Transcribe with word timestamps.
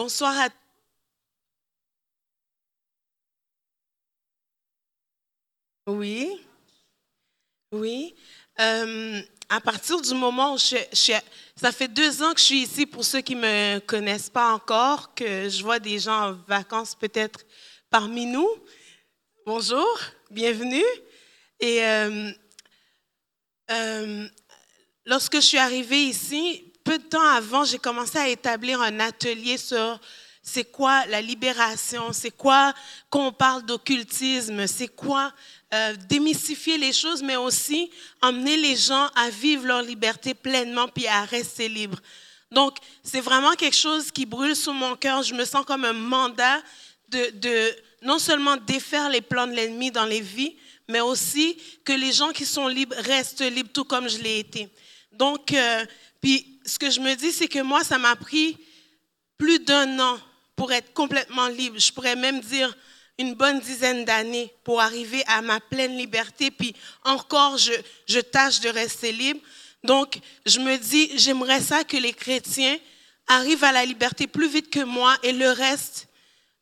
Bonsoir 0.00 0.34
à 0.38 0.48
Oui, 5.86 6.40
oui. 7.70 8.14
Euh, 8.60 9.20
à 9.50 9.60
partir 9.60 10.00
du 10.00 10.14
moment 10.14 10.54
où 10.54 10.56
je, 10.56 10.76
ça 11.54 11.70
fait 11.70 11.88
deux 11.88 12.22
ans 12.22 12.32
que 12.32 12.40
je 12.40 12.46
suis 12.46 12.62
ici, 12.62 12.86
pour 12.86 13.04
ceux 13.04 13.20
qui 13.20 13.34
ne 13.34 13.42
me 13.42 13.78
connaissent 13.80 14.30
pas 14.30 14.54
encore, 14.54 15.14
que 15.14 15.50
je 15.50 15.62
vois 15.62 15.78
des 15.78 15.98
gens 15.98 16.30
en 16.30 16.32
vacances 16.48 16.94
peut-être 16.94 17.40
parmi 17.90 18.24
nous. 18.24 18.48
Bonjour, 19.44 20.00
bienvenue. 20.30 20.90
Et 21.60 21.84
euh, 21.84 22.32
euh, 23.70 24.28
lorsque 25.04 25.34
je 25.34 25.40
suis 25.40 25.58
arrivée 25.58 26.04
ici, 26.04 26.69
peu 26.84 26.98
de 26.98 27.04
temps 27.04 27.28
avant, 27.28 27.64
j'ai 27.64 27.78
commencé 27.78 28.18
à 28.18 28.28
établir 28.28 28.80
un 28.80 29.00
atelier 29.00 29.56
sur 29.56 30.00
c'est 30.42 30.64
quoi 30.64 31.06
la 31.06 31.20
libération, 31.20 32.12
c'est 32.12 32.30
quoi 32.30 32.72
quand 33.10 33.26
on 33.26 33.32
parle 33.32 33.64
d'occultisme, 33.64 34.66
c'est 34.66 34.88
quoi 34.88 35.32
euh, 35.72 35.94
démystifier 36.08 36.78
les 36.78 36.92
choses, 36.92 37.22
mais 37.22 37.36
aussi 37.36 37.90
emmener 38.22 38.56
les 38.56 38.74
gens 38.76 39.08
à 39.14 39.30
vivre 39.30 39.66
leur 39.66 39.82
liberté 39.82 40.34
pleinement 40.34 40.88
puis 40.88 41.06
à 41.06 41.24
rester 41.24 41.68
libres. 41.68 42.00
Donc, 42.50 42.78
c'est 43.04 43.20
vraiment 43.20 43.52
quelque 43.52 43.76
chose 43.76 44.10
qui 44.10 44.26
brûle 44.26 44.56
sous 44.56 44.72
mon 44.72 44.96
cœur. 44.96 45.22
Je 45.22 45.34
me 45.34 45.44
sens 45.44 45.64
comme 45.64 45.84
un 45.84 45.92
mandat 45.92 46.60
de, 47.08 47.72
non 48.02 48.18
seulement 48.18 48.56
défaire 48.56 49.08
les 49.08 49.20
plans 49.20 49.46
de 49.46 49.52
l'ennemi 49.52 49.90
dans 49.90 50.06
les 50.06 50.20
vies, 50.20 50.56
mais 50.88 51.00
aussi 51.00 51.56
que 51.84 51.92
les 51.92 52.12
gens 52.12 52.30
qui 52.30 52.44
sont 52.44 52.66
libres 52.66 52.96
restent 52.98 53.42
libres, 53.42 53.70
tout 53.72 53.84
comme 53.84 54.08
je 54.08 54.18
l'ai 54.18 54.40
été. 54.40 54.68
Donc, 55.12 55.52
euh, 55.52 55.84
puis 56.20 56.59
ce 56.70 56.78
que 56.78 56.88
je 56.88 57.00
me 57.00 57.14
dis, 57.16 57.32
c'est 57.32 57.48
que 57.48 57.62
moi, 57.62 57.82
ça 57.82 57.98
m'a 57.98 58.14
pris 58.14 58.56
plus 59.36 59.58
d'un 59.58 59.98
an 59.98 60.20
pour 60.54 60.72
être 60.72 60.94
complètement 60.94 61.48
libre. 61.48 61.78
Je 61.78 61.92
pourrais 61.92 62.14
même 62.14 62.40
dire 62.40 62.76
une 63.18 63.34
bonne 63.34 63.58
dizaine 63.58 64.04
d'années 64.04 64.52
pour 64.62 64.80
arriver 64.80 65.24
à 65.26 65.42
ma 65.42 65.58
pleine 65.58 65.96
liberté, 65.96 66.50
puis 66.52 66.74
encore, 67.04 67.58
je, 67.58 68.20
tâche 68.20 68.60
de 68.60 68.68
rester 68.68 69.10
libre. 69.10 69.40
Donc, 69.82 70.20
je 70.46 70.60
me 70.60 70.76
dis, 70.76 71.10
j'aimerais 71.18 71.60
ça 71.60 71.82
que 71.82 71.96
les 71.96 72.12
chrétiens 72.12 72.78
arrivent 73.26 73.64
à 73.64 73.72
la 73.72 73.84
liberté 73.84 74.28
plus 74.28 74.48
vite 74.48 74.70
que 74.70 74.84
moi 74.84 75.16
et 75.24 75.32
le 75.32 75.50
reste 75.50 76.06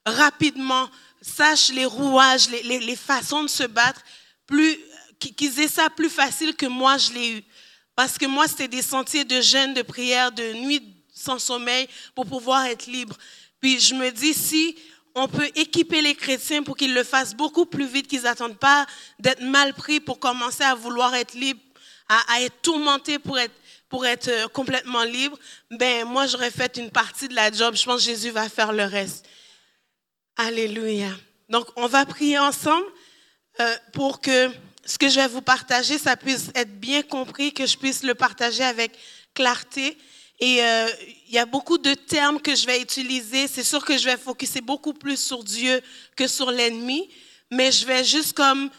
rapidement, 0.07 0.89
sachent 1.21 1.71
les 1.71 1.85
rouages, 1.85 2.49
les, 2.49 2.63
les, 2.63 2.79
les 2.79 2.97
façons 2.97 3.43
de 3.43 3.49
se 3.49 3.65
battre, 3.65 4.01
plus, 4.47 4.79
qu'ils 5.19 5.61
aient 5.61 5.69
ça 5.69 5.91
plus 5.91 6.09
facile 6.09 6.57
que 6.57 6.67
moi 6.67 6.97
je 6.97 7.13
l'ai 7.13 7.33
eu. 7.33 7.45
Parce 7.99 8.17
que 8.17 8.27
moi, 8.27 8.47
c'était 8.47 8.69
des 8.69 8.81
sentiers 8.81 9.25
de 9.25 9.41
jeûne, 9.41 9.75
de 9.75 9.83
prière, 9.83 10.31
de 10.31 10.53
nuit 10.53 10.81
sans 11.13 11.41
sommeil 11.41 11.89
pour 12.15 12.27
pouvoir 12.27 12.65
être 12.67 12.87
libre. 12.87 13.17
Puis 13.61 13.81
je 13.81 13.93
me 13.97 14.13
dis, 14.13 14.35
si 14.35 14.79
on 15.17 15.27
peut 15.27 15.51
équiper 15.57 16.01
les 16.01 16.15
chrétiens 16.15 16.63
pour 16.63 16.77
qu'ils 16.77 16.95
le 16.95 17.03
fassent 17.03 17.35
beaucoup 17.35 17.67
plus 17.67 17.89
vite, 17.89 18.07
qu'ils 18.07 18.23
n'attendent 18.23 18.57
pas 18.57 18.87
d'être 19.19 19.43
mal 19.43 19.75
pris 19.75 19.99
pour 19.99 20.21
commencer 20.21 20.63
à 20.63 20.77
vouloir 20.77 21.13
être 21.17 21.35
libre, 21.35 21.61
à, 22.09 22.41
être 22.41 22.63
tourmenté 22.63 23.19
pour 23.19 23.37
être, 23.37 23.55
pour 23.89 24.07
être 24.07 24.29
euh, 24.29 24.47
complètement 24.47 25.03
libre. 25.03 25.37
Ben, 25.73 26.05
moi, 26.05 26.29
j'aurais 26.29 26.53
fait 26.53 26.77
une 26.77 26.93
partie 26.93 27.27
de 27.27 27.35
la 27.35 27.51
job. 27.51 27.75
Je 27.75 27.83
pense 27.85 27.97
que 27.97 28.11
Jésus 28.13 28.31
va 28.31 28.49
faire 28.49 28.73
le 28.73 28.85
reste. 28.85 29.27
Alléluia. 30.37 31.11
Donc, 31.49 31.67
on 31.75 31.89
va 31.89 32.07
prier 32.07 32.39
ensemble 32.39 32.87
euh, 33.59 33.75
pour 33.93 34.21
que 34.21 34.53
ce 34.89 34.97
que 34.97 35.11
je 35.11 35.17
vais 35.17 35.29
vous 35.29 35.43
partager, 35.43 35.99
ça 35.99 36.17
puisse 36.17 36.51
être 36.55 36.81
bien 36.81 37.03
compris, 37.03 37.53
que 37.53 37.67
je 37.67 37.77
puisse 37.77 38.03
le 38.03 38.15
partager 38.15 38.65
avec 38.65 38.93
clarté. 39.35 39.99
Et 40.41 40.65
euh, 40.65 40.89
il 41.29 41.35
y 41.35 41.39
a 41.39 41.45
beaucoup 41.45 41.77
de 41.77 41.93
termes 41.93 42.41
que 42.41 42.55
je 42.55 42.67
vais 42.67 42.81
utiliser. 42.81 43.49
C'est 43.49 43.65
sûr 43.65 43.85
que 43.85 43.99
je 43.99 44.07
vais 44.07 44.17
focuser 44.17 44.63
beaucoup 44.63 44.95
plus 44.95 45.19
sur 45.23 45.45
Dieu 45.45 45.83
que 46.17 46.27
sur 46.27 46.51
l'ennemi, 46.51 47.11
mais 47.51 47.71
je 47.71 47.85
vais 47.85 48.03
juste 48.03 48.33
comme 48.33 48.71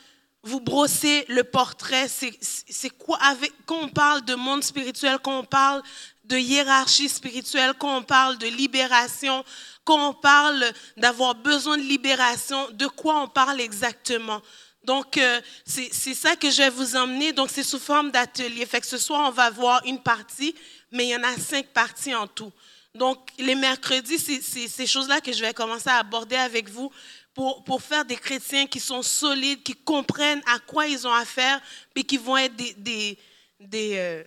vous 0.41 0.59
brosser 0.59 1.25
le 1.27 1.43
portrait. 1.43 2.07
C'est 2.09 2.89
quoi 2.89 3.19
quand 3.67 3.79
on 3.79 3.89
parle 3.89 4.25
de 4.25 4.33
monde 4.33 4.63
spirituel, 4.63 5.19
quand 5.21 5.37
on 5.37 5.45
parle 5.45 5.83
de 6.23 6.37
hiérarchie 6.37 7.09
spirituelle, 7.09 7.73
quand 7.77 7.97
on 7.97 8.03
parle 8.03 8.39
de 8.39 8.47
libération, 8.47 9.43
quand 9.83 10.09
on 10.09 10.13
parle 10.13 10.63
d'avoir 10.97 11.35
besoin 11.35 11.77
de 11.77 11.83
libération, 11.83 12.67
de 12.71 12.87
quoi 12.87 13.21
on 13.21 13.27
parle 13.27 13.61
exactement? 13.61 14.41
Donc, 14.83 15.17
euh, 15.17 15.41
c'est 15.65 15.91
ça 15.91 16.35
que 16.35 16.49
je 16.49 16.57
vais 16.57 16.69
vous 16.69 16.95
emmener. 16.95 17.33
Donc, 17.33 17.49
c'est 17.51 17.63
sous 17.63 17.79
forme 17.79 18.11
d'atelier. 18.11 18.65
Fait 18.65 18.79
que 18.79 18.87
ce 18.87 18.97
soir, 18.97 19.27
on 19.27 19.31
va 19.31 19.49
voir 19.49 19.81
une 19.85 20.01
partie, 20.01 20.55
mais 20.91 21.05
il 21.05 21.09
y 21.09 21.15
en 21.15 21.23
a 21.23 21.35
cinq 21.37 21.67
parties 21.67 22.15
en 22.15 22.27
tout. 22.27 22.51
Donc, 22.95 23.29
les 23.37 23.55
mercredis, 23.55 24.17
c'est 24.17 24.41
ces 24.41 24.87
choses-là 24.87 25.21
que 25.21 25.31
je 25.31 25.41
vais 25.41 25.53
commencer 25.53 25.89
à 25.89 25.97
aborder 25.97 26.35
avec 26.35 26.69
vous 26.69 26.91
pour, 27.33 27.63
pour, 27.63 27.81
faire 27.81 28.03
des 28.03 28.15
chrétiens 28.15 28.65
qui 28.65 28.79
sont 28.79 29.03
solides, 29.03 29.61
qui 29.63 29.75
comprennent 29.75 30.41
à 30.47 30.59
quoi 30.59 30.87
ils 30.87 31.07
ont 31.07 31.13
affaire, 31.13 31.61
puis 31.93 32.03
qui 32.03 32.17
vont 32.17 32.37
être 32.37 32.55
des, 32.55 32.73
des, 32.73 33.17
des, 33.59 33.93
euh, 33.97 34.23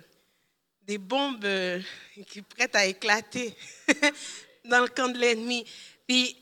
des 0.82 0.98
bombes 0.98 1.44
euh, 1.44 1.80
qui 2.28 2.41
prêtes 2.42 2.76
à 2.76 2.86
éclater 2.86 3.54
dans 4.64 4.80
le 4.80 4.88
camp 4.88 5.08
de 5.08 5.18
l'ennemi. 5.18 5.64
Puis, 6.06 6.36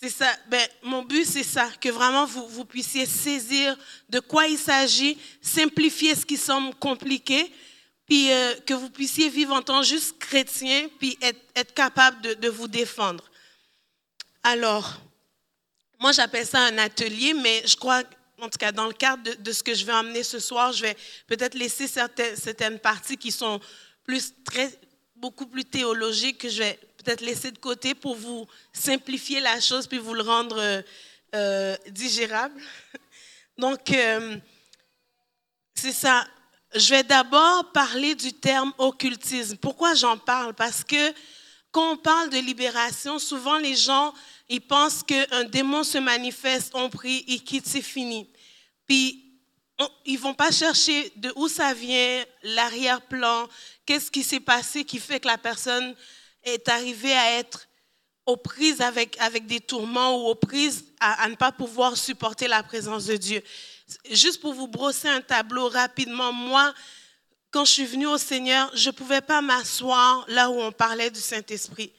c'est 0.00 0.08
ça. 0.08 0.32
Ben, 0.48 0.66
mon 0.82 1.02
but, 1.02 1.26
c'est 1.26 1.42
ça, 1.42 1.68
que 1.78 1.90
vraiment 1.90 2.24
vous, 2.24 2.48
vous 2.48 2.64
puissiez 2.64 3.04
saisir 3.04 3.76
de 4.08 4.18
quoi 4.18 4.46
il 4.46 4.56
s'agit, 4.56 5.18
simplifier 5.42 6.14
ce 6.14 6.24
qui 6.24 6.38
semble 6.38 6.74
compliqué, 6.76 7.52
puis 8.06 8.32
euh, 8.32 8.54
que 8.66 8.72
vous 8.72 8.88
puissiez 8.88 9.28
vivre 9.28 9.54
en 9.54 9.60
tant 9.60 9.82
juste 9.82 10.18
chrétien, 10.18 10.88
puis 10.98 11.18
être, 11.20 11.74
capable 11.74 12.36
de, 12.36 12.48
vous 12.48 12.66
défendre. 12.66 13.24
Alors, 14.42 15.00
moi 15.98 16.12
j'appelle 16.12 16.46
ça 16.46 16.60
un 16.60 16.78
atelier, 16.78 17.34
mais 17.34 17.62
je 17.66 17.76
crois, 17.76 18.02
en 18.40 18.48
tout 18.48 18.58
cas 18.58 18.72
dans 18.72 18.86
le 18.86 18.94
cadre 18.94 19.22
de, 19.36 19.52
ce 19.52 19.62
que 19.62 19.74
je 19.74 19.84
vais 19.84 19.92
emmener 19.92 20.22
ce 20.22 20.38
soir, 20.38 20.72
je 20.72 20.82
vais 20.82 20.96
peut-être 21.26 21.54
laisser 21.54 21.86
certaines, 21.86 22.36
certaines 22.36 22.78
parties 22.78 23.18
qui 23.18 23.30
sont 23.30 23.60
plus, 24.02 24.32
très, 24.44 24.72
beaucoup 25.14 25.46
plus 25.46 25.66
théologiques 25.66 26.38
que 26.38 26.48
je 26.48 26.60
vais 26.60 26.78
peut-être 27.02 27.20
laisser 27.20 27.50
de 27.50 27.58
côté 27.58 27.94
pour 27.94 28.16
vous 28.16 28.46
simplifier 28.72 29.40
la 29.40 29.60
chose 29.60 29.86
puis 29.86 29.98
vous 29.98 30.14
le 30.14 30.22
rendre 30.22 30.58
euh, 30.58 30.82
euh, 31.34 31.76
digérable. 31.88 32.60
Donc, 33.58 33.92
c'est 35.74 35.92
ça 35.92 36.26
je 36.74 36.90
vais 36.90 37.02
d'abord 37.02 37.72
parler 37.72 38.14
du 38.14 38.32
terme 38.32 38.72
occultisme. 38.78 39.56
Pourquoi 39.56 39.94
j'en 39.94 40.16
parle? 40.16 40.54
Parce 40.54 40.84
que 40.84 41.12
quand 41.72 41.92
on 41.92 41.96
parle 41.96 42.30
de 42.30 42.38
libération, 42.38 43.18
souvent 43.18 43.58
les 43.58 43.76
gens, 43.76 44.12
ils 44.48 44.60
pensent 44.60 45.02
qu'un 45.02 45.44
démon 45.44 45.84
se 45.84 45.98
manifeste, 45.98 46.72
on 46.74 46.90
prie, 46.90 47.24
il 47.26 47.42
quitte, 47.42 47.66
c'est 47.66 47.82
fini. 47.82 48.28
Puis, 48.86 49.24
ils 50.04 50.18
vont 50.18 50.34
pas 50.34 50.50
chercher 50.50 51.12
de 51.16 51.32
où 51.36 51.48
ça 51.48 51.72
vient, 51.72 52.24
l'arrière-plan, 52.42 53.48
qu'est-ce 53.86 54.10
qui 54.10 54.22
s'est 54.22 54.40
passé 54.40 54.84
qui 54.84 54.98
fait 54.98 55.20
que 55.20 55.28
la 55.28 55.38
personne 55.38 55.94
est 56.44 56.68
arrivée 56.68 57.14
à 57.14 57.38
être 57.38 57.66
aux 58.26 58.36
prises 58.36 58.80
avec, 58.80 59.18
avec 59.20 59.46
des 59.46 59.60
tourments 59.60 60.16
ou 60.16 60.28
aux 60.28 60.34
prises 60.34 60.84
à 61.00 61.28
ne 61.28 61.34
pas 61.34 61.52
pouvoir 61.52 61.96
supporter 61.96 62.48
la 62.48 62.62
présence 62.62 63.06
de 63.06 63.16
Dieu 63.16 63.42
juste 64.10 64.40
pour 64.40 64.54
vous 64.54 64.68
brosser 64.68 65.08
un 65.08 65.20
tableau 65.20 65.68
rapidement, 65.68 66.32
moi, 66.32 66.74
quand 67.50 67.64
je 67.64 67.72
suis 67.72 67.86
venue 67.86 68.06
au 68.06 68.18
Seigneur, 68.18 68.70
je 68.74 68.90
ne 68.90 68.94
pouvais 68.94 69.20
pas 69.20 69.40
m'asseoir 69.40 70.24
là 70.28 70.50
où 70.50 70.60
on 70.60 70.72
parlait 70.72 71.10
du 71.10 71.20
Saint-Esprit. 71.20 71.92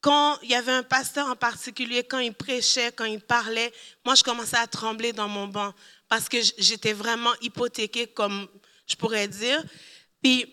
Quand 0.00 0.38
il 0.42 0.50
y 0.50 0.54
avait 0.54 0.72
un 0.72 0.82
pasteur 0.82 1.28
en 1.28 1.36
particulier, 1.36 2.04
quand 2.04 2.18
il 2.18 2.34
prêchait, 2.34 2.92
quand 2.92 3.04
il 3.04 3.20
parlait, 3.20 3.72
moi, 4.04 4.14
je 4.14 4.22
commençais 4.22 4.56
à 4.56 4.66
trembler 4.66 5.12
dans 5.12 5.28
mon 5.28 5.46
banc 5.46 5.72
parce 6.08 6.28
que 6.28 6.38
j'étais 6.58 6.92
vraiment 6.92 7.32
hypothéquée, 7.40 8.08
comme 8.08 8.48
je 8.86 8.96
pourrais 8.96 9.28
dire. 9.28 9.62
Puis, 10.22 10.52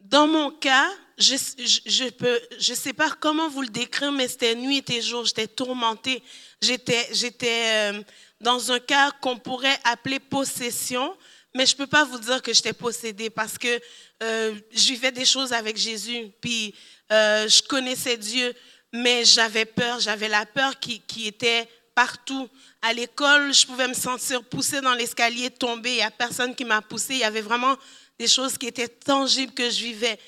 dans 0.00 0.26
mon 0.26 0.50
cas, 0.50 0.88
je 1.18 1.34
ne 1.34 1.66
je, 1.86 2.10
peux, 2.10 2.40
je 2.58 2.74
sais 2.74 2.92
pas 2.92 3.10
comment 3.10 3.48
vous 3.48 3.62
le 3.62 3.68
décrire, 3.68 4.12
mais 4.12 4.28
c'était 4.28 4.54
nuit 4.54 4.84
et 4.88 5.02
jour. 5.02 5.24
J'étais 5.24 5.48
tourmentée. 5.48 6.22
J'étais, 6.62 7.08
j'étais 7.12 7.92
euh, 7.92 8.02
dans 8.40 8.70
un 8.70 8.78
cas 8.78 9.10
qu'on 9.20 9.36
pourrait 9.36 9.78
appeler 9.84 10.20
possession, 10.20 11.16
mais 11.54 11.66
je 11.66 11.74
peux 11.74 11.86
pas 11.86 12.04
vous 12.04 12.18
dire 12.18 12.40
que 12.40 12.52
j'étais 12.52 12.72
possédée 12.72 13.30
parce 13.30 13.58
que 13.58 13.80
euh, 14.22 14.54
je 14.70 14.88
vivais 14.88 15.10
des 15.10 15.24
choses 15.24 15.52
avec 15.52 15.76
Jésus, 15.76 16.30
puis 16.40 16.74
euh, 17.10 17.48
je 17.48 17.62
connaissais 17.62 18.16
Dieu, 18.16 18.54
mais 18.92 19.24
j'avais 19.24 19.64
peur, 19.64 19.98
j'avais 19.98 20.28
la 20.28 20.46
peur 20.46 20.78
qui, 20.78 21.00
qui 21.00 21.26
était 21.26 21.68
partout. 21.94 22.48
À 22.80 22.92
l'école, 22.92 23.52
je 23.52 23.66
pouvais 23.66 23.88
me 23.88 23.94
sentir 23.94 24.44
poussée 24.44 24.80
dans 24.80 24.94
l'escalier, 24.94 25.50
tomber, 25.50 25.90
il 25.90 25.96
n'y 25.96 26.02
a 26.02 26.12
personne 26.12 26.54
qui 26.54 26.64
m'a 26.64 26.80
poussée, 26.80 27.14
il 27.14 27.20
y 27.20 27.24
avait 27.24 27.40
vraiment 27.40 27.76
des 28.18 28.28
choses 28.28 28.56
qui 28.56 28.68
étaient 28.68 28.88
tangibles 28.88 29.52
que 29.52 29.68
je 29.68 29.82
vivais. 29.82 30.18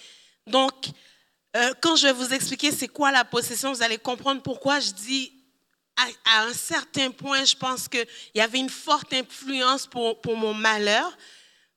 Donc, 0.51 0.75
euh, 1.57 1.73
quand 1.81 1.97
je 1.97 2.07
vais 2.07 2.13
vous 2.13 2.33
expliquer 2.33 2.71
c'est 2.71 2.89
quoi 2.89 3.11
la 3.11 3.25
possession, 3.25 3.73
vous 3.73 3.83
allez 3.83 3.99
comprendre 3.99 4.43
pourquoi 4.43 4.81
je 4.81 4.91
dis 4.91 5.33
à, 6.25 6.43
un 6.45 6.53
certain 6.55 7.11
point, 7.11 7.45
je 7.45 7.57
pense 7.57 7.89
qu'il 7.89 8.07
y 8.35 8.41
avait 8.41 8.59
une 8.59 8.71
forte 8.71 9.13
influence 9.13 9.87
pour, 9.87 10.19
mon 10.37 10.55
malheur. 10.55 11.17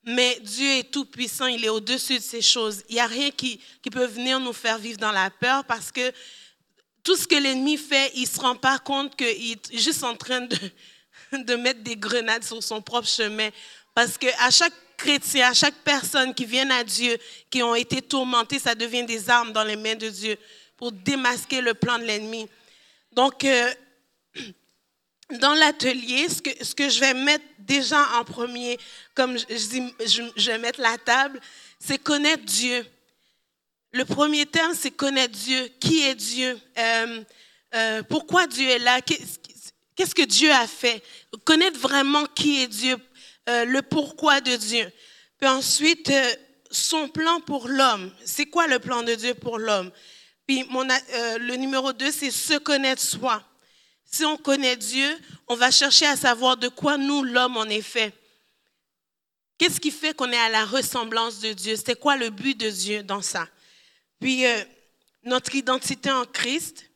Mais 0.05 0.39
Dieu 0.41 0.69
est 0.69 0.91
tout 0.91 1.05
puissant, 1.05 1.47
il 1.47 1.63
est 1.63 1.69
au-dessus 1.69 2.17
de 2.17 2.23
ces 2.23 2.41
choses. 2.41 2.83
Il 2.89 2.95
n'y 2.95 3.01
a 3.01 3.07
rien 3.07 3.31
qui, 3.31 3.59
qui 3.81 3.89
peut 3.89 4.05
venir 4.05 4.39
nous 4.39 4.53
faire 4.53 4.77
vivre 4.77 4.99
dans 4.99 5.11
la 5.11 5.29
peur 5.29 5.63
parce 5.65 5.91
que 5.91 6.11
tout 7.03 7.15
ce 7.15 7.27
que 7.27 7.35
l'ennemi 7.35 7.77
fait, 7.77 8.11
il 8.15 8.23
ne 8.23 8.27
se 8.27 8.39
rend 8.39 8.55
pas 8.55 8.79
compte 8.79 9.15
qu'il 9.15 9.53
est 9.53 9.77
juste 9.77 10.03
en 10.03 10.15
train 10.15 10.41
de, 10.41 10.57
de 11.37 11.55
mettre 11.55 11.81
des 11.83 11.95
grenades 11.95 12.43
sur 12.43 12.61
son 12.61 12.81
propre 12.81 13.07
chemin. 13.07 13.49
Parce 13.93 14.17
qu'à 14.17 14.51
chaque 14.51 14.73
chrétien, 15.03 15.49
à 15.49 15.53
chaque 15.53 15.75
personne 15.83 16.33
qui 16.33 16.45
vient 16.45 16.69
à 16.69 16.83
Dieu, 16.83 17.17
qui 17.49 17.61
ont 17.61 17.75
été 17.75 18.01
tourmentés, 18.01 18.57
ça 18.57 18.73
devient 18.73 19.03
des 19.03 19.29
armes 19.29 19.51
dans 19.51 19.65
les 19.65 19.75
mains 19.75 19.95
de 19.95 20.09
Dieu 20.09 20.37
pour 20.77 20.93
démasquer 20.93 21.59
le 21.59 21.73
plan 21.73 21.99
de 21.99 22.05
l'ennemi. 22.05 22.47
Donc, 23.11 23.43
euh, 23.43 23.73
dans 25.41 25.53
l'atelier, 25.55 26.27
ce 26.29 26.73
que, 26.73 26.89
je 26.89 26.99
vais 27.01 27.13
mettre 27.13 27.43
déjà 27.59 28.01
en 28.17 28.23
premier, 28.23 28.79
comme 29.13 29.37
je, 29.37 29.43
dis, 29.43 29.93
je, 30.05 30.51
vais 30.51 30.57
mettre 30.57 30.79
la 30.79 30.97
table, 30.97 31.39
c'est 31.79 31.97
connaître 31.97 32.45
Dieu. 32.45 32.85
Le 33.91 34.05
premier 34.05 34.45
terme, 34.45 34.73
c'est 34.73 34.91
connaître 34.91 35.37
Dieu. 35.37 35.69
Qui 35.81 36.03
est 36.03 36.15
Dieu? 36.15 36.57
Euh, 36.77 37.23
euh, 37.75 38.03
pourquoi 38.03 38.47
Dieu 38.47 38.69
est 38.69 38.79
là? 38.79 39.01
Qu'est-ce 39.01 40.15
que 40.15 40.23
Dieu 40.23 40.51
a 40.51 40.65
fait? 40.65 41.03
Connaître 41.43 41.77
vraiment 41.77 42.25
qui 42.25 42.63
est 42.63 42.67
Dieu, 42.67 42.97
euh, 43.49 43.65
le 43.65 43.81
pourquoi 43.81 44.41
de 44.41 44.55
Dieu. 44.55 44.91
Puis 45.39 45.49
ensuite, 45.49 46.11
son 46.71 47.07
plan 47.07 47.39
pour 47.41 47.67
l'homme. 47.67 48.11
C'est 48.25 48.45
quoi 48.45 48.67
le 48.67 48.79
plan 48.79 49.03
de 49.03 49.15
Dieu 49.15 49.33
pour 49.33 49.59
l'homme? 49.59 49.91
Puis 50.47 50.63
mon, 50.69 50.83
le 50.83 51.55
numéro 51.55 51.93
deux, 51.93 52.11
c'est 52.11 52.31
se 52.31 52.57
connaître 52.57 53.01
soi. 53.01 53.43
Si 54.05 54.23
on 54.25 54.37
connaît 54.37 54.75
Dieu, 54.75 55.17
on 55.47 55.55
va 55.55 55.71
chercher 55.71 56.05
à 56.05 56.15
savoir 56.15 56.57
de 56.57 56.67
quoi 56.67 56.97
nous, 56.97 57.23
l'homme, 57.23 57.57
on 57.57 57.65
est 57.65 57.81
fait. 57.81 58.13
Qu'est-ce 59.57 59.79
qui 59.79 59.91
fait 59.91 60.15
qu'on 60.15 60.31
est 60.31 60.37
à 60.37 60.49
la 60.49 60.65
ressemblance 60.65 61.39
de 61.39 61.53
Dieu? 61.53 61.75
C'est 61.75 61.99
quoi 61.99 62.17
le 62.17 62.29
but 62.29 62.55
de 62.55 62.69
Dieu 62.69 63.03
dans 63.03 63.21
ça? 63.21 63.47
Puis 64.19 64.45
euh, 64.45 64.63
notre 65.23 65.55
identité 65.55 66.11
en 66.11 66.25
Christ, 66.25 66.89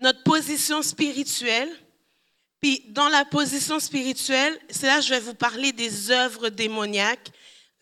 notre 0.00 0.22
position 0.22 0.82
spirituelle. 0.82 1.70
Puis 2.60 2.82
dans 2.88 3.08
la 3.08 3.24
position 3.24 3.78
spirituelle, 3.78 4.58
c'est 4.68 4.86
là 4.86 4.98
que 4.98 5.04
je 5.04 5.10
vais 5.10 5.20
vous 5.20 5.34
parler 5.34 5.72
des 5.72 6.10
œuvres 6.10 6.48
démoniaques, 6.48 7.30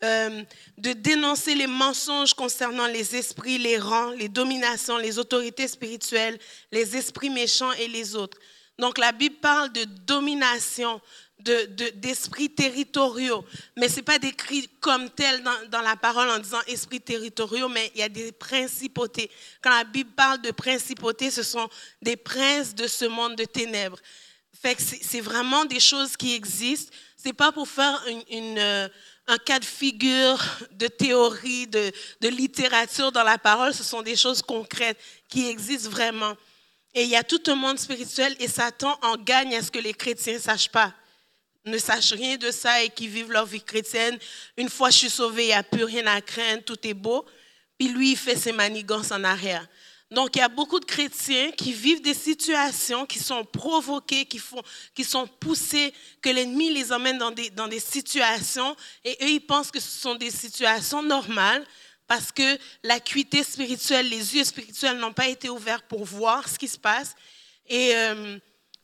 euh, 0.03 0.43
de 0.77 0.93
dénoncer 0.93 1.55
les 1.55 1.65
mensonges 1.65 2.35
concernant 2.35 2.85
les 2.85 3.15
esprits, 3.15 3.57
les 3.57 3.79
rangs, 3.79 4.11
les 4.11 4.29
dominations, 4.29 4.97
les 4.97 5.17
autorités 5.17 5.67
spirituelles, 5.67 6.37
les 6.71 6.95
esprits 6.95 7.31
méchants 7.31 7.71
et 7.73 7.87
les 7.87 8.15
autres. 8.15 8.37
Donc 8.77 8.99
la 8.99 9.11
Bible 9.11 9.37
parle 9.37 9.73
de 9.73 9.85
domination, 10.05 11.01
d'esprits 11.39 12.49
territoriaux, 12.49 13.45
mais 13.75 13.89
ce 13.89 13.97
n'est 13.97 14.01
pas 14.01 14.19
décrit 14.19 14.69
comme 14.79 15.09
tel 15.09 15.43
dans, 15.69 15.81
la 15.81 15.95
parole 15.95 16.29
en 16.29 16.39
disant 16.39 16.61
esprits 16.67 17.01
territoriaux, 17.01 17.69
mais 17.69 17.91
il 17.93 18.01
y 18.01 18.03
a 18.03 18.09
des 18.09 18.31
principautés. 18.31 19.29
Quand 19.61 19.69
la 19.69 19.83
Bible 19.83 20.11
parle 20.15 20.41
de 20.41 20.51
principautés, 20.51 21.31
ce 21.31 21.43
sont 21.43 21.69
des 22.01 22.17
princes 22.17 22.73
de 22.73 22.87
ce 22.87 23.05
monde 23.05 23.35
de 23.35 23.45
ténèbres. 23.45 23.99
C'est 24.77 25.21
vraiment 25.21 25.65
des 25.65 25.79
choses 25.79 26.17
qui 26.17 26.33
existent. 26.33 26.91
C'est 27.15 27.33
pas 27.33 27.51
pour 27.51 27.67
faire 27.67 28.03
euh, 28.31 28.87
un 29.27 29.37
cas 29.37 29.59
de 29.59 29.65
figure 29.65 30.43
de 30.71 30.87
théorie, 30.87 31.67
de, 31.67 31.91
de 32.21 32.27
littérature 32.27 33.11
dans 33.11 33.23
la 33.23 33.37
parole. 33.37 33.73
Ce 33.73 33.83
sont 33.83 34.01
des 34.01 34.15
choses 34.15 34.41
concrètes 34.41 34.99
qui 35.27 35.47
existent 35.47 35.89
vraiment. 35.89 36.35
Et 36.93 37.03
il 37.03 37.09
y 37.09 37.15
a 37.15 37.23
tout 37.23 37.41
un 37.47 37.55
monde 37.55 37.77
spirituel 37.77 38.35
et 38.39 38.47
Satan 38.47 38.97
en 39.01 39.17
gagne 39.17 39.55
à 39.55 39.61
ce 39.61 39.69
que 39.69 39.79
les 39.79 39.93
chrétiens 39.93 40.33
ne 40.33 40.39
sachent 40.39 40.71
pas, 40.71 40.93
ne 41.65 41.77
sachent 41.77 42.13
rien 42.13 42.37
de 42.37 42.49
ça 42.49 42.81
et 42.81 42.89
qui 42.89 43.07
vivent 43.07 43.31
leur 43.31 43.45
vie 43.45 43.61
chrétienne. 43.61 44.17
Une 44.57 44.69
fois 44.69 44.89
je 44.89 44.97
suis 44.97 45.09
sauvé, 45.09 45.43
il 45.43 45.47
n'y 45.47 45.53
a 45.53 45.63
plus 45.63 45.83
rien 45.83 46.07
à 46.07 46.21
craindre, 46.21 46.63
tout 46.63 46.79
est 46.87 46.93
beau. 46.93 47.25
Puis 47.77 47.89
lui, 47.89 48.11
il 48.13 48.17
fait 48.17 48.35
ses 48.35 48.51
manigances 48.51 49.11
en 49.11 49.23
arrière. 49.23 49.67
Donc, 50.09 50.35
il 50.35 50.39
y 50.39 50.41
a 50.41 50.47
beaucoup 50.47 50.79
de 50.79 50.85
chrétiens 50.85 51.51
qui 51.51 51.73
vivent 51.73 52.01
des 52.01 52.13
situations 52.13 53.05
qui 53.05 53.19
sont 53.19 53.43
provoquées, 53.43 54.25
qui, 54.25 54.39
font, 54.39 54.61
qui 54.95 55.03
sont 55.03 55.27
poussées, 55.27 55.93
que 56.21 56.29
l'ennemi 56.29 56.71
les 56.71 56.93
emmène 56.93 57.17
dans 57.17 57.31
des, 57.31 57.49
dans 57.49 57.67
des 57.67 57.81
situations 57.81 58.75
et 59.03 59.17
eux, 59.21 59.29
ils 59.29 59.45
pensent 59.45 59.69
que 59.69 59.81
ce 59.81 59.99
sont 59.99 60.15
des 60.15 60.31
situations 60.31 61.03
normales 61.03 61.65
parce 62.07 62.31
que 62.31 62.57
l'acuité 62.83 63.43
spirituelle, 63.43 64.07
les 64.07 64.35
yeux 64.35 64.45
spirituels 64.45 64.97
n'ont 64.97 65.11
pas 65.11 65.27
été 65.27 65.49
ouverts 65.49 65.83
pour 65.83 66.05
voir 66.05 66.47
ce 66.47 66.57
qui 66.57 66.69
se 66.69 66.77
passe. 66.77 67.13
Et 67.67 67.93
euh, 67.93 68.37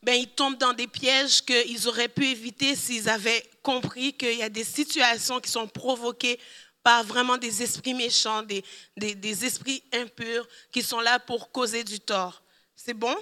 ben, 0.03 0.15
ils 0.15 0.27
tombent 0.27 0.57
dans 0.57 0.73
des 0.73 0.87
pièges 0.87 1.41
qu'ils 1.41 1.87
auraient 1.87 2.09
pu 2.09 2.25
éviter 2.27 2.75
s'ils 2.75 3.07
avaient 3.07 3.43
compris 3.61 4.11
qu'il 4.11 4.37
y 4.37 4.43
a 4.43 4.49
des 4.49 4.65
situations 4.65 5.39
qui 5.39 5.49
sont 5.49 5.67
provoquées 5.67 6.37
par 6.83 7.03
vraiment 7.03 7.37
des 7.37 7.63
esprits 7.63 7.93
méchants, 7.93 8.43
des, 8.43 8.63
des, 8.97 9.15
des 9.15 9.45
esprits 9.45 9.83
impurs 9.93 10.47
qui 10.71 10.81
sont 10.81 10.99
là 10.99 11.17
pour 11.17 11.51
causer 11.51 11.83
du 11.83 11.99
tort. 11.99 12.43
C'est 12.75 12.93
bon? 12.93 13.15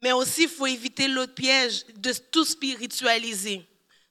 Mais 0.00 0.12
aussi, 0.12 0.44
il 0.44 0.48
faut 0.48 0.66
éviter 0.66 1.08
l'autre 1.08 1.34
piège 1.34 1.84
de 1.96 2.12
tout 2.30 2.44
spiritualiser. 2.44 3.66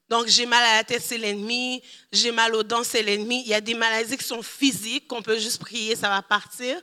Donc, 0.09 0.27
j'ai 0.27 0.45
mal 0.45 0.63
à 0.63 0.77
la 0.77 0.83
tête, 0.83 1.01
c'est 1.01 1.17
l'ennemi. 1.17 1.81
J'ai 2.11 2.31
mal 2.31 2.53
aux 2.55 2.63
dents, 2.63 2.83
c'est 2.83 3.01
l'ennemi. 3.01 3.43
Il 3.45 3.47
y 3.47 3.53
a 3.53 3.61
des 3.61 3.73
maladies 3.73 4.17
qui 4.17 4.25
sont 4.25 4.43
physiques, 4.43 5.07
qu'on 5.07 5.21
peut 5.21 5.39
juste 5.39 5.59
prier, 5.59 5.95
ça 5.95 6.09
va 6.09 6.21
partir. 6.21 6.81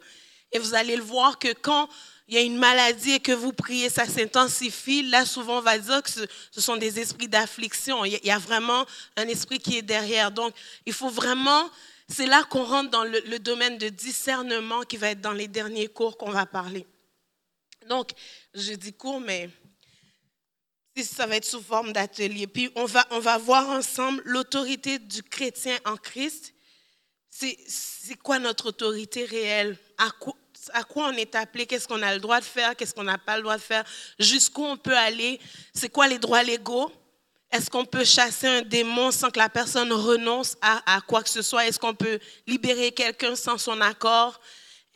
Et 0.50 0.58
vous 0.58 0.74
allez 0.74 0.96
le 0.96 1.02
voir 1.02 1.38
que 1.38 1.52
quand 1.52 1.88
il 2.28 2.34
y 2.34 2.38
a 2.38 2.42
une 2.42 2.58
maladie 2.58 3.12
et 3.12 3.20
que 3.20 3.32
vous 3.32 3.54
priez, 3.54 3.88
ça 3.88 4.04
s'intensifie. 4.04 5.02
Là, 5.02 5.24
souvent, 5.24 5.58
on 5.58 5.62
va 5.62 5.78
dire 5.78 6.02
que 6.02 6.10
ce, 6.10 6.60
sont 6.60 6.76
des 6.76 7.00
esprits 7.00 7.26
d'affliction. 7.26 8.04
Il 8.04 8.20
y 8.22 8.30
a 8.30 8.38
vraiment 8.38 8.84
un 9.16 9.26
esprit 9.28 9.58
qui 9.58 9.78
est 9.78 9.82
derrière. 9.82 10.30
Donc, 10.30 10.54
il 10.84 10.92
faut 10.92 11.08
vraiment, 11.08 11.70
c'est 12.06 12.26
là 12.26 12.44
qu'on 12.44 12.64
rentre 12.64 12.90
dans 12.90 13.04
le, 13.04 13.38
domaine 13.38 13.78
de 13.78 13.88
discernement 13.88 14.82
qui 14.82 14.98
va 14.98 15.10
être 15.10 15.22
dans 15.22 15.32
les 15.32 15.48
derniers 15.48 15.88
cours 15.88 16.18
qu'on 16.18 16.30
va 16.30 16.44
parler. 16.44 16.86
Donc, 17.88 18.10
je 18.52 18.74
dis 18.74 18.92
cours, 18.92 19.20
mais 19.20 19.48
ça 21.02 21.26
va 21.26 21.36
être 21.36 21.46
sous 21.46 21.62
forme 21.62 21.94
d'atelier. 21.94 22.46
Puis 22.46 22.70
on 22.74 22.84
va, 22.84 23.06
on 23.10 23.20
va 23.20 23.38
voir 23.38 23.70
ensemble 23.70 24.20
l'autorité 24.26 24.98
du 24.98 25.22
chrétien 25.22 25.78
en 25.86 25.96
Christ. 25.96 26.52
C'est 27.30 28.16
quoi 28.22 28.38
notre 28.38 28.68
autorité 28.68 29.24
réelle? 29.24 29.78
À 29.96 30.10
quoi, 30.10 30.34
à 30.72 30.84
quoi 30.84 31.08
on 31.08 31.12
est 31.12 31.34
appelé? 31.34 31.66
Qu'est-ce 31.66 31.88
qu'on 31.88 32.02
a 32.02 32.14
le 32.14 32.20
droit 32.20 32.40
de 32.40 32.44
faire? 32.44 32.76
Qu'est-ce 32.76 32.94
qu'on 32.94 33.04
n'a 33.04 33.18
pas 33.18 33.36
le 33.36 33.42
droit 33.42 33.56
de 33.56 33.62
faire? 33.62 33.84
Jusqu'où 34.18 34.64
on 34.64 34.76
peut 34.76 34.96
aller? 34.96 35.40
C'est 35.74 35.88
quoi 35.88 36.08
les 36.08 36.18
droits 36.18 36.42
légaux? 36.42 36.92
Est-ce 37.50 37.70
qu'on 37.70 37.84
peut 37.84 38.04
chasser 38.04 38.46
un 38.46 38.62
démon 38.62 39.10
sans 39.10 39.30
que 39.30 39.38
la 39.38 39.48
personne 39.48 39.92
renonce 39.92 40.56
à, 40.60 40.96
à 40.96 41.00
quoi 41.00 41.22
que 41.22 41.30
ce 41.30 41.42
soit? 41.42 41.66
Est-ce 41.66 41.78
qu'on 41.78 41.94
peut 41.94 42.18
libérer 42.46 42.92
quelqu'un 42.92 43.34
sans 43.36 43.56
son 43.56 43.80
accord? 43.80 44.38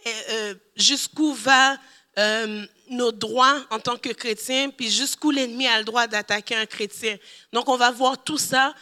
Euh, 0.06 0.54
jusqu'où 0.76 1.32
va 1.32 1.78
euh, 2.18 2.66
nos 2.90 3.12
droits 3.12 3.64
en 3.70 3.78
tant 3.78 3.96
que 3.96 4.10
chrétiens, 4.10 4.68
puis 4.68 4.90
jusqu'où 4.90 5.30
l'ennemi 5.30 5.66
a 5.66 5.78
le 5.78 5.84
droit 5.84 6.06
d'attaquer 6.06 6.56
un 6.56 6.66
chrétien. 6.66 7.16
Donc, 7.52 7.68
on 7.68 7.76
va 7.76 7.90
voir 7.90 8.22
tout 8.22 8.36
ça 8.36 8.74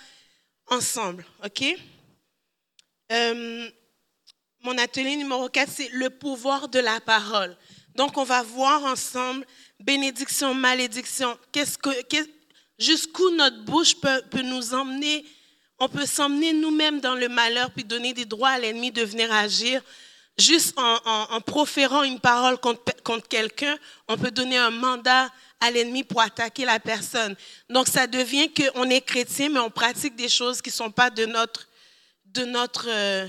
ensemble, 0.66 1.24
OK? 1.44 1.64
Euh, 3.12 3.70
mon 4.62 4.76
atelier 4.78 5.16
numéro 5.16 5.48
4, 5.48 5.70
c'est 5.70 5.88
le 5.92 6.10
pouvoir 6.10 6.68
de 6.68 6.78
la 6.78 7.00
parole. 7.00 7.56
Donc, 7.94 8.16
on 8.18 8.24
va 8.24 8.42
voir 8.42 8.84
ensemble 8.84 9.46
bénédiction, 9.78 10.54
malédiction. 10.54 11.36
Jusqu'où 12.78 13.30
notre 13.30 13.62
bouche 13.64 13.94
peut, 14.00 14.22
peut 14.30 14.42
nous 14.42 14.74
emmener? 14.74 15.24
On 15.78 15.88
peut 15.88 16.06
s'emmener 16.06 16.52
nous-mêmes 16.52 17.00
dans 17.00 17.14
le 17.14 17.28
malheur, 17.28 17.70
puis 17.70 17.84
donner 17.84 18.12
des 18.12 18.26
droits 18.26 18.50
à 18.50 18.58
l'ennemi 18.58 18.90
de 18.90 19.02
venir 19.02 19.32
agir 19.32 19.82
juste 20.40 20.74
en, 20.76 21.40
proférant 21.42 22.02
une 22.02 22.18
parole 22.18 22.58
contre, 22.58 23.28
quelqu'un, 23.28 23.76
on 24.08 24.16
peut 24.16 24.30
donner 24.30 24.56
un 24.56 24.70
mandat 24.70 25.30
à 25.60 25.70
l'ennemi 25.70 26.02
pour 26.02 26.20
attaquer 26.20 26.64
la 26.64 26.80
personne. 26.80 27.36
Donc 27.68 27.86
ça 27.86 28.06
devient 28.06 28.50
qu'on 28.52 28.88
est 28.88 29.02
chrétien, 29.02 29.50
mais 29.50 29.60
on 29.60 29.70
pratique 29.70 30.16
des 30.16 30.28
choses 30.28 30.62
qui 30.62 30.70
ne 30.70 30.74
sont 30.74 30.90
pas 30.90 31.10
de 31.10 31.26
notre, 31.26 31.68
de, 32.26 32.44
notre, 32.44 32.86
euh, 32.88 33.28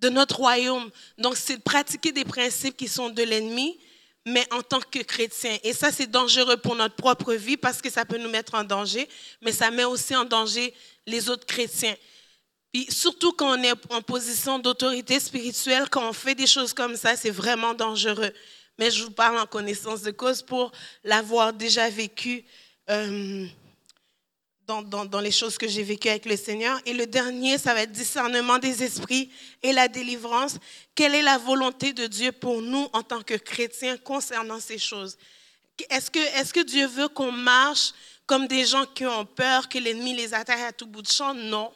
de 0.00 0.08
notre 0.08 0.36
royaume. 0.36 0.90
Donc 1.18 1.36
c'est 1.36 1.56
de 1.56 1.62
pratiquer 1.62 2.12
des 2.12 2.24
principes 2.24 2.76
qui 2.76 2.88
sont 2.88 3.10
de 3.10 3.22
l'ennemi, 3.22 3.78
mais 4.26 4.46
en 4.52 4.62
tant 4.62 4.80
que 4.80 5.00
chrétien. 5.00 5.56
Et 5.62 5.72
ça, 5.72 5.90
c'est 5.90 6.10
dangereux 6.10 6.56
pour 6.56 6.74
notre 6.74 6.94
propre 6.94 7.34
vie 7.34 7.56
parce 7.56 7.80
que 7.80 7.90
ça 7.90 8.04
peut 8.04 8.18
nous 8.18 8.28
mettre 8.28 8.54
en 8.54 8.64
danger, 8.64 9.08
mais 9.42 9.52
ça 9.52 9.70
met 9.70 9.84
aussi 9.84 10.14
en 10.14 10.24
danger 10.24 10.74
les 11.06 11.28
autres 11.30 11.46
chrétiens. 11.46 11.96
Puis 12.72 12.86
surtout 12.90 13.32
quand 13.32 13.58
on 13.58 13.62
est 13.62 13.72
en 13.90 14.02
position 14.02 14.58
d'autorité 14.58 15.18
spirituelle, 15.20 15.88
quand 15.90 16.08
on 16.08 16.12
fait 16.12 16.34
des 16.34 16.46
choses 16.46 16.74
comme 16.74 16.96
ça, 16.96 17.16
c'est 17.16 17.30
vraiment 17.30 17.74
dangereux. 17.74 18.32
Mais 18.78 18.90
je 18.90 19.02
vous 19.02 19.10
parle 19.10 19.38
en 19.38 19.46
connaissance 19.46 20.02
de 20.02 20.10
cause 20.10 20.42
pour 20.42 20.70
l'avoir 21.02 21.52
déjà 21.52 21.88
vécu 21.88 22.44
euh, 22.90 23.46
dans, 24.68 25.20
les 25.20 25.30
choses 25.30 25.56
que 25.56 25.66
j'ai 25.66 25.82
vécues 25.82 26.08
avec 26.08 26.26
le 26.26 26.36
Seigneur. 26.36 26.78
Et 26.84 26.92
le 26.92 27.06
dernier, 27.06 27.56
ça 27.56 27.72
va 27.72 27.82
être 27.82 27.92
discernement 27.92 28.58
des 28.58 28.82
esprits 28.82 29.30
et 29.62 29.72
la 29.72 29.88
délivrance. 29.88 30.56
Quelle 30.94 31.14
est 31.14 31.22
la 31.22 31.38
volonté 31.38 31.92
de 31.92 32.06
Dieu 32.06 32.32
pour 32.32 32.60
nous 32.60 32.86
en 32.92 33.02
tant 33.02 33.22
que 33.22 33.34
chrétiens 33.34 33.96
concernant 33.96 34.60
ces 34.60 34.78
choses? 34.78 35.16
Est-ce 35.88 36.10
que, 36.10 36.52
que 36.52 36.64
Dieu 36.64 36.86
veut 36.86 37.08
qu'on 37.08 37.32
marche 37.32 37.92
comme 38.26 38.46
des 38.46 38.66
gens 38.66 38.84
qui 38.84 39.06
ont 39.06 39.24
peur 39.24 39.68
que 39.68 39.78
l'ennemi 39.78 40.14
les 40.14 40.34
attaque 40.34 40.60
à 40.60 40.72
tout 40.72 40.86
bout 40.86 41.02
de 41.02 41.08
champ? 41.08 41.34
Non 41.34 41.72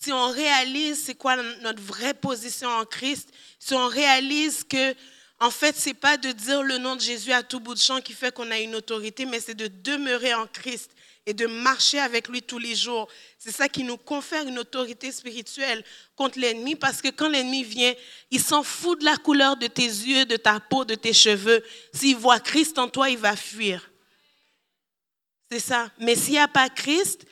si 0.00 0.12
on 0.12 0.28
réalise 0.28 1.02
c'est 1.02 1.14
quoi 1.14 1.34
notre 1.62 1.80
vraie 1.80 2.12
position 2.12 2.68
en 2.68 2.84
Christ, 2.84 3.30
si 3.58 3.72
on 3.72 3.86
réalise 3.86 4.62
que 4.62 4.94
en 5.40 5.50
fait, 5.50 5.74
c'est 5.76 5.94
pas 5.94 6.16
de 6.16 6.30
dire 6.30 6.62
le 6.62 6.78
nom 6.78 6.94
de 6.94 7.00
Jésus 7.00 7.32
à 7.32 7.42
tout 7.42 7.58
bout 7.58 7.74
de 7.74 7.80
champ 7.80 8.00
qui 8.00 8.12
fait 8.12 8.32
qu'on 8.32 8.50
a 8.50 8.58
une 8.58 8.74
autorité, 8.74 9.24
mais 9.24 9.40
c'est 9.40 9.54
de 9.54 9.66
demeurer 9.66 10.32
en 10.34 10.46
Christ 10.46 10.90
et 11.26 11.34
de 11.34 11.46
marcher 11.46 11.98
avec 11.98 12.28
lui 12.28 12.42
tous 12.42 12.58
les 12.58 12.74
jours. 12.74 13.08
C'est 13.38 13.50
ça 13.50 13.68
qui 13.68 13.82
nous 13.82 13.96
confère 13.96 14.46
une 14.46 14.58
autorité 14.58 15.10
spirituelle 15.10 15.84
contre 16.16 16.38
l'ennemi, 16.38 16.76
parce 16.76 17.00
que 17.00 17.08
quand 17.08 17.28
l'ennemi 17.28 17.64
vient, 17.64 17.94
il 18.30 18.40
s'en 18.40 18.62
fout 18.62 19.00
de 19.00 19.04
la 19.04 19.16
couleur 19.16 19.56
de 19.56 19.66
tes 19.66 19.82
yeux, 19.82 20.26
de 20.26 20.36
ta 20.36 20.60
peau, 20.60 20.84
de 20.84 20.94
tes 20.94 21.12
cheveux. 21.12 21.64
S'il 21.92 22.16
voit 22.16 22.40
Christ 22.40 22.78
en 22.78 22.88
toi, 22.88 23.08
il 23.08 23.18
va 23.18 23.36
fuir. 23.36 23.90
C'est 25.50 25.60
ça. 25.60 25.90
Mais 25.98 26.14
s'il 26.16 26.32
n'y 26.32 26.38
a 26.38 26.48
pas 26.48 26.68
Christ, 26.68 27.26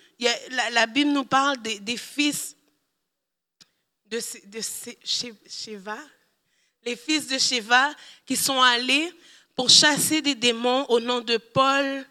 la, 0.70 0.86
Bible 0.86 1.10
nous 1.10 1.24
parle 1.24 1.60
des, 1.60 1.96
fils 1.96 2.56
de, 4.06 4.20
de 4.46 4.60
Sheva, 5.46 5.98
les 6.84 6.96
fils 6.96 7.26
de 7.26 7.38
Sheva 7.38 7.94
qui 8.26 8.36
sont 8.36 8.60
allés 8.60 9.12
pour 9.54 9.68
chasser 9.68 10.22
des 10.22 10.34
démons 10.34 10.86
au 10.88 11.00
nom 11.00 11.20
de 11.20 11.36
Paul, 11.36 12.06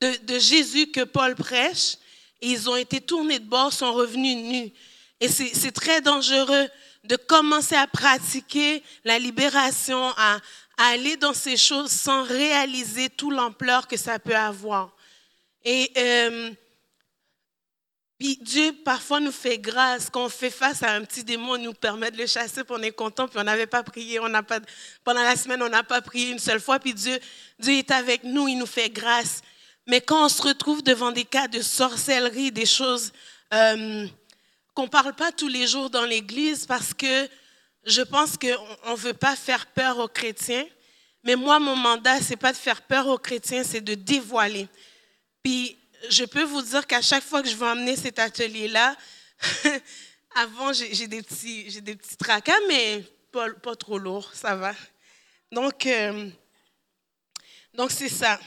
de, 0.00 0.38
Jésus 0.38 0.90
que 0.90 1.04
Paul 1.04 1.34
prêche. 1.34 1.96
Ils 2.40 2.68
ont 2.70 2.76
été 2.76 3.00
tournés 3.00 3.38
de 3.38 3.44
bord, 3.44 3.72
sont 3.72 3.92
revenus 3.92 4.36
nus. 4.36 4.72
Et 5.20 5.28
c'est 5.28 5.72
très 5.72 6.00
dangereux 6.00 6.68
de 7.04 7.16
commencer 7.16 7.74
à 7.74 7.86
pratiquer 7.86 8.82
la 9.04 9.18
libération, 9.18 10.12
à, 10.16 10.38
aller 10.76 11.16
dans 11.16 11.34
ces 11.34 11.56
choses 11.56 11.90
sans 11.90 12.22
réaliser 12.22 13.08
toute 13.08 13.32
l'ampleur 13.32 13.88
que 13.88 13.96
ça 13.96 14.20
peut 14.20 14.36
avoir. 14.36 14.94
Et 15.64 15.90
euh, 15.96 16.52
puis 18.18 18.36
Dieu 18.40 18.72
parfois 18.84 19.20
nous 19.20 19.32
fait 19.32 19.58
grâce 19.58 20.10
quand 20.10 20.24
on 20.24 20.28
fait 20.28 20.50
face 20.50 20.82
à 20.82 20.92
un 20.92 21.04
petit 21.04 21.22
démon, 21.22 21.56
il 21.56 21.62
nous 21.62 21.72
permet 21.72 22.10
de 22.10 22.18
le 22.18 22.26
chasser, 22.26 22.64
puis 22.64 22.74
on 22.76 22.82
est 22.82 22.90
content, 22.90 23.28
puis 23.28 23.38
on 23.38 23.44
n'avait 23.44 23.66
pas 23.66 23.84
prié, 23.84 24.18
on 24.18 24.28
n'a 24.28 24.42
pas 24.42 24.58
pendant 25.04 25.22
la 25.22 25.36
semaine 25.36 25.62
on 25.62 25.68
n'a 25.68 25.84
pas 25.84 26.00
prié 26.00 26.30
une 26.30 26.38
seule 26.40 26.60
fois, 26.60 26.80
puis 26.80 26.94
Dieu 26.94 27.18
Dieu 27.60 27.74
est 27.74 27.90
avec 27.92 28.24
nous, 28.24 28.48
il 28.48 28.58
nous 28.58 28.66
fait 28.66 28.90
grâce. 28.90 29.42
Mais 29.88 30.02
quand 30.02 30.26
on 30.26 30.28
se 30.28 30.42
retrouve 30.42 30.82
devant 30.82 31.12
des 31.12 31.24
cas 31.24 31.48
de 31.48 31.62
sorcellerie, 31.62 32.52
des 32.52 32.66
choses 32.66 33.10
euh, 33.54 34.06
qu'on 34.74 34.82
ne 34.82 34.88
parle 34.88 35.14
pas 35.14 35.32
tous 35.32 35.48
les 35.48 35.66
jours 35.66 35.88
dans 35.88 36.04
l'Église, 36.04 36.66
parce 36.66 36.92
que 36.92 37.26
je 37.86 38.02
pense 38.02 38.36
qu'on 38.36 38.90
ne 38.92 38.96
veut 38.96 39.14
pas 39.14 39.34
faire 39.34 39.66
peur 39.68 39.98
aux 39.98 40.08
chrétiens. 40.08 40.66
Mais 41.24 41.36
moi, 41.36 41.58
mon 41.58 41.74
mandat, 41.74 42.20
c'est 42.20 42.36
pas 42.36 42.52
de 42.52 42.58
faire 42.58 42.82
peur 42.82 43.06
aux 43.06 43.16
chrétiens, 43.16 43.64
c'est 43.64 43.80
de 43.80 43.94
dévoiler. 43.94 44.68
Puis 45.42 45.78
je 46.10 46.24
peux 46.24 46.44
vous 46.44 46.60
dire 46.60 46.86
qu'à 46.86 47.00
chaque 47.00 47.24
fois 47.24 47.42
que 47.42 47.48
je 47.48 47.56
vais 47.56 47.66
emmener 47.66 47.96
cet 47.96 48.18
atelier-là, 48.18 48.94
avant, 50.36 50.70
j'ai 50.74 51.06
des, 51.06 51.22
petits, 51.22 51.80
des 51.80 51.96
petits 51.96 52.16
tracas, 52.18 52.60
mais 52.68 53.02
pas, 53.32 53.74
trop 53.74 53.98
lourd, 53.98 54.30
ça 54.34 54.54
va. 54.54 54.74
Donc, 55.50 55.86
euh, 55.86 56.28
donc 57.72 57.90
c'est 57.90 58.10
ça. 58.10 58.38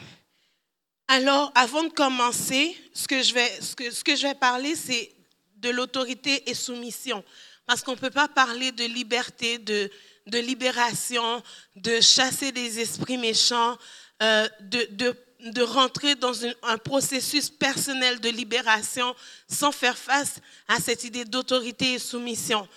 Alors, 1.13 1.51
avant 1.56 1.84
de 1.84 1.89
commencer, 1.89 2.74
ce 2.94 3.06
que 3.06 3.22
je 3.22 3.34
vais, 3.34 3.62
ce 3.62 3.75
que, 3.75 3.91
ce 3.91 4.01
que 4.01 4.15
je 4.15 4.27
vais 4.27 4.34
parler, 4.34 4.77
c'est 4.77 5.12
de 5.58 5.70
l'autorité 5.70 6.50
et 6.50 6.53
soumission. 6.53 7.22
Parce 7.65 7.82
qu'on 7.82 7.91
ne 7.91 7.98
peut 7.98 8.12
pas 8.12 8.30
parler 8.30 8.72
de 8.72 8.86
liberté, 8.86 9.58
de, 9.58 9.91
de 10.27 10.39
libération, 10.39 11.44
de 11.75 12.00
chasser 12.00 12.53
des 12.53 12.80
esprits 12.80 13.18
méchants, 13.18 13.77
euh, 14.24 14.48
de, 14.62 14.88
de 14.91 15.13
de 15.41 15.63
rentrer 15.63 16.13
dans 16.13 16.46
un 16.46 16.77
processus 16.77 17.50
personnel 17.50 18.20
de 18.20 18.30
libération 18.30 19.15
sans 19.50 19.72
faire 19.72 19.98
face 19.98 20.36
à 20.68 20.80
cette 20.80 21.03
idée 21.03 21.25
d'autorité 21.25 21.94
et 21.94 22.00
soumission. 22.00 22.68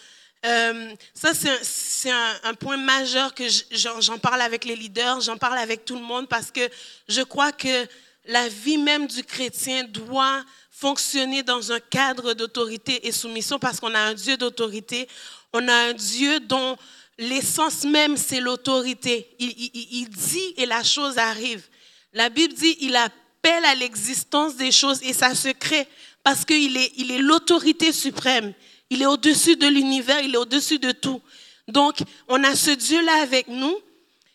Euh, 0.44 0.94
ça, 1.14 1.32
c'est 1.34 2.10
un, 2.10 2.54
point 2.54 2.76
majeur 2.76 3.34
que 3.34 3.44
j'en 3.70 4.18
parle 4.18 4.42
avec 4.42 4.66
les 4.66 4.76
leaders, 4.76 5.20
j'en 5.20 5.38
parle 5.38 5.56
avec 5.56 5.86
tout 5.86 5.94
le 5.94 6.02
monde 6.02 6.28
parce 6.28 6.50
que 6.50 6.68
je 7.08 7.22
crois 7.22 7.50
que 7.50 7.86
la 8.26 8.48
vie 8.48 8.78
même 8.78 9.06
du 9.06 9.22
chrétien 9.22 9.84
doit 9.84 10.44
fonctionner 10.70 11.42
dans 11.42 11.72
un 11.72 11.80
cadre 11.80 12.34
d'autorité 12.34 13.06
et 13.06 13.12
soumission 13.12 13.58
parce 13.58 13.80
qu'on 13.80 13.94
a 13.94 14.00
un 14.00 14.14
Dieu 14.14 14.36
d'autorité, 14.36 15.08
on 15.52 15.66
a 15.68 15.74
un 15.74 15.92
Dieu 15.92 16.40
dont 16.40 16.76
l'essence 17.18 17.84
même, 17.84 18.16
c'est 18.16 18.40
l'autorité. 18.40 19.28
il, 19.38 20.08
dit 20.08 20.54
et 20.56 20.66
la 20.66 20.82
chose 20.82 21.18
arrive. 21.18 21.62
La 22.12 22.28
Bible 22.28 22.54
dit, 22.54 22.76
il 22.80 22.96
appelle 22.96 23.64
à 23.64 23.74
l'existence 23.74 24.56
des 24.56 24.72
choses 24.72 25.02
et 25.02 25.12
ça 25.12 25.34
se 25.34 25.48
crée 25.48 25.86
parce 26.22 26.44
qu'il 26.44 26.76
est, 26.76 26.92
il 26.96 27.10
est 27.10 27.18
l'autorité 27.18 27.92
suprême. 27.92 28.52
Il 28.90 29.02
est 29.02 29.06
au-dessus 29.06 29.56
de 29.56 29.66
l'univers, 29.66 30.20
il 30.20 30.34
est 30.34 30.38
au-dessus 30.38 30.78
de 30.78 30.92
tout. 30.92 31.20
Donc, 31.68 31.98
on 32.28 32.42
a 32.44 32.54
ce 32.54 32.70
Dieu-là 32.70 33.22
avec 33.22 33.48
nous 33.48 33.76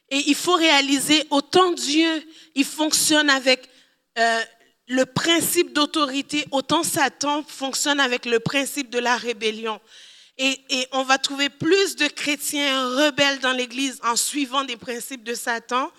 et 0.10 0.24
il 0.27 0.36
faut 0.36 0.55
réaliser, 0.55 1.24
autant 1.29 1.72
Dieu, 1.72 2.24
il 2.55 2.65
fonctionne 2.65 3.29
avec 3.29 3.69
euh, 4.18 4.42
le 4.88 5.06
principe 5.06 5.74
d'autorité, 5.74 6.46
autant 6.51 6.84
Satan 6.84 7.44
fonctionne 7.48 8.00
avec 8.00 8.25
le 8.25 8.39
principe 8.39 8.89
de 8.89 9.00
la 9.00 9.18
rébellion. 9.18 9.80
Et, 10.38 10.58
on 10.94 11.04
va 11.04 11.18
trouver 11.18 11.50
plus 11.50 11.98
de 11.98 12.08
chrétiens 12.08 12.88
rebelles 12.96 13.39
dans 13.39 13.51
l'Église 13.51 14.00
en 14.04 14.16
suivant 14.16 14.63
des 14.63 14.78
principes 14.78 15.24
de 15.24 15.34
Satan 15.34 15.92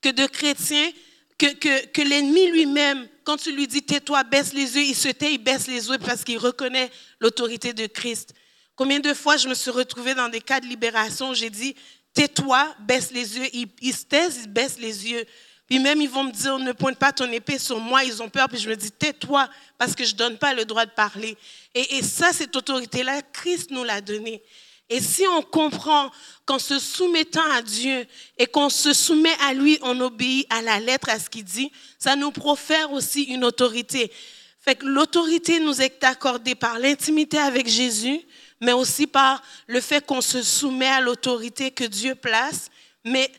que 0.00 0.08
de 0.10 0.26
chrétiens 0.26 0.90
que, 1.38 2.02
l'ennemi 2.02 2.50
lui-même, 2.50 3.08
quand 3.24 3.36
tu 3.36 3.52
lui 3.52 3.66
dis 3.66 3.82
tais-toi, 3.82 4.24
baisse 4.24 4.52
les 4.52 4.76
yeux, 4.76 4.82
il 4.82 4.94
se 4.94 5.08
tait, 5.08 5.32
il 5.34 5.38
baisse 5.38 5.66
les 5.66 5.88
yeux 5.88 5.98
parce 5.98 6.24
qu'il 6.24 6.38
reconnaît 6.38 6.90
l'autorité 7.20 7.72
de 7.72 7.86
Christ. 7.86 8.34
Combien 8.76 9.00
de 9.00 9.14
fois 9.14 9.36
je 9.36 9.48
me 9.48 9.54
suis 9.54 9.70
retrouvée 9.70 10.14
dans 10.14 10.28
des 10.28 10.40
cas 10.40 10.60
de 10.60 10.66
libération 10.66 11.34
j'ai 11.34 11.50
dit 11.50 11.74
tais-toi, 12.14 12.74
baisse 12.80 13.10
les 13.12 13.38
yeux, 13.38 13.48
ils, 13.52 13.94
se 13.94 14.04
taisent, 14.04 14.40
ils 14.44 14.52
baissent 14.52 14.78
les 14.78 15.10
yeux. 15.10 15.24
Puis 15.70 15.78
même, 15.78 16.02
ils 16.02 16.10
vont 16.10 16.24
me 16.24 16.32
dire, 16.32 16.58
ne 16.58 16.72
pointe 16.72 16.98
pas 16.98 17.12
ton 17.12 17.30
épée 17.30 17.56
sur 17.56 17.78
moi, 17.78 18.02
ils 18.02 18.20
ont 18.20 18.28
peur. 18.28 18.48
Puis 18.48 18.58
je 18.58 18.68
me 18.68 18.74
dis, 18.74 18.90
tais-toi, 18.90 19.48
parce 19.78 19.94
que 19.94 20.04
je 20.04 20.14
ne 20.14 20.18
donne 20.18 20.36
pas 20.36 20.52
le 20.52 20.64
droit 20.64 20.84
de 20.84 20.90
parler. 20.90 21.38
Et, 21.76 22.02
ça, 22.02 22.32
cette 22.32 22.56
autorité-là, 22.56 23.22
Christ 23.32 23.70
nous 23.70 23.84
l'a 23.84 24.00
donnée. 24.00 24.42
Et 24.88 25.00
si 25.00 25.24
on 25.28 25.42
comprend 25.42 26.10
qu'en 26.44 26.58
se 26.58 26.80
soumettant 26.80 27.48
à 27.52 27.62
Dieu 27.62 28.04
et 28.36 28.46
qu'on 28.46 28.68
se 28.68 28.92
soumet 28.92 29.32
à 29.46 29.54
lui, 29.54 29.78
on 29.82 30.00
obéit 30.00 30.44
à 30.50 30.60
la 30.60 30.80
lettre, 30.80 31.08
à 31.08 31.20
ce 31.20 31.30
qu'il 31.30 31.44
dit, 31.44 31.70
ça 32.00 32.16
nous 32.16 32.32
profère 32.32 32.90
aussi 32.90 33.22
une 33.22 33.44
autorité. 33.44 34.10
Fait 34.58 34.74
que 34.74 34.86
l'autorité 34.86 35.60
nous 35.60 35.80
est 35.80 36.02
accordée 36.02 36.56
par 36.56 36.80
l'intimité 36.80 37.38
avec 37.38 37.68
Jésus, 37.68 38.20
mais 38.60 38.72
aussi 38.72 39.06
par 39.06 39.40
le 39.68 39.80
fait 39.80 40.04
qu'on 40.04 40.20
se 40.20 40.42
soumet 40.42 40.88
à 40.88 41.00
l'autorité 41.00 41.70
que 41.70 41.84
Dieu 41.84 42.16
place, 42.16 42.70
mais 43.04 43.30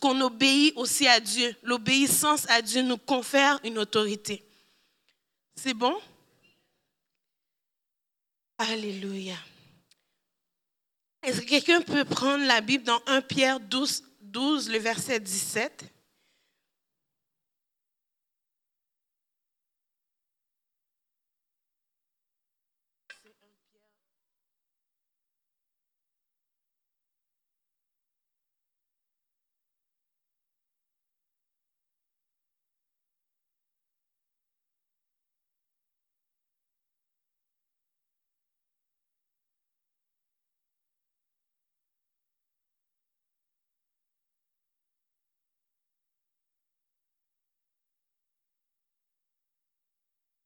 qu'on 0.00 0.20
obéit 0.20 0.76
aussi 0.76 1.06
à 1.06 1.20
Dieu. 1.20 1.54
L'obéissance 1.62 2.48
à 2.48 2.62
Dieu 2.62 2.82
nous 2.82 2.98
confère 2.98 3.58
une 3.64 3.78
autorité. 3.78 4.44
C'est 5.56 5.74
bon? 5.74 5.98
Alléluia. 8.58 9.36
Est-ce 11.22 11.40
que 11.40 11.46
quelqu'un 11.46 11.80
peut 11.80 12.04
prendre 12.04 12.44
la 12.44 12.60
Bible 12.60 12.84
dans 12.84 13.00
1 13.06 13.22
Pierre 13.22 13.60
12, 13.60 14.02
12 14.20 14.70
le 14.70 14.78
verset 14.78 15.20
17? 15.20 15.84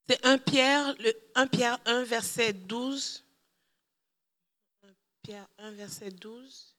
C'est 0.08 0.24
1 0.24 0.38
Pierre, 0.38 0.94
le 1.00 1.12
1 1.34 1.46
Pierre 1.48 1.80
1, 1.84 2.04
verset 2.04 2.52
12. 2.52 3.24
1 4.84 4.88
Pierre 5.22 5.48
1, 5.58 5.72
verset 5.72 6.10
12. 6.10 6.75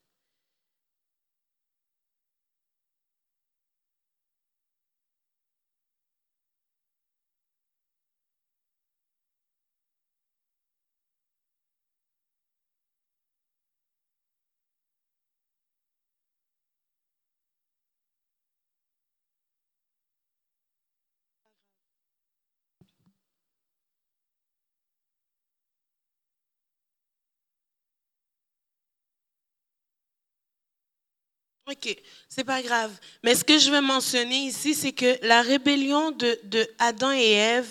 OK, 31.69 31.97
c'est 32.29 32.45
pas 32.45 32.62
grave. 32.62 32.93
Mais 33.24 33.36
ce 33.36 33.43
que 33.43 33.57
je 33.57 33.69
veux 33.69 33.81
mentionner 33.81 34.45
ici, 34.45 34.74
c'est 34.74 34.93
que 34.93 35.17
la 35.21 35.41
rébellion 35.41 36.12
de, 36.12 36.39
de 36.45 36.65
Adam 36.79 37.12
et 37.12 37.31
Ève, 37.31 37.67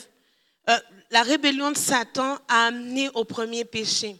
euh, 0.68 0.76
la 1.10 1.22
rébellion 1.22 1.72
de 1.72 1.78
Satan 1.78 2.38
a 2.46 2.66
amené 2.66 3.08
au 3.14 3.24
premier 3.24 3.64
péché. 3.64 4.16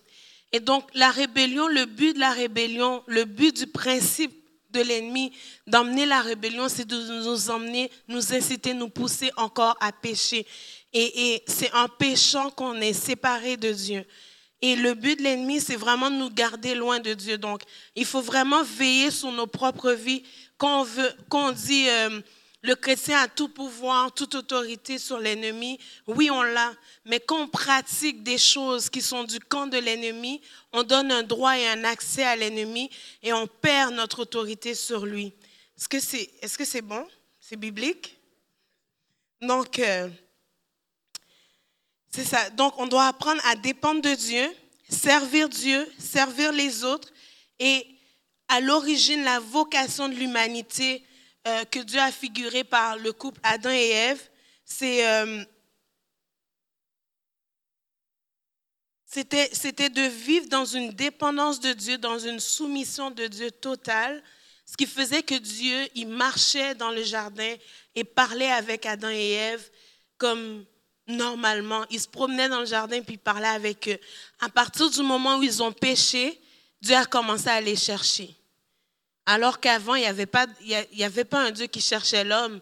Et 0.53 0.61
donc, 0.61 0.89
la 0.95 1.11
rébellion, 1.11 1.69
le 1.69 1.85
but 1.85 2.15
de 2.15 2.21
la 2.21 2.31
rébellion, 2.31 3.03
le 3.07 3.27
but 3.27 3.55
du 3.55 3.67
principe 3.67 4.33
de 4.71 4.81
l'ennemi 4.81 5.31
d'emmener 5.67 6.07
la 6.07 6.23
rébellion, 6.23 6.71
c'est 6.71 6.87
de 6.87 6.97
nous 6.97 7.51
emmener, 7.51 7.91
nous 8.09 8.33
inciter, 8.33 8.73
nous 8.73 8.89
pousser 8.89 9.31
encore 9.37 9.77
à 9.81 9.93
pécher. 9.93 10.47
Et, 10.95 11.35
et 11.35 11.45
c'est 11.47 11.73
en 11.75 11.89
péchant 11.89 12.49
qu'on 12.49 12.81
est 12.81 12.95
séparé 12.95 13.59
de 13.59 13.73
Dieu. 13.73 14.07
Et 14.69 14.75
le 14.75 14.95
but 14.95 15.17
de 15.17 15.23
l'ennemi, 15.23 15.61
c'est 15.61 15.77
vraiment 15.77 16.11
de 16.11 16.17
nous 16.17 16.29
garder 16.29 16.75
loin 16.75 16.99
de 16.99 17.15
Dieu. 17.15 17.39
Donc, 17.39 17.63
il 17.95 18.05
faut 18.05 18.21
vraiment 18.21 18.65
veiller 18.65 19.13
sur 19.13 19.31
nos 19.31 19.47
propres 19.47 19.93
vies. 19.93 20.25
Quand 20.59 20.81
on, 20.81 20.83
veut, 20.83 21.13
quand 21.29 21.53
dit 21.53 21.89
euh, 21.89 22.21
le 22.63 22.75
chrétien 22.75 23.21
a 23.21 23.29
tout 23.29 23.49
pouvoir, 23.49 24.13
toute 24.13 24.35
autorité 24.35 24.99
sur 24.99 25.21
l'ennemi, 25.21 25.79
oui, 26.09 26.33
on 26.33 26.43
l'a. 26.43 26.75
Mais 27.05 27.21
quand 27.21 27.43
on 27.43 27.47
pratique 27.47 28.25
des 28.25 28.39
choses 28.39 28.91
qui 28.91 29.03
sont 29.03 29.23
du 29.23 29.39
camp 29.39 29.69
de 29.69 29.79
l'ennemi, 29.79 30.41
on 30.73 30.83
donne 30.83 31.13
un 31.13 31.23
droit 31.23 31.57
et 31.57 31.69
un 31.69 31.85
accès 31.85 32.25
à 32.25 32.35
l'ennemi 32.35 32.91
et 33.23 33.33
on 33.33 33.47
perd 33.47 33.95
notre 33.95 34.23
autorité 34.23 34.75
sur 34.75 35.07
lui. 35.07 35.33
Est-ce 35.79 35.89
que 35.89 36.01
c'est 36.01 36.29
est 36.43 36.59
-ce 36.59 36.83
bon? 36.83 37.07
C'est 37.39 37.57
biblique? 37.57 38.19
Donc, 39.41 39.79
euh, 39.79 40.09
c'est 42.11 42.25
ça. 42.25 42.51
Donc, 42.51 42.75
on 42.79 42.87
doit 42.87 43.07
apprendre 43.07 43.41
à 43.47 43.57
dépendre 43.57 44.01
de 44.01 44.15
Dieu, 44.15 44.49
servir 44.89 45.49
Dieu, 45.49 45.87
servir 45.99 46.53
les 46.53 46.85
autres. 46.85 47.13
Et 47.59 47.87
à 48.49 48.61
l'origine, 48.61 49.25
la 49.25 49.41
vocation 49.41 50.09
de 50.09 50.15
l'humanité 50.15 51.05
euh, 51.47 51.65
que 51.65 51.81
Dieu 51.81 52.01
a 52.01 52.11
figurée 52.11 52.65
par 52.65 52.97
le 52.97 53.13
couple 53.13 53.41
Adam 53.43 53.71
et 53.71 53.91
Ève, 53.91 54.29
euh, 54.83 55.45
c'était 59.09 59.91
de 59.91 60.03
vivre 60.03 60.49
dans 60.49 60.65
une 60.65 60.91
dépendance 60.91 61.61
de 61.61 61.73
Dieu, 61.73 61.99
dans 61.99 62.19
une 62.19 62.41
soumission 62.41 63.11
de 63.11 63.27
Dieu 63.27 63.51
totale, 63.51 64.23
ce 64.65 64.77
qui 64.77 64.87
faisait 64.87 65.23
que 65.23 65.37
Dieu, 65.37 65.89
marchait 66.07 66.75
dans 66.75 66.91
le 66.91 67.03
jardin 67.03 67.55
et 67.95 68.05
parlait 68.05 68.51
avec 68.51 68.85
Adam 68.85 69.09
et 69.09 69.31
Ève 69.31 69.71
comme 70.19 70.65
normalement. 71.07 71.85
Ils 71.91 72.01
se 72.01 72.09
promenaient 72.09 72.49
dans 72.49 72.61
le 72.61 72.67
jardin 72.67 73.01
puis 73.03 73.17
parlaient 73.17 73.47
avec 73.47 73.89
eux. 73.89 73.99
À 74.41 74.49
partir 74.49 74.91
du 74.91 75.03
moment 75.03 75.39
où 75.39 75.43
ils 75.43 75.63
ont 75.63 75.73
péché, 75.73 76.41
Dieu 76.81 76.97
a 76.97 77.05
commencé 77.05 77.49
à 77.49 77.61
les 77.61 77.77
chercher. 77.77 78.35
Alors 79.25 79.59
qu'avant, 79.59 79.97
il 79.97 80.03
n'y 80.03 80.07
avait, 80.07 80.27
pas, 80.27 80.47
il 80.63 81.05
avait 81.05 81.25
pas 81.25 81.41
un 81.41 81.51
Dieu 81.51 81.67
qui 81.67 81.81
cherchait 81.81 82.25
l'homme. 82.25 82.61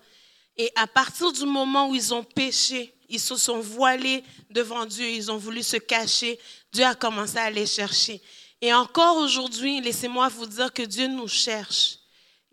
Et 0.56 0.70
à 0.76 0.86
partir 0.86 1.32
du 1.32 1.44
moment 1.44 1.88
où 1.88 1.94
ils 1.94 2.14
ont 2.14 2.24
péché, 2.24 2.94
ils 3.08 3.20
se 3.20 3.36
sont 3.36 3.60
voilés 3.60 4.24
devant 4.50 4.86
Dieu, 4.86 5.06
ils 5.06 5.30
ont 5.30 5.36
voulu 5.36 5.62
se 5.62 5.76
cacher, 5.76 6.38
Dieu 6.72 6.84
a 6.84 6.94
commencé 6.94 7.36
à 7.38 7.50
les 7.50 7.66
chercher. 7.66 8.22
Et 8.60 8.72
encore 8.72 9.18
aujourd'hui, 9.18 9.80
laissez-moi 9.80 10.28
vous 10.28 10.46
dire 10.46 10.72
que 10.72 10.82
Dieu 10.82 11.06
nous 11.06 11.28
cherche. 11.28 11.98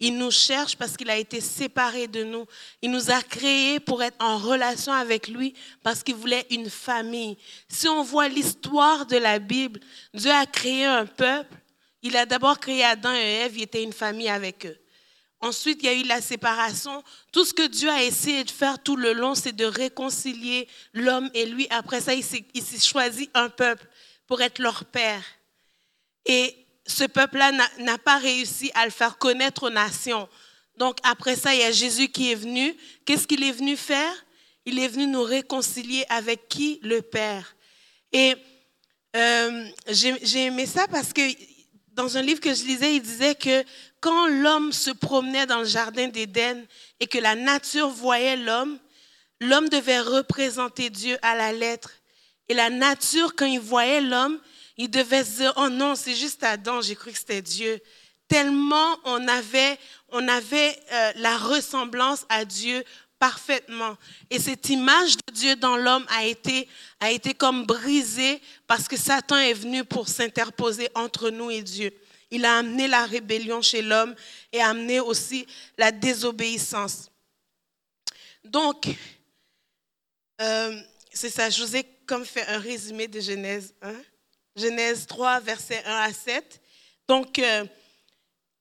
Il 0.03 0.17
nous 0.17 0.31
cherche 0.31 0.75
parce 0.75 0.97
qu'il 0.97 1.11
a 1.11 1.17
été 1.17 1.39
séparé 1.39 2.07
de 2.07 2.23
nous. 2.23 2.47
Il 2.81 2.89
nous 2.89 3.11
a 3.11 3.21
créés 3.21 3.79
pour 3.79 4.01
être 4.01 4.17
en 4.19 4.39
relation 4.39 4.91
avec 4.91 5.27
lui 5.27 5.53
parce 5.83 6.01
qu'il 6.01 6.15
voulait 6.15 6.47
une 6.49 6.71
famille. 6.71 7.37
Si 7.69 7.87
on 7.87 8.01
voit 8.01 8.27
l'histoire 8.27 9.05
de 9.05 9.17
la 9.17 9.37
Bible, 9.37 9.79
Dieu 10.11 10.31
a 10.31 10.47
créé 10.47 10.85
un 10.85 11.05
peuple. 11.05 11.55
Il 12.01 12.17
a 12.17 12.25
d'abord 12.25 12.59
créé 12.59 12.83
Adam 12.83 13.13
et 13.13 13.43
Ève, 13.45 13.57
il 13.57 13.61
était 13.61 13.83
une 13.83 13.93
famille 13.93 14.27
avec 14.27 14.65
eux. 14.65 14.75
Ensuite, 15.39 15.83
il 15.83 15.85
y 15.85 15.89
a 15.89 15.93
eu 15.93 16.03
la 16.03 16.19
séparation. 16.19 17.03
Tout 17.31 17.45
ce 17.45 17.53
que 17.53 17.67
Dieu 17.67 17.89
a 17.89 18.01
essayé 18.01 18.43
de 18.43 18.49
faire 18.49 18.81
tout 18.81 18.95
le 18.95 19.13
long, 19.13 19.35
c'est 19.35 19.55
de 19.55 19.65
réconcilier 19.65 20.67
l'homme 20.93 21.29
et 21.35 21.45
lui. 21.45 21.67
Après 21.69 22.01
ça, 22.01 22.15
il 22.15 22.23
s'est 22.23 22.79
choisi 22.79 23.29
un 23.35 23.49
peuple 23.49 23.85
pour 24.25 24.41
être 24.41 24.57
leur 24.57 24.85
père. 24.85 25.23
Et 26.25 26.60
ce 26.85 27.03
peuple-là 27.03 27.51
n'a 27.79 27.97
pas 27.97 28.17
réussi 28.17 28.71
à 28.73 28.85
le 28.85 28.91
faire 28.91 29.17
connaître 29.17 29.63
aux 29.63 29.69
nations. 29.69 30.27
Donc 30.77 30.97
après 31.03 31.35
ça, 31.35 31.53
il 31.53 31.61
y 31.61 31.63
a 31.63 31.71
Jésus 31.71 32.09
qui 32.09 32.31
est 32.31 32.35
venu. 32.35 32.75
Qu'est-ce 33.05 33.27
qu'il 33.27 33.43
est 33.43 33.51
venu 33.51 33.77
faire? 33.77 34.13
Il 34.65 34.79
est 34.79 34.87
venu 34.87 35.07
nous 35.07 35.23
réconcilier 35.23 36.05
avec 36.09 36.47
qui? 36.47 36.79
Le 36.83 37.01
Père. 37.01 37.55
Et 38.11 38.35
euh, 39.15 39.65
j'ai 39.87 40.45
aimé 40.45 40.65
ça 40.65 40.87
parce 40.87 41.13
que 41.13 41.21
dans 41.93 42.17
un 42.17 42.21
livre 42.21 42.39
que 42.39 42.53
je 42.53 42.63
lisais, 42.63 42.95
il 42.95 43.01
disait 43.01 43.35
que 43.35 43.63
quand 43.99 44.27
l'homme 44.27 44.71
se 44.71 44.91
promenait 44.91 45.45
dans 45.45 45.59
le 45.59 45.65
jardin 45.65 46.07
d'Éden 46.07 46.65
et 46.99 47.07
que 47.07 47.17
la 47.17 47.35
nature 47.35 47.89
voyait 47.89 48.37
l'homme, 48.37 48.79
l'homme 49.39 49.69
devait 49.69 49.99
représenter 49.99 50.89
Dieu 50.89 51.17
à 51.21 51.35
la 51.35 51.53
lettre. 51.53 51.91
Et 52.47 52.53
la 52.53 52.69
nature, 52.69 53.35
quand 53.35 53.45
il 53.45 53.59
voyait 53.59 54.01
l'homme, 54.01 54.39
il 54.81 54.89
devait 54.89 55.23
se 55.23 55.37
dire, 55.37 55.53
oh 55.57 55.69
non, 55.69 55.93
c'est 55.93 56.15
juste 56.15 56.43
Adam, 56.43 56.81
j'ai 56.81 56.95
cru 56.95 57.11
que 57.11 57.17
c'était 57.19 57.43
Dieu. 57.43 57.79
Tellement 58.27 58.97
on 59.03 59.27
avait, 59.27 59.77
on 60.09 60.27
avait 60.27 60.75
euh, 60.91 61.11
la 61.17 61.37
ressemblance 61.37 62.25
à 62.29 62.45
Dieu 62.45 62.83
parfaitement. 63.19 63.95
Et 64.31 64.39
cette 64.39 64.69
image 64.69 65.17
de 65.17 65.33
Dieu 65.33 65.55
dans 65.55 65.77
l'homme 65.77 66.07
a 66.09 66.25
été, 66.25 66.67
a 66.99 67.11
été 67.11 67.35
comme 67.35 67.67
brisée 67.67 68.41
parce 68.65 68.87
que 68.87 68.97
Satan 68.97 69.37
est 69.37 69.53
venu 69.53 69.85
pour 69.85 70.09
s'interposer 70.09 70.89
entre 70.95 71.29
nous 71.29 71.51
et 71.51 71.61
Dieu. 71.61 71.93
Il 72.31 72.43
a 72.43 72.57
amené 72.57 72.87
la 72.87 73.05
rébellion 73.05 73.61
chez 73.61 73.83
l'homme 73.83 74.15
et 74.51 74.61
a 74.61 74.69
amené 74.69 74.99
aussi 74.99 75.45
la 75.77 75.91
désobéissance. 75.91 77.11
Donc, 78.43 78.87
euh, 80.41 80.81
c'est 81.13 81.29
ça, 81.29 81.51
je 81.51 81.63
vous 81.63 81.75
ai 81.75 81.83
comme 82.07 82.25
fait 82.25 82.47
un 82.47 82.57
résumé 82.57 83.07
de 83.07 83.19
Genèse 83.19 83.75
1. 83.83 83.93
Genèse 84.55 85.05
3, 85.07 85.39
versets 85.39 85.83
1 85.85 85.95
à 85.95 86.13
7. 86.13 86.61
Donc, 87.07 87.39
euh, 87.39 87.65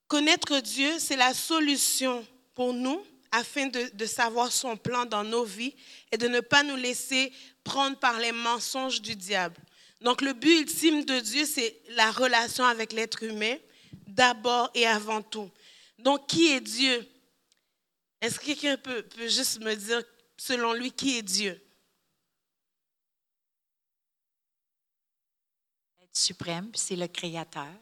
connaître 0.09 0.61
Dieu, 0.61 0.99
c'est 0.99 1.17
la 1.17 1.35
solution 1.35 2.27
pour 2.55 2.73
nous 2.73 3.05
afin 3.33 3.67
de, 3.67 4.07
savoir 4.07 4.51
son 4.51 4.77
plan 4.77 5.05
dans 5.05 5.23
nos 5.23 5.45
vies 5.45 5.75
et 6.11 6.17
de 6.17 6.27
ne 6.27 6.41
pas 6.41 6.63
nous 6.63 6.77
laisser 6.77 7.33
prendre 7.63 7.97
par 7.97 8.19
les 8.19 8.33
mensonges 8.33 9.01
du 9.01 9.15
diable. 9.15 9.57
Donc, 10.01 10.23
le 10.23 10.33
but 10.33 10.61
ultime 10.61 11.05
de 11.05 11.21
Dieu, 11.21 11.45
c'est 11.45 11.77
la 11.91 12.11
relation 12.11 12.65
avec 12.65 12.93
l'être 12.93 13.23
humain, 13.23 13.57
d'abord 14.07 14.71
et 14.75 14.87
avant 14.87 15.23
tout. 15.23 15.51
Donc, 15.99 16.27
qui 16.27 16.49
est 16.49 16.61
Dieu? 16.61 17.07
Est-ce 18.21 18.41
que 18.41 18.47
quelqu'un 18.47 18.77
peut, 18.77 19.03
peut 19.03 19.29
juste 19.29 19.61
me 19.61 19.75
dire, 19.75 20.03
selon 20.37 20.73
lui, 20.73 20.91
qui 20.91 21.19
est 21.19 21.23
Dieu? 21.23 21.61
Suprême, 26.21 26.71
c'est 26.75 26.97
le 26.97 27.09
Créateur. 27.09 27.75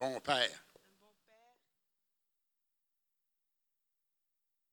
Bon 0.00 0.20
Père. 0.20 0.64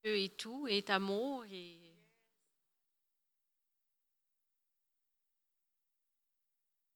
Dieu 0.04 0.18
est 0.18 0.38
tout, 0.38 0.68
est 0.68 0.90
amour 0.90 1.46
et 1.46 1.78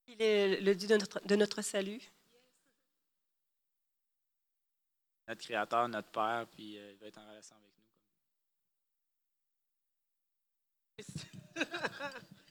Il 0.06 0.22
est 0.22 0.60
le 0.60 0.74
Dieu 0.74 0.86
de 0.86 0.96
notre, 0.96 1.26
de 1.26 1.36
notre 1.36 1.62
salut. 1.62 2.02
Notre 5.26 5.40
Créateur, 5.40 5.88
notre 5.88 6.10
Père, 6.10 6.46
puis 6.52 6.78
euh, 6.78 6.92
il 6.92 6.98
va 6.98 7.06
être 7.06 7.18
en 7.18 7.28
relation 7.28 7.56
avec 7.56 7.72
nous. 10.98 12.34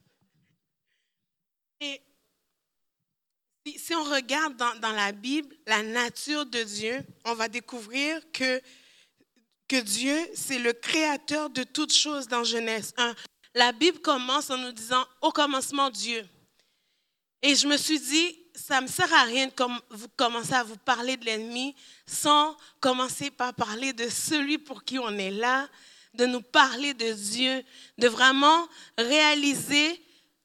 si 3.66 3.96
on 3.96 4.04
regarde 4.04 4.56
dans, 4.58 4.92
la 4.92 5.12
Bible 5.12 5.56
la 5.66 5.84
nature 5.84 6.46
de 6.46 6.64
Dieu, 6.64 7.04
on 7.26 7.34
va 7.34 7.48
découvrir 7.48 8.20
que, 8.32 8.62
que 9.68 9.80
Dieu, 9.80 10.18
c'est 10.34 10.60
le 10.60 10.74
créateur 10.74 11.50
de 11.50 11.64
toutes 11.64 11.94
choses 11.94 12.28
dans 12.28 12.44
Genèse 12.44 12.94
1. 12.98 13.16
La 13.56 13.72
Bible 13.72 14.00
commence 14.00 14.50
en 14.50 14.58
nous 14.58 14.72
disant 14.72 15.06
au 15.22 15.32
commencement 15.32 15.90
Dieu. 15.90 16.28
Et 17.42 17.56
je 17.56 17.68
me 17.68 17.78
suis 17.78 18.00
dit, 18.00 18.40
ça 18.56 18.78
ne 18.78 18.84
me 18.84 18.88
sert 18.88 19.12
à 19.14 19.24
rien 19.24 19.48
de 19.48 19.54
vous 19.92 20.08
commencer 20.16 20.54
à 20.54 20.64
vous 20.64 20.78
parler 20.78 21.18
de 21.18 21.26
l'ennemi 21.26 21.76
sans 22.06 22.56
commencer 22.80 23.32
par 23.32 23.54
parler 23.54 23.94
de 23.94 24.10
celui 24.10 24.58
pour 24.58 24.84
qui 24.84 25.00
on 25.00 25.18
est 25.18 25.32
là, 25.32 25.68
de 26.14 26.26
nous 26.26 26.42
parler 26.42 26.94
de 26.94 27.12
Dieu, 27.12 27.64
de 27.98 28.08
vraiment 28.08 28.68
réaliser 28.98 30.02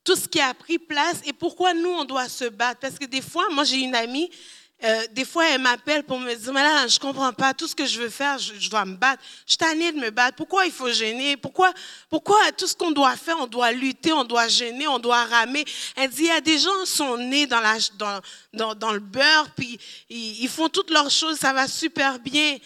tout 0.09 0.16
ce 0.16 0.27
qui 0.27 0.40
a 0.40 0.55
pris 0.55 0.79
place 0.79 1.21
et 1.27 1.35
pourquoi 1.35 1.75
nous, 1.75 1.90
on 1.90 2.07
doit 2.07 2.31
se 2.31 2.47
battre. 2.47 2.81
Parce 2.81 2.99
que 2.99 3.05
des 3.05 3.21
fois, 3.21 3.47
moi, 3.51 3.64
j'ai 3.64 3.77
une 3.77 3.94
amie, 3.94 4.31
euh, 4.83 5.03
des 5.12 5.27
fois, 5.27 5.47
elle 5.51 5.61
m'appelle 5.61 6.03
pour 6.03 6.18
me 6.18 6.35
dire, 6.35 6.51
mais 6.51 6.62
là, 6.62 6.87
je 6.87 6.99
comprends 6.99 7.31
pas, 7.35 7.53
tout 7.53 7.68
ce 7.68 7.75
que 7.75 7.85
je 7.85 8.01
veux 8.01 8.09
faire, 8.09 8.38
je, 8.38 8.71
dois 8.71 8.87
me 8.87 8.97
battre. 8.97 9.23
Je 9.44 9.51
suis 9.53 9.59
tannée 9.59 9.92
de 9.92 9.99
me 9.99 10.09
battre. 10.09 10.35
Pourquoi 10.35 10.64
il 10.64 10.73
faut 10.73 10.90
gêner? 10.90 11.37
Pourquoi, 11.37 11.75
pourquoi 12.09 12.38
tout 12.57 12.66
ce 12.66 12.75
qu'on 12.75 12.90
doit 12.90 13.16
faire, 13.16 13.37
on 13.38 13.47
doit 13.47 13.71
lutter, 13.71 14.11
on 14.14 14.25
doit 14.25 14.49
gêner, 14.49 14.88
on 14.88 14.99
doit 14.99 15.25
ramer? 15.25 15.66
Elle 15.94 16.09
dit, 16.09 16.23
il 16.23 16.29
y 16.29 16.31
a 16.31 16.40
des 16.40 16.57
gens 16.57 16.71
qui 16.87 16.90
sont 16.90 17.18
nés 17.18 17.47
dans, 17.47 17.61
le 17.61 18.99
beurre, 19.01 19.51
puis 19.55 19.79
ils, 20.09 20.42
ils 20.42 20.49
font 20.49 20.71
toutes 20.71 20.88
leurs 20.88 21.11
choses, 21.11 21.37
ça 21.38 21.53
va 21.53 21.68
super 21.68 22.18
bien. 22.18 22.57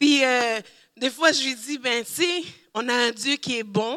Puis 0.00 0.24
euh, 0.24 0.60
des 0.96 1.10
fois, 1.10 1.30
je 1.30 1.44
lui 1.44 1.54
dis, 1.54 1.78
ben, 1.78 2.04
tu 2.04 2.24
sais, 2.24 2.42
on 2.74 2.88
a 2.88 2.92
un 2.92 3.10
Dieu 3.12 3.36
qui 3.36 3.58
est 3.58 3.62
bon, 3.62 3.96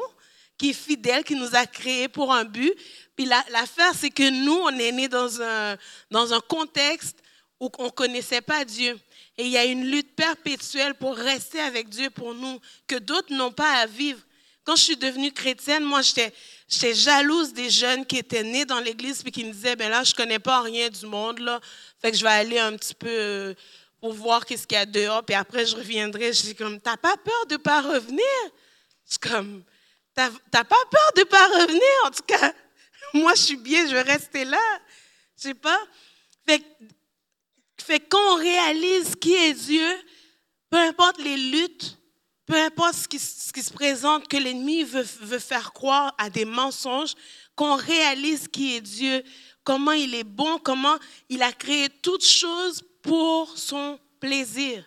qui 0.62 0.70
est 0.70 0.74
fidèle, 0.74 1.24
qui 1.24 1.34
nous 1.34 1.56
a 1.56 1.66
créés 1.66 2.08
pour 2.08 2.32
un 2.32 2.46
but. 2.46 2.72
Puis 3.16 3.26
la- 3.26 3.44
l'affaire, 3.50 3.94
c'est 3.96 4.12
que 4.12 4.30
nous, 4.30 4.54
on 4.54 4.70
est 4.78 4.92
nés 4.92 5.08
dans 5.08 5.42
un, 5.42 5.76
dans 6.12 6.32
un 6.36 6.40
contexte 6.40 7.18
où 7.60 7.68
on 7.80 7.86
ne 7.86 7.90
connaissait 7.90 8.42
pas 8.42 8.64
Dieu. 8.64 9.00
Et 9.40 9.46
il 9.46 9.50
y 9.50 9.58
a 9.58 9.66
une 9.66 9.90
lutte 9.90 10.16
perpétuelle 10.16 10.94
pour 10.94 11.16
rester 11.16 11.60
avec 11.60 11.90
Dieu 11.90 12.12
pour 12.12 12.36
nous, 12.36 12.60
que 12.86 12.98
d'autres 12.98 13.34
n'ont 13.34 13.52
pas 13.52 13.72
à 13.78 13.88
vivre. 13.88 14.20
Quand 14.64 14.76
je 14.76 14.84
suis 14.84 14.98
devenue 14.98 15.32
chrétienne, 15.32 15.84
moi, 15.84 16.04
j'étais, 16.04 16.32
jalouse 16.94 17.54
des 17.54 17.72
jeunes 17.72 18.06
qui 18.06 18.18
étaient 18.18 18.44
nés 18.44 18.66
dans 18.66 18.80
l'Église 18.80 19.24
puis 19.24 19.32
qui 19.32 19.44
me 19.44 19.52
disaient, 19.52 19.76
ben 19.76 19.90
là, 19.90 20.04
je 20.04 20.14
connais 20.14 20.38
pas 20.38 20.62
rien 20.62 20.90
du 20.90 21.08
monde, 21.08 21.40
là. 21.40 21.60
Fait 22.00 22.12
que 22.12 22.18
je 22.18 22.22
vais 22.22 22.30
aller 22.30 22.60
un 22.60 22.78
petit 22.78 22.94
peu 22.94 23.10
euh, 23.10 23.54
pour 24.00 24.14
voir 24.14 24.46
qu'est-ce 24.46 24.68
qu'il 24.68 24.78
y 24.78 24.82
a 24.82 24.86
dehors, 24.86 25.24
puis 25.24 25.34
après, 25.34 25.66
je 25.66 25.76
reviendrai. 25.76 26.32
Je 26.34 26.42
dis 26.44 26.56
comme, 26.56 26.80
t'as 26.80 26.98
pas 26.98 27.18
peur 27.18 27.48
de 27.50 27.58
pas 27.58 27.82
revenir? 27.82 28.24
Je 29.08 29.14
suis 29.14 29.20
comme, 29.20 29.64
t'as, 30.52 30.64
pas 30.64 30.76
peur 30.90 31.12
de 31.16 31.24
pas 31.24 31.48
revenir? 31.48 31.82
En 32.06 32.12
tout 32.12 32.24
cas, 32.28 32.54
moi, 33.14 33.34
je 33.36 33.42
suis 33.42 33.58
bien, 33.58 33.88
je 33.88 33.94
vais 33.94 34.02
rester 34.02 34.46
là. 34.46 34.80
Je 35.38 35.44
sais 35.44 35.54
pas. 35.54 35.80
Fait, 36.48 36.64
fait 37.78 38.00
que 38.00 38.10
quand 38.10 38.34
on 38.34 38.36
réalise 38.36 39.16
qui 39.16 39.34
est 39.34 39.54
Dieu, 39.54 39.88
peu 40.70 40.78
importe 40.78 41.20
les 41.20 41.38
luttes, 41.38 41.98
peu 42.46 42.56
importe 42.56 42.96
ce 42.96 43.08
qui, 43.08 43.20
ce 43.20 43.54
qui 43.54 43.62
se 43.62 43.72
présente, 43.72 44.28
que 44.28 44.38
l'ennemi 44.38 44.84
veut, 44.84 45.06
veut 45.22 45.40
faire 45.40 45.74
croire 45.74 46.14
à 46.18 46.30
des 46.30 46.46
mensonges, 46.46 47.14
qu'on 47.56 47.76
réalise 47.76 48.48
qui 48.48 48.76
est 48.76 48.82
Dieu, 48.82 49.24
comment 49.64 49.92
il 49.92 50.16
est 50.16 50.24
bon, 50.24 50.60
comment 50.60 50.98
il 51.30 51.44
a 51.44 51.52
créé 51.52 51.90
toutes 51.90 52.26
choses 52.26 52.84
pour 53.02 53.58
son 53.58 54.00
plaisir. 54.20 54.86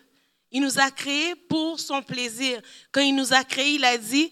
Il 0.51 0.61
nous 0.61 0.79
a 0.79 0.89
créés 0.91 1.35
pour 1.35 1.79
son 1.79 2.01
plaisir. 2.01 2.61
Quand 2.91 3.01
il 3.01 3.15
nous 3.15 3.33
a 3.33 3.43
créés, 3.43 3.73
il 3.73 3.85
a 3.85 3.97
dit, 3.97 4.31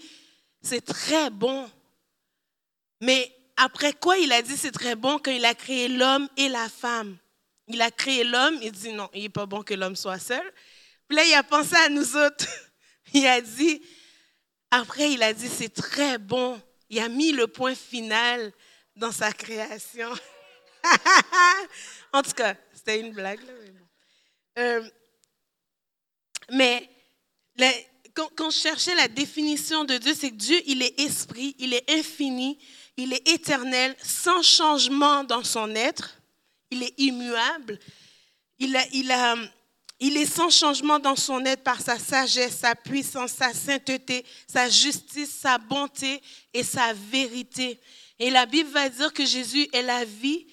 c'est 0.64 0.84
très 0.84 1.30
bon. 1.30 1.70
Mais 3.02 3.32
après 3.58 3.94
quoi 3.94 4.18
il 4.18 4.32
a 4.32 4.42
dit 4.42 4.58
c'est 4.58 4.72
très 4.72 4.96
bon 4.96 5.20
quand 5.20 5.32
il 5.32 5.46
a 5.46 5.54
créé 5.54 5.88
l'homme 5.88 6.28
et 6.38 6.50
la 6.50 6.70
femme? 6.70 7.18
Il 7.68 7.82
a 7.82 7.92
créé 7.92 8.24
l'homme, 8.24 8.58
il 8.62 8.72
dit 8.72 8.92
non, 8.92 9.10
il 9.14 9.24
n'est 9.24 9.30
pas 9.30 9.46
bon 9.46 9.62
que 9.62 9.74
l'homme 9.74 9.96
soit 9.96 10.20
seul. 10.20 10.44
Puis 11.08 11.18
là, 11.18 11.26
il 11.26 11.34
a 11.34 11.44
pensé 11.44 11.76
à 11.76 11.90
nous 11.90 12.16
autres. 12.16 12.48
Il 13.16 13.28
a 13.28 13.42
dit, 13.42 13.80
après, 14.72 15.12
il 15.12 15.22
a 15.22 15.34
dit 15.34 15.48
c'est 15.48 15.72
très 15.72 16.18
bon. 16.18 16.60
Il 16.90 17.00
a 17.00 17.10
mis 17.10 17.32
le 17.32 17.46
point 17.46 17.76
final 17.76 18.52
dans 18.96 19.12
sa 19.12 19.32
création. 19.32 20.10
en 22.14 22.24
tout 22.24 22.32
cas, 22.32 22.56
c'était 22.74 23.00
une 23.00 23.14
blague. 23.14 23.42
Là, 23.42 23.54
mais 23.62 23.70
bon. 23.70 23.88
Euh, 24.58 24.90
mais 26.50 26.90
quand, 28.14 28.30
quand 28.36 28.50
je 28.50 28.58
cherchais 28.58 28.96
la 28.96 29.08
définition 29.08 29.86
de 29.86 29.98
Dieu, 29.98 30.14
c'est 30.14 30.30
que 30.30 30.36
Dieu, 30.36 30.62
il 30.68 30.82
est 30.82 31.00
esprit, 31.00 31.56
il 31.60 31.74
est 31.74 31.90
infini, 31.90 32.58
il 32.98 33.14
est 33.14 33.28
éternel, 33.28 33.96
sans 34.04 34.42
changement 34.42 35.24
dans 35.24 35.44
son 35.44 35.74
être, 35.76 36.22
il 36.70 36.84
est 36.84 36.94
immuable, 37.00 37.80
il, 38.60 38.78
il 40.00 40.18
est 40.18 40.26
sans 40.26 40.50
changement 40.50 41.00
dans 41.00 41.16
son 41.16 41.44
être 41.46 41.64
par 41.64 41.82
sa 41.82 41.98
sagesse, 41.98 42.58
sa 42.58 42.76
puissance, 42.76 43.32
sa 43.32 43.54
sainteté, 43.54 44.26
sa 44.48 44.70
justice, 44.70 45.32
sa 45.32 45.58
bonté 45.58 46.22
et 46.54 46.64
sa 46.64 46.94
vérité. 46.94 47.80
Et 48.20 48.30
la 48.30 48.46
Bible 48.46 48.70
va 48.70 48.90
dire 48.90 49.12
que 49.12 49.26
Jésus 49.26 49.68
est 49.74 49.82
la 49.82 50.06
vie, 50.06 50.46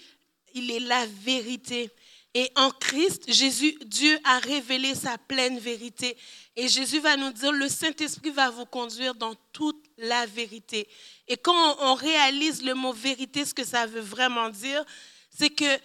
il 0.55 0.71
est 0.71 0.81
la 0.81 1.07
vérité. 1.07 1.91
Et 2.35 2.51
en 2.55 2.71
Christ, 2.71 3.25
Jésus, 3.27 3.77
Dieu 3.85 4.19
a 4.23 4.39
révélé 4.39 4.95
sa 4.95 5.19
pleine 5.19 5.59
vérité. 5.59 6.17
Et 6.55 6.69
Jésus 6.69 7.01
va 7.01 7.17
nous 7.17 7.33
dire, 7.33 7.51
le 7.51 7.69
Saint-Esprit 7.69 8.31
va 8.31 8.51
vous 8.51 8.67
conduire 8.67 9.15
dans 9.17 9.35
toute 9.53 9.85
la 9.99 10.27
vérité. 10.27 10.89
Et 11.27 11.37
quand 11.37 11.77
on 11.81 11.95
réalise 11.95 12.63
le 12.63 12.75
mot 12.75 12.93
vérité, 12.93 13.45
ce 13.45 13.55
que 13.55 13.65
ça 13.65 13.87
veut 13.87 14.01
vraiment 14.01 14.49
dire, 14.49 14.85
c'est 15.37 15.51
que 15.51 15.79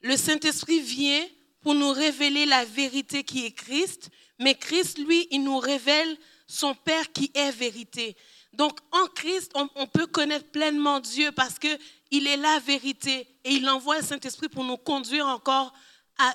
le 0.00 0.16
Saint-Esprit 0.16 0.80
vient 0.80 1.26
pour 1.60 1.74
nous 1.74 1.92
révéler 1.92 2.46
la 2.46 2.64
vérité 2.64 3.22
qui 3.22 3.44
est 3.44 3.52
Christ, 3.52 4.08
mais 4.38 4.54
Christ, 4.54 4.98
lui, 4.98 5.28
il 5.30 5.44
nous 5.44 5.58
révèle 5.58 6.16
son 6.46 6.74
Père 6.74 7.12
qui 7.12 7.30
est 7.34 7.52
vérité. 7.52 8.16
Donc 8.52 8.78
en 8.90 9.06
Christ, 9.06 9.52
on, 9.54 9.68
on 9.76 9.86
peut 9.86 10.06
connaître 10.06 10.50
pleinement 10.50 11.00
Dieu 11.00 11.32
parce 11.32 11.58
que 11.58 11.68
il 12.12 12.26
est 12.26 12.36
la 12.36 12.58
vérité 12.60 13.26
et 13.42 13.50
il 13.50 13.68
envoie 13.68 13.96
le 13.96 14.04
Saint-Esprit 14.04 14.48
pour 14.48 14.64
nous 14.64 14.76
conduire 14.76 15.26
encore 15.26 15.72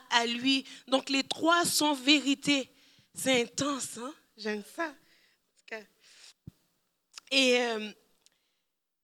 à, 0.09 0.25
lui. 0.25 0.65
Donc 0.87 1.09
les 1.09 1.23
trois 1.23 1.63
sont 1.63 1.93
vérité. 1.93 2.69
C'est 3.13 3.43
intense, 3.43 3.97
hein? 3.97 4.13
J'aime 4.35 4.63
ça. 4.75 4.91
Et 7.29 7.57
euh, 7.59 7.91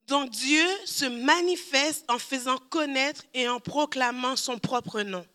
donc 0.08 0.30
Dieu 0.30 0.66
se 0.86 1.06
manifeste 1.06 2.06
en 2.10 2.18
faisant 2.18 2.58
connaître 2.58 3.24
et 3.34 3.50
en 3.50 3.60
proclamant 3.60 4.36
son 4.36 4.58
propre 4.58 5.02
nom. 5.02 5.26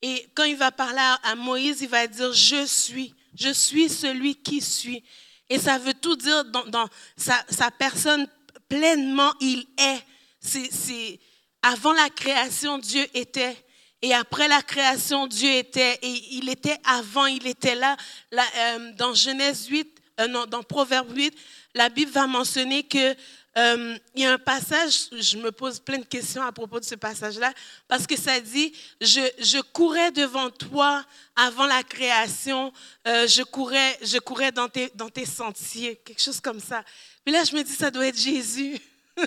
Et 0.00 0.28
quand 0.34 0.44
il 0.44 0.56
va 0.56 0.70
parler 0.70 1.02
à 1.24 1.34
Moïse, 1.34 1.80
il 1.82 1.88
va 1.88 2.06
dire 2.06 2.32
Je 2.32 2.64
suis, 2.64 3.14
je 3.34 3.52
suis 3.52 3.88
celui 3.88 4.36
qui 4.36 4.60
suis. 4.60 5.02
Et 5.48 5.58
ça 5.58 5.78
veut 5.78 5.94
tout 5.94 6.16
dire 6.16 6.44
dans, 6.44 6.88
sa 7.16 7.70
personne 7.72 8.28
pleinement, 8.68 9.34
il 9.40 9.66
est. 9.76 10.04
C'est, 10.40 11.20
avant 11.62 11.92
la 11.92 12.08
création, 12.08 12.78
Dieu 12.78 13.06
était. 13.14 13.56
Et 14.02 14.14
après 14.14 14.48
la 14.48 14.62
création, 14.62 15.26
Dieu 15.26 15.50
était. 15.50 15.98
Et 16.02 16.22
il 16.32 16.48
était 16.48 16.78
avant, 16.84 17.26
il 17.26 17.46
était 17.46 17.74
là. 17.74 17.96
Euh, 18.32 18.92
dans 18.96 19.14
Genèse 19.14 19.66
8, 19.66 20.00
euh, 20.20 20.46
dans 20.46 20.62
Proverbe 20.62 21.14
8, 21.14 21.34
la 21.74 21.88
Bible 21.90 22.10
va 22.10 22.26
mentionner 22.26 22.82
que 22.82 23.14
euh, 23.58 23.98
il 24.14 24.22
y 24.22 24.24
a 24.24 24.32
un 24.32 24.38
passage, 24.38 25.08
je 25.12 25.36
me 25.36 25.50
pose 25.50 25.80
plein 25.80 25.98
de 25.98 26.04
questions 26.04 26.42
à 26.42 26.52
propos 26.52 26.78
de 26.78 26.84
ce 26.84 26.94
passage-là, 26.94 27.52
parce 27.88 28.06
que 28.06 28.16
ça 28.16 28.40
dit, 28.40 28.72
je, 29.00 29.60
courais 29.60 30.12
devant 30.12 30.50
toi 30.50 31.04
avant 31.34 31.66
la 31.66 31.82
création, 31.82 32.72
je 33.04 33.42
courais, 33.42 33.98
je 34.02 34.18
courais 34.18 34.52
dans, 34.52 34.68
tes, 34.68 34.92
dans 34.94 35.10
tes 35.10 35.26
sentiers, 35.26 35.96
quelque 35.96 36.22
chose 36.22 36.40
comme 36.40 36.60
ça. 36.60 36.84
Puis 37.24 37.34
là, 37.34 37.42
je 37.42 37.54
me 37.56 37.64
dis, 37.64 37.72
ça 37.72 37.90
doit 37.90 38.06
être 38.06 38.18
Jésus. 38.18 38.78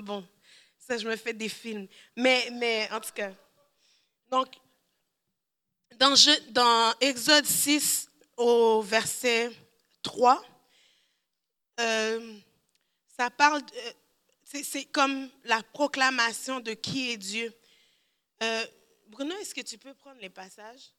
bon, 0.00 0.26
ça, 0.78 0.98
je 0.98 1.08
me 1.08 1.16
fais 1.16 1.32
des 1.32 1.48
films. 1.48 1.86
Mais, 2.16 2.48
mais 2.52 2.88
en 2.92 3.00
tout 3.00 3.12
cas, 3.14 3.32
donc, 4.30 4.48
dans, 5.98 6.14
Je- 6.14 6.50
dans 6.50 6.92
Exode 7.00 7.46
6 7.46 8.08
au 8.36 8.82
verset 8.82 9.50
3, 10.02 10.42
euh, 11.80 12.38
ça 13.16 13.30
parle, 13.30 13.62
euh, 13.76 13.92
c'est- 14.44 14.64
c'est 14.64 14.84
comme 14.86 15.28
la 15.44 15.62
proclamation 15.62 16.60
de 16.60 16.72
qui 16.74 17.10
est 17.12 17.16
Dieu. 17.16 17.52
Euh, 18.42 18.66
Bruno, 19.08 19.34
est-ce 19.36 19.54
que 19.54 19.62
tu 19.62 19.78
peux 19.78 19.94
prendre 19.94 20.20
les 20.20 20.30
passages? 20.30 20.92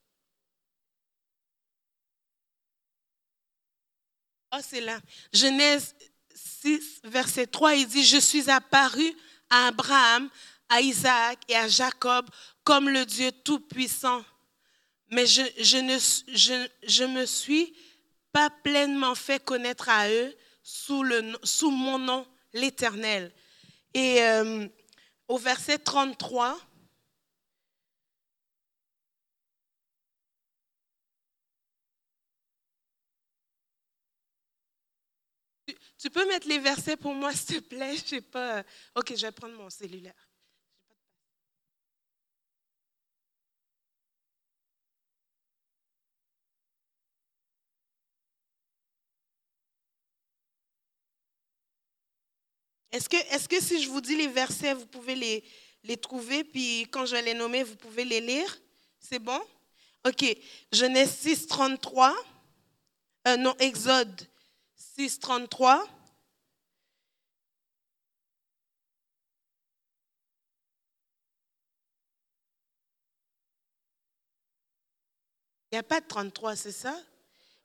Oh, 4.52 4.60
c'est 4.62 4.82
là. 4.82 5.00
Genèse 5.34 5.96
6, 6.36 7.02
verset 7.06 7.48
3, 7.48 7.76
il 7.76 7.88
dit, 7.88 8.04
je 8.04 8.18
suis 8.18 8.50
apparu 8.50 9.16
à 9.50 9.68
Abraham, 9.68 10.30
à 10.70 10.82
Isaac 10.82 11.40
et 11.48 11.56
à 11.56 11.68
Jacob 11.68 12.30
comme 12.64 12.90
le 12.90 13.06
Dieu 13.06 13.32
Tout-Puissant. 13.32 14.24
Mais 15.12 15.26
je, 15.26 15.42
ne 15.78 15.98
je, 16.36 16.68
je 16.88 17.04
me 17.04 17.26
suis 17.26 17.74
pas 18.32 18.50
pleinement 18.50 19.16
fait 19.16 19.44
connaître 19.44 19.88
à 19.88 20.10
eux 20.10 20.36
sous, 20.62 21.04
le, 21.04 21.38
sous 21.44 21.72
mon 21.72 22.00
nom, 22.00 22.28
l'Éternel. 22.54 23.32
Et 23.94 24.22
euh, 24.24 24.68
au 25.28 25.38
verset 25.38 25.78
33, 25.78 26.60
tu, 36.06 36.12
peux 36.12 36.28
mettre 36.28 36.48
les 36.48 36.60
versets 36.60 36.98
pour 36.98 37.14
moi, 37.14 37.34
s'il 37.34 37.62
te 37.62 37.76
plaît? 37.76 37.96
Je 37.96 38.04
sais 38.04 38.22
pas. 38.22 38.64
Ok, 38.96 39.14
je 39.16 39.26
vais 39.26 39.32
prendre 39.32 39.56
mon 39.56 39.70
cellulaire. 39.70 40.14
Est-ce 52.92 53.10
que, 53.10 53.18
est 53.18 53.48
que 53.48 53.60
si 53.60 53.82
je 53.82 53.90
vous 53.90 54.00
dis 54.00 54.16
les 54.16 54.28
versets, 54.28 54.74
vous 54.74 54.86
pouvez 54.86 55.16
les, 55.16 55.44
les 55.84 55.98
trouver, 55.98 56.44
puis 56.44 56.88
quand 56.92 57.06
je 57.06 57.14
vais 57.14 57.24
les 57.24 57.34
nommer, 57.34 57.64
vous 57.64 57.76
pouvez 57.76 58.06
les 58.06 58.22
lire? 58.22 58.58
C'est 59.00 59.20
bon? 59.20 59.42
OK. 60.08 60.24
Genèse 60.72 61.18
6, 61.18 61.48
33. 61.48 62.16
Euh, 63.28 63.38
non, 63.38 63.56
Exode 63.58 64.28
6, 64.98 65.20
33. 65.20 65.86
Il 75.72 75.76
n'y 75.76 75.80
a 75.80 75.84
pas 75.84 76.00
de 76.00 76.08
33, 76.08 76.56
c'est 76.56 76.72
ça? 76.72 76.98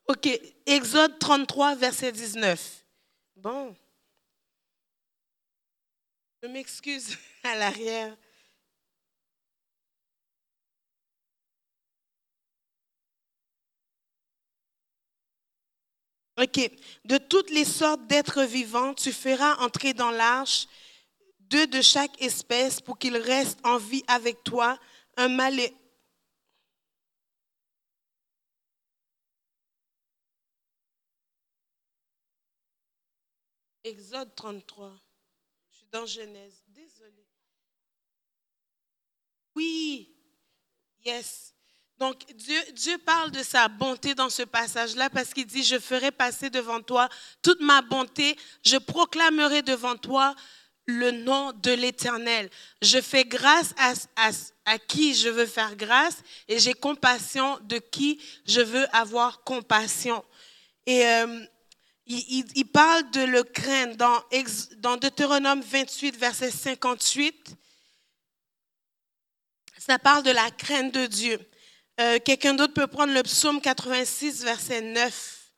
OK. 0.09 0.29
Exode 0.66 1.21
33, 1.21 1.77
verset 1.77 2.11
19. 2.11 2.85
Bon. 3.37 3.77
Je 6.43 6.49
m'excuse 6.49 7.16
à 7.45 7.55
l'arrière. 7.55 8.16
OK. 16.40 16.70
De 17.05 17.18
toutes 17.18 17.50
les 17.50 17.64
sortes 17.64 18.07
d'êtres 18.07 18.44
vivants, 18.44 18.94
tu 18.94 19.12
feras 19.12 19.57
entrer 19.57 19.92
dans 19.92 20.11
l'arche 20.11 20.66
deux 21.40 21.66
de 21.66 21.83
chaque 21.83 22.22
espèce 22.22 22.81
pour 22.81 22.96
qu'ils 22.98 23.16
restent 23.16 23.59
en 23.66 23.76
vie 23.76 24.05
avec 24.07 24.42
toi, 24.44 24.79
un 25.16 25.29
mâle 25.29 25.61
Exode 33.83 34.35
33. 34.35 34.94
Je 35.72 35.76
suis 35.79 35.87
dans 35.90 36.07
Genèse. 36.07 36.62
Désolée. 36.68 37.26
Oui. 39.57 40.14
Yes. 41.05 41.55
Donc 42.01 42.25
Dieu, 42.35 42.97
parle 43.05 43.31
de 43.31 43.43
sa 43.43 43.69
bonté 43.69 44.15
dans 44.15 44.31
ce 44.31 44.43
passage-là 44.43 45.11
parce 45.11 45.35
qu'il 45.35 45.45
dit, 45.45 45.63
je 45.63 45.79
ferai 45.79 46.11
passer 46.11 46.49
devant 46.49 46.81
toi 46.81 47.11
toute 47.43 47.61
ma 47.61 47.83
bonté, 47.83 48.39
je 48.65 48.79
proclamerai 48.79 49.61
devant 49.61 49.97
toi 49.97 50.35
le 50.87 51.11
nom 51.11 51.53
de 51.53 51.73
l'Éternel. 51.73 52.49
Je 52.81 53.03
fais 53.03 53.25
grâce 53.27 53.75
à, 53.77 53.93
à, 54.65 54.79
qui 54.79 55.15
je 55.15 55.29
veux 55.29 55.45
faire 55.45 55.77
grâce 55.77 56.23
et 56.49 56.59
j'ai 56.59 56.73
compassion 56.73 57.59
de 57.65 57.77
qui 57.77 58.19
je 58.47 58.63
veux 58.63 58.87
avoir 58.97 59.45
compassion. 59.45 60.25
Et 60.87 61.05
euh, 61.05 61.45
il, 62.07 62.65
parle 62.73 63.11
de 63.11 63.21
le 63.21 63.43
craindre 63.43 63.97
dans, 63.97 64.23
dans 64.79 64.97
Deutéronome 64.97 65.61
28, 65.61 66.17
verset 66.17 66.51
58. 66.51 67.55
Ça 69.77 69.99
parle 69.99 70.23
de 70.23 70.31
la 70.31 70.51
crainte 70.51 70.95
de 70.95 71.05
Dieu. 71.05 71.39
Euh, 72.01 72.19
Quelqu'un 72.19 72.55
d'autre 72.55 72.73
peut 72.73 72.87
prendre 72.87 73.13
le 73.13 73.23
psaume 73.23 73.61
86, 73.61 74.43
verset 74.43 74.81
9. 74.81 75.53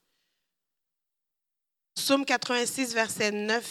Psaume 1.94 2.24
86, 2.24 2.94
verset 2.94 3.30
9. 3.30 3.64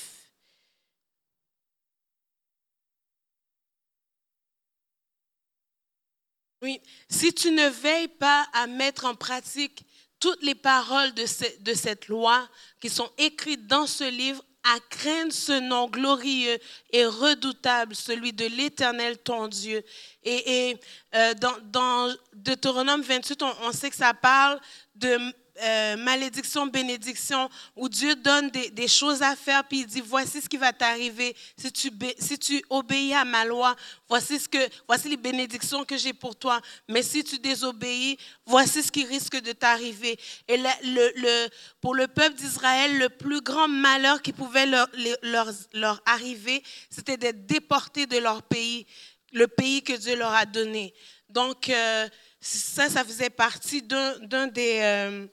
Oui, 6.61 6.79
si 7.09 7.33
tu 7.33 7.51
ne 7.51 7.67
veilles 7.67 8.07
pas 8.07 8.47
à 8.53 8.67
mettre 8.67 9.05
en 9.05 9.15
pratique 9.15 9.83
toutes 10.19 10.41
les 10.43 10.55
paroles 10.55 11.13
de, 11.13 11.25
ce, 11.25 11.43
de 11.61 11.73
cette 11.73 12.07
loi 12.07 12.47
qui 12.79 12.89
sont 12.89 13.11
écrites 13.17 13.67
dans 13.67 13.87
ce 13.87 14.03
livre, 14.03 14.45
à 14.63 14.79
craindre 14.89 15.33
ce 15.33 15.59
nom 15.59 15.87
glorieux 15.87 16.57
et 16.91 17.05
redoutable, 17.05 17.95
celui 17.95 18.33
de 18.33 18.45
l'Éternel 18.45 19.17
ton 19.17 19.47
Dieu. 19.47 19.83
Et, 20.23 20.69
et 20.69 20.77
euh, 21.15 21.33
dans, 21.35 21.55
dans, 21.63 22.13
Deutéronome 22.33 23.01
28, 23.01 23.41
on, 23.41 23.53
on, 23.63 23.71
sait 23.71 23.89
que 23.89 23.95
ça 23.95 24.13
parle 24.13 24.59
de 24.95 25.17
euh, 25.63 25.97
malédiction, 25.97 26.67
bénédiction, 26.67 27.49
où 27.75 27.87
Dieu 27.87 28.15
donne 28.15 28.49
des, 28.49 28.87
choses 28.87 29.21
à 29.21 29.35
faire, 29.35 29.63
puis 29.63 29.79
il 29.79 29.85
dit, 29.85 30.01
voici 30.01 30.41
ce 30.41 30.49
qui 30.49 30.57
va 30.57 30.73
t'arriver 30.73 31.35
si 31.55 31.71
tu, 31.71 31.91
si 32.19 32.37
tu 32.37 32.63
obéis 32.69 33.13
à 33.13 33.25
ma 33.25 33.45
loi, 33.45 33.75
voici, 34.09 34.39
ce 34.39 34.49
que, 34.49 34.57
voici 34.87 35.09
les 35.09 35.17
bénédictions 35.17 35.85
que 35.85 35.97
j'ai 35.97 36.13
pour 36.13 36.35
toi, 36.35 36.59
mais 36.87 37.03
si 37.03 37.23
tu 37.23 37.39
désobéis, 37.39 38.17
voici 38.45 38.83
ce 38.83 38.91
qui 38.91 39.05
risque 39.05 39.39
de 39.41 39.51
t'arriver. 39.51 40.19
Et 40.47 40.59
pour 41.79 41.95
le 41.95 42.07
peuple 42.07 42.35
d'Israël, 42.35 42.97
le 42.97 43.09
plus 43.09 43.41
grand 43.41 43.67
malheur 43.67 44.21
qui 44.21 44.33
pouvait 44.33 44.65
leur, 44.65 44.87
leur, 45.23 45.51
leur 45.73 46.01
arriver, 46.05 46.63
c'était 46.89 47.17
d'être 47.17 47.45
déportés 47.45 48.05
de 48.05 48.17
leur 48.17 48.43
pays, 48.43 48.85
le 49.31 49.47
pays 49.47 49.83
que 49.83 49.93
Dieu 49.93 50.15
leur 50.15 50.33
a 50.33 50.45
donné. 50.45 50.93
Donc, 51.29 51.69
euh, 51.69 52.07
ça, 52.39 52.89
ça 52.89 53.03
faisait 53.03 53.29
partie 53.29 53.81
d'un 53.81 54.47
des... 54.47 54.79
Euh, 54.81 55.27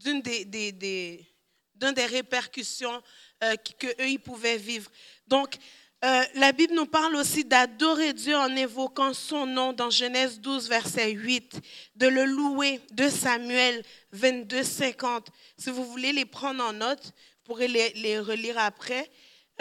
d'une 0.00 0.22
des, 0.22 0.44
des, 0.44 0.72
des, 0.72 2.06
répercussions 2.06 3.02
euh, 3.42 3.54
qu'eux, 3.78 3.94
ils 4.00 4.18
pouvaient 4.18 4.58
vivre. 4.58 4.90
Donc, 5.26 5.56
euh, 6.04 6.22
la 6.34 6.52
Bible 6.52 6.74
nous 6.74 6.86
parle 6.86 7.16
aussi 7.16 7.44
d'adorer 7.44 8.12
Dieu 8.12 8.36
en 8.36 8.54
évoquant 8.54 9.14
son 9.14 9.46
nom 9.46 9.72
dans 9.72 9.88
Genèse 9.88 10.38
12, 10.38 10.68
verset 10.68 11.12
8, 11.12 11.60
de 11.96 12.06
le 12.06 12.24
louer, 12.26 12.80
de 12.92 13.08
Samuel 13.08 13.82
22, 14.12 14.62
50. 14.62 15.28
Si 15.56 15.70
vous 15.70 15.84
voulez 15.84 16.12
les 16.12 16.26
prendre 16.26 16.62
en 16.62 16.74
note, 16.74 17.04
vous 17.04 17.44
pourrez 17.44 17.68
les, 17.68 17.90
les 17.94 18.18
relire 18.18 18.58
après. 18.58 19.10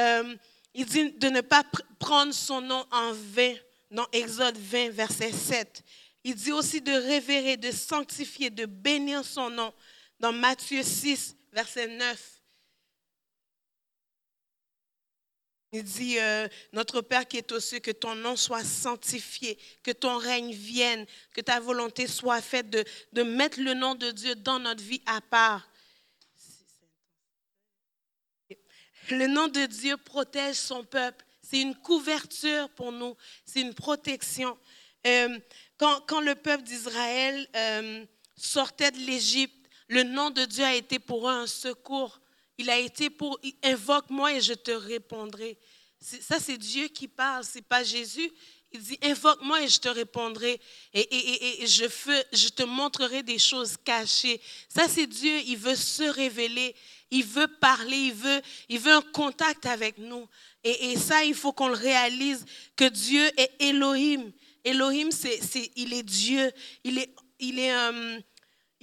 Euh, 0.02 0.36
il 0.74 0.86
dit 0.86 1.12
de 1.14 1.30
ne 1.30 1.42
pas 1.42 1.64
pr 1.64 1.82
prendre 2.00 2.34
son 2.34 2.60
nom 2.60 2.86
en 2.92 3.14
vain 3.14 3.54
dans 3.90 4.08
Exode 4.12 4.58
20, 4.58 4.90
verset 4.90 5.32
7. 5.32 5.82
Il 6.26 6.36
dit 6.36 6.52
aussi 6.52 6.82
de 6.82 6.92
révérer, 6.92 7.56
de 7.56 7.72
sanctifier, 7.72 8.50
de 8.50 8.66
bénir 8.66 9.24
son 9.24 9.50
nom 9.50 9.74
dans 10.24 10.32
Matthieu 10.32 10.84
6, 10.84 11.36
verset 11.52 11.86
9. 11.86 12.42
Il 15.74 15.84
dit, 15.84 16.18
euh, 16.18 16.48
notre 16.72 17.02
Père 17.02 17.28
qui 17.28 17.36
est 17.36 17.52
aux 17.52 17.60
cieux, 17.60 17.80
que 17.80 17.92
ton 17.92 18.16
nom 18.16 18.38
soit 18.38 18.64
sanctifié, 18.64 19.60
que 19.84 19.92
ton 19.92 20.18
règne 20.18 20.54
vienne, 20.54 21.06
que 21.34 21.42
ta 21.42 21.60
volonté 21.60 22.08
soit 22.08 22.42
faite 22.42 22.70
de, 22.70 22.86
de 23.12 23.24
mettre 23.24 23.60
le 23.60 23.74
nom 23.74 23.96
de 23.96 24.12
Dieu 24.12 24.34
dans 24.36 24.60
notre 24.60 24.82
vie 24.82 25.02
à 25.08 25.20
part. 25.20 25.70
Le 29.10 29.28
nom 29.28 29.50
de 29.50 29.66
Dieu 29.66 29.98
protège 29.98 30.56
son 30.56 30.86
peuple. 30.86 31.26
C'est 31.42 31.60
une 31.60 31.76
couverture 31.76 32.70
pour 32.70 32.94
nous, 32.94 33.18
c'est 33.46 33.60
une 33.60 33.74
protection. 33.74 34.58
Euh, 35.06 35.38
quand, 35.76 36.00
quand, 36.08 36.22
le 36.22 36.36
peuple 36.36 36.64
d'Israël 36.64 37.46
euh, 37.58 38.06
sortait 38.38 38.92
de 38.92 39.00
l'Égypte, 39.00 39.63
le 39.94 40.04
nom 40.04 40.32
de 40.32 40.44
Dieu 40.46 40.64
a 40.64 40.74
été 40.74 40.98
pour 40.98 41.30
eux 41.30 41.34
un 41.34 41.48
secours. 41.48 42.20
Il 42.58 42.70
a 42.70 42.80
été 42.80 43.10
pour 43.10 43.40
invoque-moi 43.64 44.34
et 44.34 44.42
je 44.42 44.54
te 44.54 44.72
répondrai. 44.72 45.58
Ça, 46.00 46.40
c'est 46.40 46.58
Dieu 46.58 46.88
qui 46.88 47.08
parle, 47.08 47.44
c'est 47.44 47.62
pas 47.62 47.84
Jésus. 47.84 48.32
Il 48.72 48.82
dit 48.82 48.98
invoque-moi 49.04 49.62
et 49.62 49.68
je 49.68 49.80
te 49.80 49.88
répondrai 49.88 50.60
et, 50.94 51.00
et, 51.00 51.34
et, 51.34 51.64
et 51.64 51.68
je, 51.68 51.86
je 52.34 52.48
te 52.50 52.64
montrerai 52.64 53.22
des 53.22 53.38
choses 53.38 53.78
cachées. 53.78 54.42
Ça, 54.68 54.88
c'est 54.88 55.06
Dieu. 55.06 55.40
Il 55.46 55.58
veut 55.58 55.76
se 55.76 56.04
révéler. 56.04 56.76
Il 57.12 57.24
veut 57.24 57.48
parler. 57.48 57.98
Il 57.98 58.14
veut, 58.14 58.42
il 58.70 58.80
veut 58.80 58.94
un 58.94 59.02
contact 59.02 59.68
avec 59.68 60.00
nous. 60.00 60.28
Et, 60.64 60.98
ça, 60.98 61.24
il 61.24 61.36
faut 61.36 61.54
qu'on 61.54 61.68
le 61.68 61.76
réalise 61.76 62.46
que 62.76 62.86
Dieu 62.90 63.30
est 63.38 63.52
Elohim. 63.60 64.32
Elohim, 64.64 65.12
c'est, 65.12 65.40
c'est, 65.44 65.72
il 65.76 65.94
est 65.94 66.04
Dieu. 66.04 66.52
Il 66.84 66.98
est, 66.98 67.14
il 67.40 67.60
est 67.60 67.76
euh, 67.76 68.20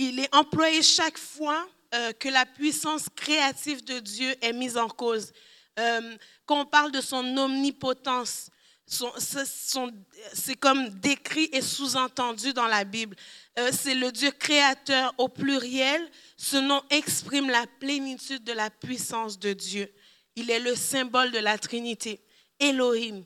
il 0.08 0.18
est 0.20 0.34
employé 0.34 0.82
chaque 0.82 1.18
fois 1.18 1.68
euh, 1.94 2.12
que 2.12 2.28
la 2.28 2.46
puissance 2.46 3.08
créative 3.14 3.84
de 3.84 3.98
Dieu 3.98 4.34
est 4.40 4.52
mise 4.52 4.76
en 4.76 4.88
cause. 4.88 5.32
Euh, 5.78 6.16
quand 6.46 6.62
on 6.62 6.64
parle 6.64 6.90
de 6.90 7.00
son 7.00 7.36
omnipotence, 7.36 8.50
c'est 8.86 10.56
comme 10.56 10.88
décrit 10.88 11.48
et 11.52 11.60
sous-entendu 11.60 12.52
dans 12.52 12.66
la 12.66 12.84
Bible. 12.84 13.14
Euh, 13.58 13.70
c'est 13.72 13.94
le 13.94 14.10
Dieu 14.10 14.30
créateur 14.30 15.14
au 15.18 15.28
pluriel. 15.28 16.10
Ce 16.36 16.56
nom 16.56 16.82
exprime 16.90 17.50
la 17.50 17.66
plénitude 17.78 18.42
de 18.42 18.52
la 18.52 18.70
puissance 18.70 19.38
de 19.38 19.52
Dieu. 19.52 19.92
Il 20.34 20.50
est 20.50 20.60
le 20.60 20.74
symbole 20.74 21.30
de 21.30 21.38
la 21.38 21.58
Trinité, 21.58 22.20
Elohim. 22.58 23.24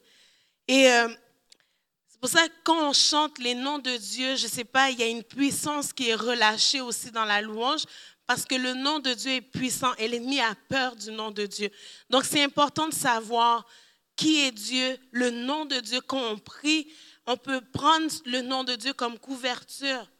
Et 0.68 0.90
euh, 0.90 1.08
pour 2.24 2.30
ça 2.30 2.48
quand 2.62 2.88
on 2.88 2.94
chante 2.94 3.38
les 3.38 3.52
noms 3.52 3.78
de 3.78 3.98
Dieu, 3.98 4.36
je 4.36 4.44
ne 4.44 4.48
sais 4.50 4.64
pas, 4.64 4.88
il 4.88 4.98
y 4.98 5.02
a 5.02 5.06
une 5.08 5.22
puissance 5.22 5.92
qui 5.92 6.08
est 6.08 6.14
relâchée 6.14 6.80
aussi 6.80 7.10
dans 7.10 7.26
la 7.26 7.42
louange 7.42 7.82
parce 8.26 8.46
que 8.46 8.54
le 8.54 8.72
nom 8.72 8.98
de 8.98 9.12
Dieu 9.12 9.32
est 9.32 9.40
puissant 9.42 9.92
et 9.98 10.08
l'ennemi 10.08 10.40
a 10.40 10.54
peur 10.70 10.96
du 10.96 11.10
nom 11.10 11.30
de 11.30 11.44
Dieu. 11.44 11.68
Donc 12.08 12.24
c'est 12.24 12.42
important 12.42 12.88
de 12.88 12.94
savoir 12.94 13.66
qui 14.16 14.40
est 14.40 14.52
Dieu, 14.52 14.96
le 15.10 15.28
nom 15.28 15.66
de 15.66 15.78
Dieu. 15.80 16.00
Quand 16.00 16.30
on 16.30 16.38
prie, 16.38 16.90
on 17.26 17.36
peut 17.36 17.60
prendre 17.60 18.10
le 18.24 18.40
nom 18.40 18.64
de 18.64 18.74
Dieu 18.74 18.94
comme 18.94 19.18
couverture. 19.18 20.10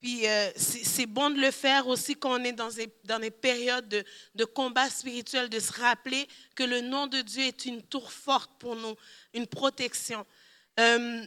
Puis 0.00 0.28
euh, 0.28 0.48
c'est 0.54 1.06
bon 1.06 1.30
de 1.30 1.40
le 1.40 1.50
faire 1.50 1.88
aussi 1.88 2.14
quand 2.14 2.40
on 2.40 2.44
est 2.44 2.52
dans 2.52 2.70
des, 2.70 2.88
dans 3.02 3.18
des 3.18 3.32
périodes 3.32 3.88
de, 3.88 4.04
de 4.36 4.44
combat 4.44 4.88
spirituel, 4.88 5.48
de 5.48 5.58
se 5.58 5.72
rappeler 5.72 6.28
que 6.54 6.62
le 6.62 6.82
nom 6.82 7.08
de 7.08 7.20
Dieu 7.20 7.42
est 7.42 7.64
une 7.64 7.82
tour 7.82 8.12
forte 8.12 8.52
pour 8.60 8.76
nous, 8.76 8.94
une 9.34 9.48
protection. 9.48 10.24
Euh, 10.78 11.24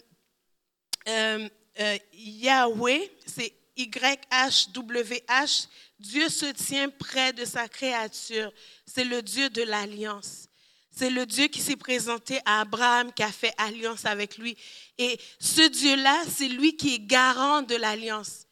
euh, 1.07 1.49
euh, 1.79 1.97
Yahweh, 2.13 3.11
c'est 3.25 3.53
Y-H-W-H, 3.77 5.67
Dieu 5.99 6.29
se 6.29 6.45
tient 6.45 6.89
près 6.89 7.33
de 7.33 7.45
sa 7.45 7.67
créature. 7.67 8.51
C'est 8.85 9.03
le 9.03 9.21
Dieu 9.21 9.49
de 9.49 9.63
l'alliance. 9.63 10.47
C'est 10.91 11.09
le 11.09 11.25
Dieu 11.25 11.47
qui 11.47 11.59
s'est 11.59 11.75
présenté 11.75 12.39
à 12.45 12.61
Abraham, 12.61 13.11
qui 13.11 13.21
a 13.21 13.31
fait 13.31 13.53
alliance 13.57 14.05
avec 14.05 14.37
lui. 14.37 14.55
Et 14.97 15.19
ce 15.39 15.67
Dieu-là, 15.67 16.23
c'est 16.29 16.47
lui 16.47 16.77
qui 16.77 16.95
est 16.95 16.99
garant 16.99 17.61
de 17.61 17.75
l'alliance. 17.75 18.47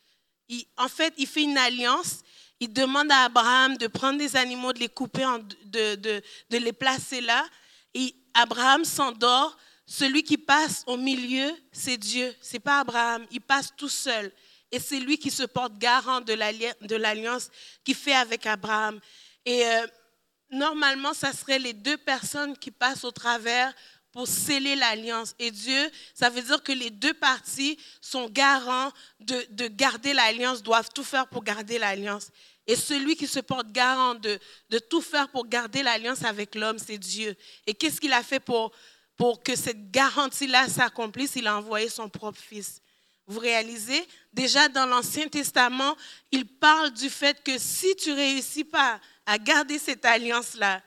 En 0.78 0.90
fait, 0.90 1.14
il 1.18 1.26
fait 1.26 1.44
une 1.44 1.58
alliance. 1.58 2.20
Il 2.60 2.74
demande 2.74 3.10
à 3.12 3.24
Abraham 3.24 3.78
de 3.78 3.88
prendre 3.88 4.20
des 4.20 4.36
animaux, 4.36 4.74
de 4.74 4.80
les 4.80 4.90
couper, 4.90 5.26
de, 5.66 5.96
de, 5.96 6.22
de 6.50 6.58
les 6.58 6.74
placer 6.74 7.22
là. 7.22 7.46
Et 7.94 8.14
Abraham 8.34 8.84
s'endort. 8.84 9.58
Celui 9.86 10.24
qui 10.24 10.38
passe 10.38 10.84
au 10.88 10.98
milieu, 10.98 11.52
c'est 11.72 11.98
Dieu. 11.98 12.34
C'est 12.42 12.60
pas 12.60 12.80
Abraham. 12.80 13.26
Il 13.32 13.42
passe 13.42 13.74
tout 13.76 13.90
seul. 13.90 14.32
Et 14.72 14.80
c'est 14.80 15.00
lui 15.00 15.18
qui 15.18 15.30
se 15.30 15.44
porte 15.44 15.78
garant 15.78 16.22
de 16.22 16.34
l'alliance 16.96 17.50
qu'il 17.84 17.96
fait 17.96 18.16
avec 18.16 18.46
Abraham. 18.46 19.00
Et 19.46 19.66
euh, 19.66 19.88
normalement, 20.50 21.14
ça 21.14 21.32
serait 21.34 21.60
les 21.60 21.74
deux 21.74 21.98
personnes 21.98 22.58
qui 22.58 22.72
passent 22.72 23.04
au 23.04 23.12
travers 23.12 23.74
pour 24.12 24.28
sceller 24.28 24.76
l'alliance. 24.76 25.36
Et 25.38 25.52
Dieu, 25.52 25.92
ça 26.14 26.30
veut 26.30 26.42
dire 26.42 26.64
que 26.64 26.72
les 26.72 26.90
deux 26.90 27.14
parties 27.14 27.78
sont 28.00 28.30
garants 28.30 28.92
de, 29.20 29.46
de 29.50 29.68
garder 29.68 30.14
l'alliance, 30.14 30.64
doivent 30.64 30.90
tout 30.94 31.04
faire 31.04 31.28
pour 31.28 31.44
garder 31.44 31.78
l'alliance. 31.78 32.30
Et 32.66 32.76
celui 32.76 33.16
qui 33.16 33.28
se 33.28 33.42
porte 33.42 33.72
garant 33.72 34.16
de 34.16 34.40
tout 34.90 35.02
faire 35.02 35.30
pour 35.30 35.46
garder 35.46 35.84
l'alliance 35.84 36.24
avec 36.24 36.56
l'homme, 36.56 36.80
c'est 36.80 36.98
Dieu. 36.98 37.36
Et 37.68 37.74
qu'est-ce 37.74 38.00
qu'il 38.00 38.14
a 38.14 38.24
fait 38.24 38.40
pour, 38.40 38.72
pour 39.18 39.44
que 39.44 39.56
cette 39.56 39.92
garantie-là 39.92 40.68
s'accomplisse 40.68 41.36
Il 41.36 41.48
a 41.48 41.58
envoyé 41.58 41.90
son 41.90 42.10
propre 42.10 42.40
fils. 42.40 42.82
Vous 43.26 43.40
réalisez? 43.40 44.06
Déjà 44.34 44.68
dans 44.68 44.86
l'Ancien 44.86 45.28
Testament, 45.28 45.96
il 46.32 46.46
parle 46.46 46.92
du 46.92 47.10
fait 47.10 47.42
que 47.44 47.58
si 47.58 47.96
tu 47.96 48.12
réussis 48.12 48.66
pas 48.66 49.00
à 49.26 49.38
garder 49.38 49.80
cette 49.80 50.04
alliance-là, 50.04 50.82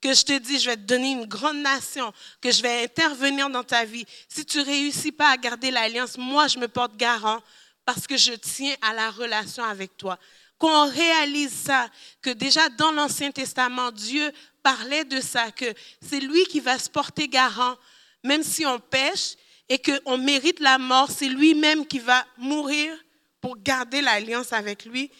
que 0.00 0.14
je 0.14 0.22
te 0.22 0.38
dis, 0.38 0.58
je 0.58 0.70
vais 0.70 0.76
te 0.76 0.82
donner 0.82 1.12
une 1.12 1.26
grande 1.26 1.58
nation, 1.58 2.12
que 2.40 2.50
je 2.52 2.62
vais 2.62 2.84
intervenir 2.84 3.50
dans 3.50 3.64
ta 3.64 3.84
vie. 3.84 4.04
Si 4.28 4.44
tu 4.44 4.60
réussis 4.60 5.12
pas 5.12 5.30
à 5.30 5.36
garder 5.36 5.70
l'alliance, 5.70 6.16
moi, 6.16 6.46
je 6.46 6.58
me 6.58 6.68
porte 6.68 6.96
garant 6.96 7.40
parce 7.84 8.06
que 8.06 8.16
je 8.16 8.32
tiens 8.32 8.74
à 8.82 8.92
la 8.92 9.10
relation 9.10 9.64
avec 9.64 9.96
toi. 9.96 10.18
Qu'on 10.58 10.88
réalise 10.88 11.52
ça, 11.52 11.88
que 12.20 12.30
déjà 12.30 12.68
dans 12.70 12.92
l'Ancien 12.92 13.30
Testament, 13.30 13.90
Dieu 13.90 14.30
parlait 14.76 15.04
de 15.04 15.20
ça, 15.20 15.50
que 15.50 15.72
c'est 16.02 16.20
lui 16.20 16.44
qui 16.44 16.60
va 16.60 16.78
se 16.78 16.90
porter 16.90 17.26
garant, 17.26 17.76
même 18.22 18.42
si 18.42 18.66
on 18.66 18.78
pêche, 18.78 19.36
et 19.66 19.78
qu'on 19.78 20.18
mérite 20.18 20.60
la 20.60 20.76
mort, 20.76 21.10
c'est 21.10 21.28
lui-même 21.28 21.86
qui 21.86 21.98
va 21.98 22.26
mourir 22.36 22.94
pour 23.40 23.56
garder 23.56 24.02
l'alliance 24.02 24.52
avec 24.52 24.84
lui. 24.84 25.10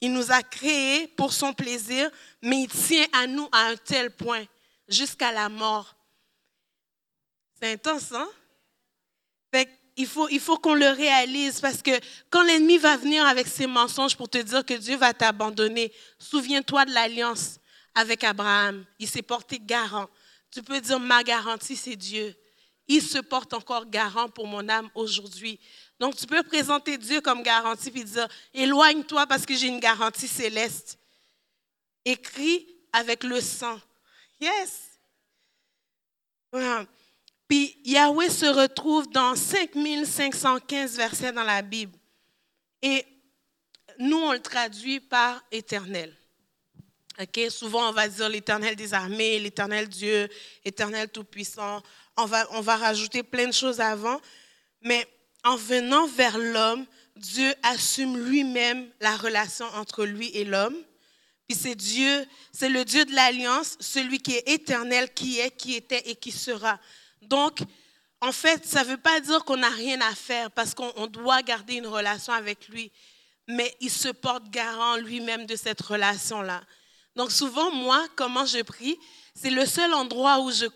Il 0.00 0.12
nous 0.12 0.32
a 0.32 0.42
créés 0.42 1.06
pour 1.06 1.32
son 1.32 1.52
plaisir, 1.52 2.10
mais 2.42 2.62
il 2.62 2.68
tient 2.68 3.06
à 3.12 3.28
nous 3.28 3.48
à 3.52 3.66
un 3.66 3.76
tel 3.76 4.10
point, 4.10 4.44
jusqu'à 4.88 5.30
la 5.30 5.48
mort. 5.48 5.94
C'est 7.60 7.72
intense, 7.72 8.10
hein? 8.12 8.28
il 9.96 10.06
faut, 10.06 10.28
il 10.28 10.40
faut 10.40 10.56
qu'on 10.58 10.74
le 10.74 10.90
réalise 10.90 11.60
parce 11.60 11.82
que 11.82 11.90
quand 12.30 12.42
l'ennemi 12.42 12.78
va 12.78 12.96
venir 12.96 13.26
avec 13.26 13.48
ses 13.48 13.66
mensonges 13.66 14.16
pour 14.16 14.28
te 14.28 14.38
dire 14.38 14.64
que 14.64 14.74
Dieu 14.74 14.96
va 14.96 15.12
t'abandonner, 15.12 15.92
souviens-toi 16.20 16.84
de 16.84 16.92
l'alliance 16.92 17.58
avec 17.94 18.24
Abraham. 18.24 18.84
Il 18.98 19.08
s'est 19.08 19.22
porté 19.22 19.58
garant. 19.58 20.08
Tu 20.50 20.62
peux 20.62 20.80
dire, 20.80 20.98
ma 20.98 21.22
garantie, 21.22 21.76
c'est 21.76 21.96
Dieu 21.96 22.34
il 22.88 23.02
se 23.02 23.18
porte 23.18 23.52
encore 23.52 23.86
garant 23.86 24.28
pour 24.28 24.46
mon 24.46 24.66
âme 24.68 24.90
aujourd'hui. 24.94 25.60
Donc, 26.00 26.16
tu 26.16 26.26
peux 26.26 26.42
présenter 26.42 26.96
Dieu 26.96 27.20
comme 27.20 27.42
garantie 27.42 27.90
puis 27.90 28.02
dire, 28.02 28.26
éloigne-toi 28.54 29.26
parce 29.26 29.44
que 29.44 29.54
j'ai 29.54 29.66
une 29.66 29.78
garantie 29.78 30.26
céleste. 30.26 30.98
Écrit 32.04 32.66
avec 32.92 33.24
le 33.24 33.40
sang. 33.40 33.78
Yes. 34.40 34.98
Puis 37.46 37.78
Yahweh 37.84 38.30
se 38.30 38.46
retrouve 38.46 39.10
dans 39.10 39.36
5515 39.36 40.96
versets 40.96 41.32
dans 41.32 41.44
la 41.44 41.60
Bible. 41.60 41.96
Et 42.80 43.04
nous, 43.98 44.16
on 44.16 44.32
le 44.32 44.40
traduit 44.40 45.00
par 45.00 45.42
éternel. 45.50 46.16
Souvent, 47.50 47.88
on 47.88 47.92
va 47.92 48.08
dire 48.08 48.28
l'éternel 48.28 48.76
des 48.76 48.94
armées, 48.94 49.38
l'éternel 49.38 49.88
Dieu, 49.88 50.28
éternel 50.64 51.08
tout-puissant 51.08 51.82
on 52.18 52.26
va, 52.26 52.46
on 52.50 52.60
va 52.60 52.76
rajouter 52.76 53.22
plein 53.22 53.46
de 53.46 53.52
choses 53.52 53.80
avant, 53.80 54.20
mais 54.82 55.06
en 55.44 55.56
venant 55.56 56.06
vers 56.06 56.36
l'homme, 56.36 56.84
Dieu 57.16 57.54
assume 57.62 58.18
lui-même 58.18 58.88
la 59.00 59.16
relation 59.16 59.66
entre 59.74 60.04
lui 60.04 60.28
et 60.34 60.44
l'homme. 60.44 60.76
Puis 61.46 61.56
c'est 61.56 61.74
Dieu, 61.74 62.26
c'est 62.52 62.68
le 62.68 62.84
Dieu 62.84 63.04
de 63.04 63.14
l'alliance, 63.14 63.76
celui 63.80 64.18
qui 64.18 64.34
est 64.34 64.48
éternel, 64.48 65.12
qui 65.14 65.38
est, 65.38 65.50
qui 65.50 65.74
était 65.74 66.10
et 66.10 66.16
qui 66.16 66.30
sera. 66.30 66.78
Donc, 67.22 67.60
en 68.20 68.32
fait, 68.32 68.66
ça 68.66 68.82
ne 68.82 68.90
veut 68.90 68.96
pas 68.96 69.20
dire 69.20 69.44
qu'on 69.44 69.56
n'a 69.56 69.70
rien 69.70 70.00
à 70.00 70.14
faire 70.14 70.50
parce 70.50 70.74
qu'on 70.74 71.06
doit 71.06 71.42
garder 71.42 71.74
une 71.74 71.86
relation 71.86 72.32
avec 72.32 72.68
lui, 72.68 72.90
mais 73.46 73.74
il 73.80 73.90
se 73.90 74.08
porte 74.08 74.50
garant 74.50 74.96
lui-même 74.96 75.46
de 75.46 75.56
cette 75.56 75.80
relation-là. 75.80 76.62
Donc 77.16 77.32
souvent, 77.32 77.70
moi, 77.72 78.06
comment 78.16 78.46
je 78.46 78.62
prie, 78.62 78.98
c'est 79.34 79.50
le 79.50 79.66
seul 79.66 79.92
endroit 79.94 80.40
où 80.40 80.50
je, 80.50 80.66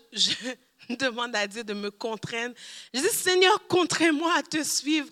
demande 0.95 1.35
à 1.35 1.47
Dieu 1.47 1.63
de 1.63 1.73
me 1.73 1.91
contraindre. 1.91 2.55
Je 2.93 2.99
dis, 2.99 3.09
Seigneur, 3.09 3.67
contrains-moi 3.67 4.33
à 4.35 4.43
te 4.43 4.63
suivre. 4.63 5.07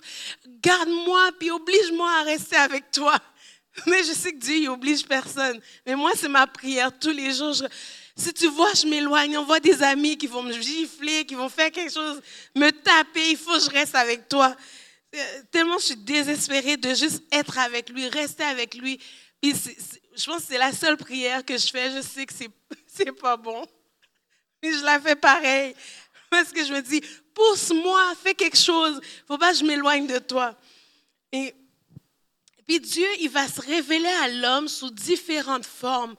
Garde-moi, 0.61 1.31
puis 1.39 1.51
oblige-moi 1.51 2.11
à 2.19 2.23
rester 2.23 2.57
avec 2.57 2.91
toi. 2.91 3.17
Mais 3.87 4.03
je 4.03 4.11
sais 4.11 4.33
que 4.33 4.37
Dieu, 4.37 4.55
il 4.55 4.69
oblige 4.69 5.05
personne. 5.05 5.59
Mais 5.85 5.95
moi, 5.95 6.11
c'est 6.15 6.29
ma 6.29 6.47
prière 6.47 6.91
tous 6.99 7.11
les 7.11 7.33
jours. 7.33 7.55
si 8.15 8.33
tu 8.33 8.47
vois, 8.47 8.73
je 8.73 8.85
m'éloigne, 8.85 9.37
on 9.37 9.45
voit 9.45 9.59
des 9.59 9.81
amis 9.81 10.17
qui 10.17 10.27
vont 10.27 10.43
me 10.43 10.53
gifler, 10.53 11.25
qui 11.25 11.35
vont 11.35 11.49
faire 11.49 11.71
quelque 11.71 11.93
chose, 11.93 12.21
me 12.55 12.69
taper, 12.71 13.31
il 13.31 13.37
faut 13.37 13.53
que 13.53 13.63
je 13.63 13.69
reste 13.69 13.95
avec 13.95 14.27
toi. 14.27 14.55
Euh, 15.13 15.41
tellement 15.51 15.77
je 15.77 15.87
suis 15.87 15.95
désespérée 15.97 16.77
de 16.77 16.93
juste 16.93 17.21
être 17.31 17.57
avec 17.57 17.89
lui, 17.89 18.07
rester 18.07 18.43
avec 18.43 18.75
lui. 18.75 18.99
Puis 19.41 19.53
je 20.15 20.25
pense 20.25 20.41
que 20.41 20.47
c'est 20.49 20.57
la 20.57 20.71
seule 20.71 20.97
prière 20.97 21.45
que 21.45 21.57
je 21.57 21.67
fais. 21.67 21.91
Je 21.91 22.01
sais 22.01 22.25
que 22.25 22.33
c'est, 22.33 22.49
c'est 22.87 23.11
pas 23.11 23.37
bon. 23.37 23.65
Et 24.61 24.71
je 24.71 24.83
la 24.83 24.99
fais 24.99 25.15
pareil. 25.15 25.75
Parce 26.29 26.51
que 26.51 26.63
je 26.63 26.73
me 26.73 26.81
dis, 26.81 27.01
pousse-moi, 27.33 28.15
fais 28.15 28.33
quelque 28.33 28.57
chose. 28.57 29.01
Faut 29.27 29.37
pas 29.37 29.51
que 29.51 29.59
je 29.59 29.65
m'éloigne 29.65 30.07
de 30.07 30.19
toi. 30.19 30.57
Et, 31.31 31.53
puis 32.67 32.79
Dieu, 32.79 33.07
il 33.19 33.29
va 33.29 33.47
se 33.47 33.61
révéler 33.61 34.07
à 34.07 34.27
l'homme 34.29 34.67
sous 34.67 34.91
différentes 34.91 35.65
formes. 35.65 36.15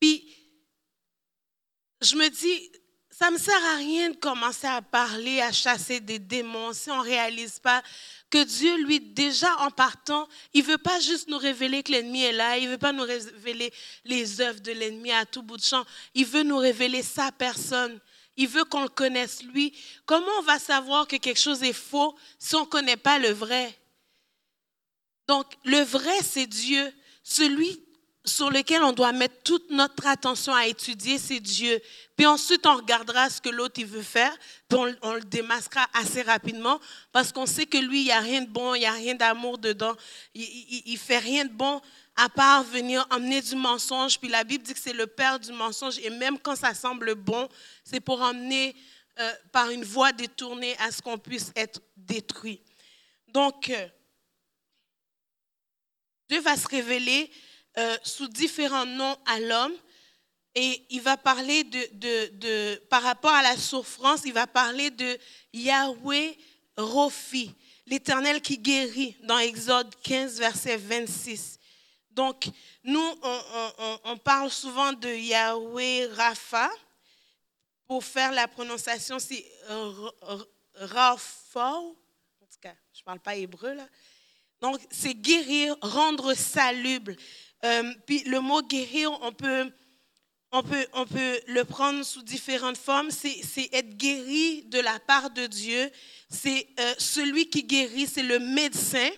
Puis 0.00 0.34
je 2.00 2.16
me 2.16 2.28
dis, 2.28 2.72
ça 3.22 3.28
ne 3.28 3.34
me 3.34 3.38
sert 3.38 3.64
à 3.66 3.76
rien 3.76 4.10
de 4.10 4.16
commencer 4.16 4.66
à 4.66 4.82
parler, 4.82 5.40
à 5.40 5.52
chasser 5.52 6.00
des 6.00 6.18
démons 6.18 6.72
si 6.72 6.90
on 6.90 6.96
ne 6.96 7.04
réalise 7.04 7.60
pas 7.60 7.80
que 8.28 8.42
Dieu, 8.42 8.76
lui, 8.78 8.98
déjà 8.98 9.46
en 9.58 9.70
partant, 9.70 10.28
il 10.52 10.64
ne 10.64 10.72
veut 10.72 10.78
pas 10.78 10.98
juste 10.98 11.28
nous 11.28 11.38
révéler 11.38 11.84
que 11.84 11.92
l'ennemi 11.92 12.24
est 12.24 12.32
là, 12.32 12.58
il 12.58 12.64
ne 12.64 12.72
veut 12.72 12.78
pas 12.78 12.90
nous 12.90 13.04
révéler 13.04 13.72
les 14.04 14.40
œuvres 14.40 14.58
de 14.58 14.72
l'ennemi 14.72 15.12
à 15.12 15.24
tout 15.24 15.44
bout 15.44 15.56
de 15.56 15.62
champ, 15.62 15.84
il 16.14 16.26
veut 16.26 16.42
nous 16.42 16.56
révéler 16.56 17.00
sa 17.04 17.30
personne. 17.30 18.00
Il 18.36 18.48
veut 18.48 18.64
qu'on 18.64 18.82
le 18.82 18.88
connaisse 18.88 19.44
lui. 19.44 19.72
Comment 20.04 20.26
on 20.40 20.42
va 20.42 20.58
savoir 20.58 21.06
que 21.06 21.14
quelque 21.14 21.38
chose 21.38 21.62
est 21.62 21.72
faux 21.72 22.16
si 22.40 22.56
on 22.56 22.62
ne 22.62 22.66
connaît 22.66 22.96
pas 22.96 23.20
le 23.20 23.30
vrai? 23.30 23.78
Donc, 25.28 25.46
le 25.64 25.80
vrai, 25.82 26.18
c'est 26.24 26.48
Dieu. 26.48 26.92
Celui 27.22 27.84
sur 28.24 28.50
lequel 28.50 28.82
on 28.82 28.92
doit 28.92 29.12
mettre 29.12 29.42
toute 29.42 29.70
notre 29.70 30.06
attention 30.06 30.54
à 30.54 30.66
étudier, 30.66 31.18
c'est 31.18 31.40
Dieu. 31.40 31.80
Puis 32.16 32.24
ensuite, 32.26 32.64
on 32.66 32.76
regardera 32.76 33.28
ce 33.28 33.40
que 33.40 33.48
l'autre 33.48 33.74
il 33.78 33.86
veut 33.86 34.02
faire, 34.02 34.32
puis 34.68 34.78
on, 35.02 35.14
le 35.14 35.22
démasquera 35.22 35.86
assez 35.92 36.22
rapidement, 36.22 36.80
parce 37.10 37.32
qu'on 37.32 37.46
sait 37.46 37.66
que 37.66 37.78
lui, 37.78 38.02
il 38.02 38.04
n'y 38.04 38.12
a 38.12 38.20
rien 38.20 38.42
de 38.42 38.48
bon, 38.48 38.74
il 38.74 38.80
n'y 38.80 38.86
a 38.86 38.92
rien 38.92 39.14
d'amour 39.14 39.58
dedans. 39.58 39.94
Il 40.34 40.92
ne 40.92 40.96
fait 40.96 41.18
rien 41.18 41.44
de 41.44 41.52
bon 41.52 41.80
à 42.14 42.28
part 42.28 42.62
venir 42.62 43.06
emmener 43.10 43.40
du 43.40 43.56
mensonge. 43.56 44.20
Puis 44.20 44.28
la 44.28 44.44
Bible 44.44 44.62
dit 44.62 44.74
que 44.74 44.80
c'est 44.80 44.92
le 44.92 45.08
père 45.08 45.40
du 45.40 45.52
mensonge, 45.52 45.98
et 45.98 46.10
même 46.10 46.38
quand 46.38 46.54
ça 46.54 46.74
semble 46.74 47.16
bon, 47.16 47.48
c'est 47.82 48.00
pour 48.00 48.20
emmener 48.20 48.76
euh, 49.18 49.32
par 49.50 49.68
une 49.70 49.84
voie 49.84 50.12
détournée 50.12 50.76
à 50.78 50.92
ce 50.92 51.02
qu'on 51.02 51.18
puisse 51.18 51.52
être 51.56 51.80
détruit. 51.96 52.62
Donc, 53.28 53.70
euh, 53.70 53.88
Dieu 56.28 56.40
va 56.40 56.56
se 56.56 56.68
révéler 56.68 57.30
euh, 57.78 57.96
sous 58.02 58.28
différents 58.28 58.86
noms 58.86 59.16
à 59.26 59.40
l'homme. 59.40 59.74
Et 60.54 60.84
il 60.90 61.00
va 61.00 61.16
parler 61.16 61.64
de, 61.64 61.88
de, 61.92 62.30
de, 62.34 62.76
par 62.90 63.02
rapport 63.02 63.32
à 63.32 63.42
la 63.42 63.56
souffrance, 63.56 64.20
il 64.26 64.34
va 64.34 64.46
parler 64.46 64.90
de 64.90 65.18
Yahweh 65.54 66.36
Rofi, 66.76 67.54
l'Éternel 67.86 68.42
qui 68.42 68.58
guérit 68.58 69.16
dans 69.22 69.38
Exode 69.38 69.94
15, 70.02 70.38
verset 70.38 70.76
26. 70.76 71.58
Donc, 72.10 72.48
nous, 72.84 73.14
on, 73.22 73.98
on, 74.04 74.18
parle 74.18 74.50
souvent 74.50 74.92
de 74.92 75.08
Yahweh 75.08 76.08
Rapha. 76.12 76.70
Pour 77.86 78.04
faire 78.04 78.32
la 78.32 78.46
prononciation, 78.46 79.18
c'est 79.18 79.46
Rapha. 80.74 81.70
En 81.76 81.94
tout 82.50 82.60
cas, 82.60 82.74
je 82.92 83.00
ne 83.00 83.04
parle 83.04 83.20
pas 83.20 83.36
hébreu 83.36 83.72
là. 83.72 83.88
Donc, 84.60 84.80
c'est 84.90 85.14
guérir, 85.14 85.76
rendre 85.80 86.34
salubre. 86.34 87.12
Euh, 87.64 87.94
puis 88.06 88.24
le 88.24 88.40
mot 88.40 88.62
guérir, 88.62 89.12
on 89.22 89.32
peut, 89.32 89.70
on 90.50 90.62
peut, 90.62 90.86
on 90.94 91.06
peut 91.06 91.40
le 91.46 91.64
prendre 91.64 92.02
sous 92.04 92.22
différentes 92.22 92.76
formes. 92.76 93.10
C'est 93.10 93.68
être 93.72 93.96
guéri 93.96 94.64
de 94.64 94.80
la 94.80 94.98
part 95.00 95.30
de 95.30 95.46
Dieu. 95.46 95.90
C'est 96.28 96.66
euh, 96.80 96.94
celui 96.98 97.48
qui 97.48 97.62
guérit, 97.64 98.06
c'est 98.06 98.22
le 98.22 98.38
médecin. 98.38 99.10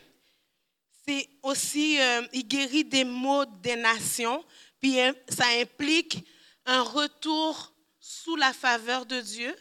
C'est 1.07 1.29
aussi, 1.43 2.01
euh, 2.01 2.23
il 2.33 2.47
guérit 2.47 2.85
des 2.85 3.05
maux 3.05 3.45
des 3.47 3.77
nations. 3.77 4.45
Puis 4.81 4.97
ça 5.29 5.47
implique 5.61 6.25
un 6.67 6.83
retour 6.83 7.75
sous 8.01 8.37
la 8.37 8.53
faveur 8.53 9.07
de 9.07 9.21
Dieu. 9.21 9.55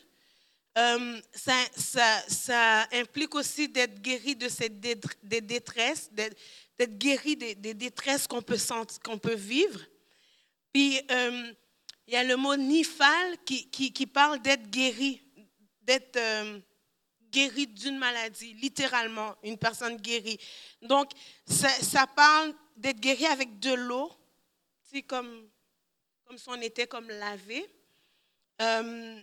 Ça, 1.36 2.88
implique 2.92 3.36
aussi 3.36 3.70
d'être 3.70 4.02
guéri 4.02 4.36
de 4.36 4.50
cette 4.50 4.80
dé- 4.80 5.00
des 5.22 5.40
détresses, 5.42 6.10
d'être 6.78 6.98
guéri 6.98 7.36
des, 7.36 7.74
détresses 7.74 8.28
qu'on 8.28 8.42
peut, 8.42 8.58
sentir- 8.58 9.00
qu'on 9.00 9.18
peut 9.18 9.36
vivre. 9.36 9.80
Puis, 10.72 11.00
euh, 11.12 11.54
il 12.08 12.14
y 12.14 12.18
a 12.18 12.24
le 12.24 12.36
mot 12.36 12.56
nifal 12.56 13.38
qui, 13.46 13.70
qui, 13.70 13.94
qui 13.94 14.08
parle 14.08 14.42
d'être 14.42 14.70
guéri, 14.70 15.22
d'être 15.82 16.18
euh, 16.18 16.60
guéri 17.30 17.68
d'une 17.68 17.98
maladie, 17.98 18.54
littéralement, 18.56 19.36
une 19.44 19.58
personne 19.58 19.98
guérie. 19.98 20.40
Donc, 20.82 21.12
ça, 21.46 22.08
parle 22.08 22.54
d'être 22.76 23.00
guéri 23.00 23.26
avec 23.26 23.60
de 23.60 23.74
l'eau, 23.74 24.12
sais, 24.84 25.04
comme, 25.04 25.50
comme 26.26 26.38
si 26.38 26.50
on 26.50 26.62
était 26.62 26.88
comme 26.88 27.08
lavé. 27.08 27.70
Euh, 28.62 29.22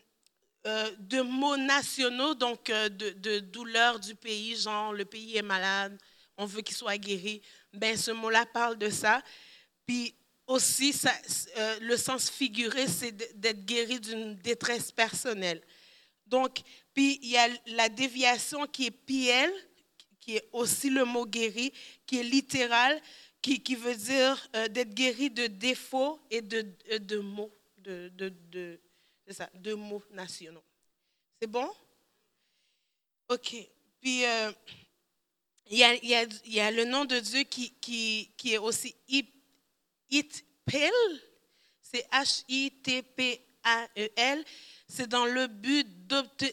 de 0.99 1.23
mots 1.23 1.57
nationaux, 1.57 2.35
donc 2.35 2.67
de, 2.67 3.11
de 3.11 3.39
douleurs 3.39 3.99
du 3.99 4.15
pays, 4.15 4.57
genre 4.57 4.93
le 4.93 5.07
pays 5.07 5.39
est 5.39 5.43
malade, 5.43 5.99
on 6.41 6.47
veut 6.47 6.63
qu'il 6.63 6.75
soit 6.75 6.97
guéri. 6.97 7.43
Ben, 7.73 7.97
ce 7.97 8.11
mot-là 8.11 8.47
parle 8.47 8.79
de 8.79 8.89
ça. 8.89 9.23
Puis 9.87 10.15
aussi, 10.47 10.99
euh, 11.57 11.79
le 11.81 11.97
sens 11.99 12.31
figuré, 12.31 12.89
c'est 12.89 13.13
d'être 13.39 13.65
guéri 13.67 14.01
d'une 14.01 14.35
détresse 14.37 14.91
personnelle. 14.91 15.61
Donc, 16.27 16.63
puis 16.95 17.19
il 17.23 17.29
y 17.29 17.37
a 17.37 17.47
la 17.67 17.91
déviation 17.91 18.67
qui 18.67 18.87
est 18.87 18.91
piel, 18.91 19.53
qui 20.19 20.37
est 20.37 20.49
aussi 20.53 20.89
le 20.89 21.05
mot 21.05 21.27
guéri, 21.27 21.73
qui 22.07 22.21
est 22.21 22.25
littéral, 22.25 23.01
qui, 23.43 23.75
veut 23.75 23.97
dire 23.97 24.49
euh, 24.57 24.69
d'être 24.69 24.95
guéri 24.95 25.31
de 25.31 25.47
défauts 25.47 26.21
et 26.31 26.41
de, 26.41 26.67
euh, 26.91 27.23
mots, 27.23 27.53
de, 27.77 29.75
mots 29.75 30.03
nationaux. 30.11 30.65
C'est 31.41 31.49
bon? 31.49 31.71
OK. 33.29 33.57
Puis, 34.01 34.25
il 35.69 35.79
y, 35.79 35.85
a, 36.61 36.71
le 36.71 36.85
nom 36.85 37.05
de 37.05 37.19
Dieu 37.19 37.43
qui, 37.45 37.71
qui, 37.81 38.31
qui 38.37 38.55
est 38.55 38.59
aussi 38.59 38.95
Hitpel. 40.11 40.93
C'est 41.83 42.07
H-I-T-P-A-E-L. 42.13 42.55
C'est 44.89 45.09
dans 45.09 45.27
le 45.27 45.47
but 45.47 45.87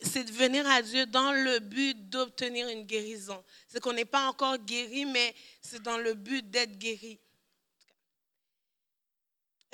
c'est 0.04 0.24
de 0.24 0.32
venir 0.32 0.68
à 0.70 0.82
Dieu 0.82 1.06
dans 1.08 1.32
le 1.32 1.60
but 1.60 2.10
d'obtenir 2.10 2.68
une 2.68 2.84
guérison. 2.84 3.44
C'est 3.68 3.80
qu'on 3.80 3.94
n'est 3.94 4.06
pas 4.06 4.28
encore 4.28 4.58
guéri, 4.60 5.06
mais 5.06 5.34
c'est 5.62 5.82
dans 5.82 5.98
le 5.98 6.14
but 6.14 6.48
d'être 6.50 6.78
guéri. 6.78 7.20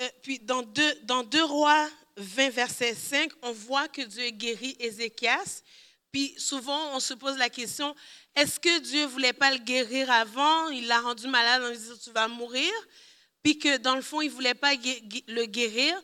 Euh, 0.02 0.08
puis 0.22 0.38
dans 0.40 0.62
2 0.62 0.94
dans 1.02 1.22
deux 1.22 1.44
Rois 1.44 1.88
20, 2.16 2.50
verset 2.50 2.94
5, 2.94 3.30
on 3.42 3.52
voit 3.52 3.88
que 3.88 4.02
Dieu 4.02 4.30
guérit 4.30 4.76
Ézéchias. 4.78 5.62
Puis 6.12 6.34
souvent, 6.38 6.94
on 6.94 7.00
se 7.00 7.14
pose 7.14 7.36
la 7.36 7.50
question, 7.50 7.94
est-ce 8.36 8.58
que 8.58 8.80
Dieu 8.80 9.02
ne 9.02 9.06
voulait 9.06 9.32
pas 9.32 9.52
le 9.52 9.58
guérir 9.58 10.10
avant? 10.10 10.68
Il 10.68 10.86
l'a 10.86 11.00
rendu 11.00 11.28
malade 11.28 11.62
en 11.62 11.70
disant, 11.70 11.94
tu 12.02 12.10
vas 12.10 12.28
mourir. 12.28 12.72
Puis 13.42 13.58
que 13.58 13.76
dans 13.76 13.94
le 13.94 14.02
fond, 14.02 14.20
il 14.20 14.28
ne 14.28 14.34
voulait 14.34 14.54
pas 14.54 14.72
le 14.74 15.44
guérir. 15.44 15.94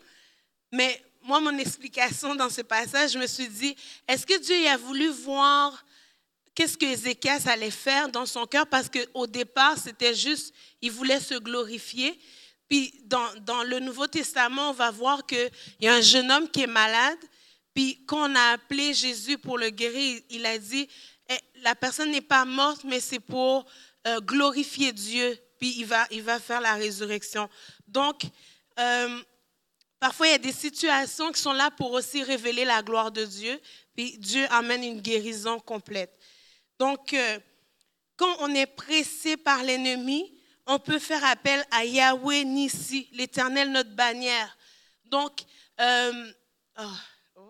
Mais 0.73 1.03
moi, 1.23 1.41
mon 1.41 1.57
explication 1.59 2.35
dans 2.35 2.51
ce 2.51 2.63
passage, 2.63 3.13
je 3.13 3.19
me 3.19 3.27
suis 3.27 3.49
dit, 3.49 3.75
est-ce 4.07 4.25
que 4.25 4.39
Dieu 4.39 4.69
a 4.69 4.77
voulu 4.77 5.09
voir 5.09 5.85
qu'est-ce 6.55 6.77
que 6.77 6.87
Ézéchias 6.87 7.43
allait 7.47 7.71
faire 7.71 8.09
dans 8.09 8.27
son 8.27 8.47
cœur? 8.47 8.67
Parce 8.67 8.89
qu'au 8.89 9.27
départ, 9.27 9.79
c'était 9.79 10.15
juste, 10.15 10.55
il 10.81 10.93
voulait 10.93 11.21
se 11.21 11.35
glorifier. 11.35 12.19
Puis 12.69 12.93
dans, 13.05 13.35
dans 13.41 13.63
le 13.65 13.81
Nouveau 13.81 14.07
Testament, 14.07 14.71
on 14.71 14.75
va 14.75 14.91
voir 14.91 15.27
qu'il 15.27 15.51
y 15.81 15.89
a 15.89 15.95
un 15.95 16.01
jeune 16.01 16.31
homme 16.31 16.49
qui 16.49 16.63
est 16.63 16.69
malade. 16.69 17.19
Puis 17.75 18.05
quand 18.07 18.31
on 18.31 18.35
a 18.35 18.53
appelé 18.53 18.95
Jésus 18.95 19.39
pour 19.39 19.59
le 19.59 19.71
guérir, 19.71 20.21
il 20.31 20.45
a 20.47 20.59
dit, 20.59 20.89
la 21.63 21.75
personne 21.75 22.11
n'est 22.11 22.21
pas 22.21 22.45
morte, 22.45 22.85
mais 22.85 23.01
c'est 23.01 23.21
pour 23.21 23.67
euh, 24.07 24.21
glorifier 24.21 24.93
Dieu. 24.93 25.39
Puis 25.59 25.75
il 25.79 25.85
va, 25.85 26.07
il 26.11 26.23
va 26.23 26.41
faire 26.41 26.61
la 26.61 26.75
résurrection. 26.75 27.49
Donc, 27.87 28.23
euh, 28.79 29.23
parfois, 29.99 30.29
il 30.29 30.31
y 30.31 30.35
a 30.35 30.39
des 30.39 30.53
situations 30.53 31.31
qui 31.33 31.41
sont 31.41 31.53
là 31.53 31.71
pour 31.71 31.93
aussi 31.93 32.23
révéler 32.23 32.65
la 32.65 32.83
gloire 32.83 33.13
de 33.13 33.25
Dieu. 33.25 33.61
Puis 33.95 34.17
Dieu 34.19 34.47
amène 34.51 34.83
une 34.83 35.01
guérison 35.01 35.61
complète. 35.61 36.17
Donc, 36.79 37.13
euh, 37.13 37.39
quand 38.17 38.37
on 38.41 38.55
est 38.55 38.67
pressé 38.67 39.37
par 39.37 39.63
l'ennemi, 39.63 40.35
on 40.67 40.79
peut 40.79 40.99
faire 40.99 41.25
appel 41.25 41.65
à 41.71 41.85
Yahweh 41.85 42.45
Nissi, 42.45 43.09
l'Éternel, 43.13 43.71
notre 43.71 43.91
bannière. 43.91 44.57
Donc, 45.05 45.41
oh, 45.79 46.83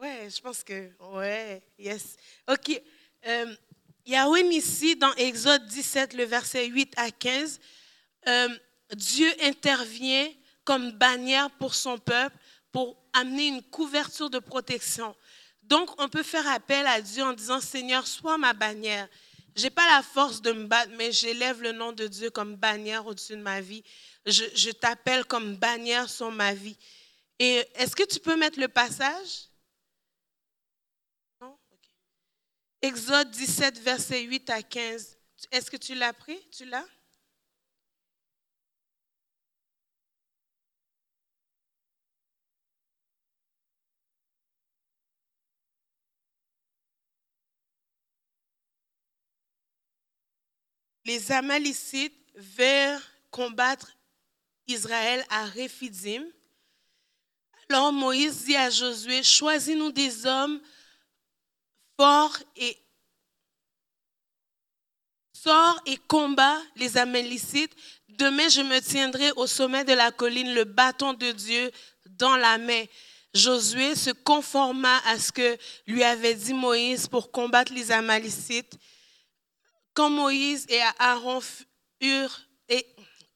ouais, 0.01 0.29
je 0.35 0.41
pense 0.41 0.65
que, 0.65 0.91
ouais, 1.13 1.63
yes. 1.79 2.17
OK. 2.49 2.81
Yahweh 4.07 4.43
Nissi, 4.45 4.97
dans 4.97 5.13
Exode 5.15 5.67
17, 5.67 6.15
le 6.15 6.25
verset 6.25 6.67
8 6.67 6.95
à 6.97 7.11
15, 7.11 7.61
euh, 8.29 8.49
Dieu 8.95 9.31
intervient 9.43 10.29
comme 10.65 10.93
bannière 10.93 11.51
pour 11.53 11.75
son 11.75 11.99
peuple 11.99 12.37
pour 12.73 12.97
amener 13.13 13.49
une 13.49 13.63
couverture 13.63 14.31
de 14.31 14.39
protection. 14.39 15.15
Donc, 15.63 15.91
on 16.01 16.09
peut 16.09 16.23
faire 16.23 16.47
appel 16.49 16.87
à 16.87 17.01
Dieu 17.01 17.23
en 17.23 17.33
disant, 17.33 17.61
Seigneur, 17.61 18.07
sois 18.07 18.39
ma 18.39 18.53
bannière. 18.53 19.09
Je 19.57 19.65
n'ai 19.65 19.71
pas 19.71 19.87
la 19.95 20.03
force 20.03 20.41
de 20.43 20.53
me 20.53 20.67
battre, 20.67 20.93
mais 20.97 21.13
j'élève 21.13 21.63
le 21.63 21.73
nom 21.73 21.93
de 21.93 22.07
Dieu 22.07 22.31
comme 22.31 22.57
bannière 22.57 23.07
au-dessus 23.07 23.37
de 23.37 23.43
ma 23.43 23.61
vie. 23.61 23.83
Je 24.27 24.71
t'appelle 24.71 25.25
comme 25.25 25.57
bannière 25.57 26.09
sur 26.09 26.31
ma 26.31 26.55
vie. 26.55 26.77
Et 27.41 27.67
est-ce 27.75 27.97
que 27.97 28.03
tu 28.05 28.21
peux 28.21 28.37
mettre 28.37 28.61
le 28.61 28.69
passage? 28.69 29.49
Non? 31.41 31.59
OK. 31.73 31.89
Exode 32.83 33.31
17, 33.31 33.79
verset 33.81 34.23
8 34.23 34.51
à 34.51 34.63
15. 34.63 35.19
Est-ce 35.53 35.71
que 35.71 35.77
tu 35.77 35.95
l'as 35.95 36.13
pris? 36.13 36.39
Tu 36.51 36.65
l'as? 36.65 36.87
les 51.11 51.33
Amalicites 51.33 52.15
vinrent 52.37 53.03
combattre 53.33 53.97
Israël 54.69 55.25
à 55.29 55.45
Réphidim. 55.47 56.23
Alors 57.69 57.93
Moïse 57.93 58.45
dit 58.45 58.55
à 58.55 58.71
Josué, 58.71 59.25
choisis-nous 59.25 59.91
des 59.91 60.25
hommes 60.25 60.61
et 62.57 62.77
sors 65.33 65.81
et 65.87 65.97
combat 66.09 66.59
les 66.77 66.97
Amalicites. 66.97 67.75
Demain, 68.09 68.49
je 68.49 68.61
me 68.61 68.81
tiendrai 68.81 69.31
au 69.33 69.47
sommet 69.47 69.85
de 69.85 69.93
la 69.93 70.11
colline, 70.11 70.55
le 70.55 70.65
bâton 70.65 71.13
de 71.15 71.33
Dieu 71.33 71.71
dans 72.07 72.37
la 72.37 72.59
main. 72.59 72.85
Josué 73.33 73.95
se 73.95 74.11
conforma 74.11 74.99
à 75.07 75.19
ce 75.19 75.31
que 75.31 75.57
lui 75.87 76.03
avait 76.03 76.35
dit 76.35 76.53
Moïse 76.53 77.07
pour 77.07 77.31
combattre 77.31 77.73
les 77.73 77.93
Amalicites 77.93 78.77
quand 79.95 80.11
Moïse 80.11 80.67
et 80.69 80.81
Aaron 80.99 81.41
eurent, 82.01 82.41
et, 82.69 82.87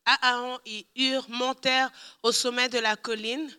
Aaron 0.04 0.58
et 0.64 0.86
montèrent 1.28 1.90
au 2.22 2.32
sommet 2.32 2.68
de 2.68 2.78
la 2.78 2.96
colline, 2.96 3.50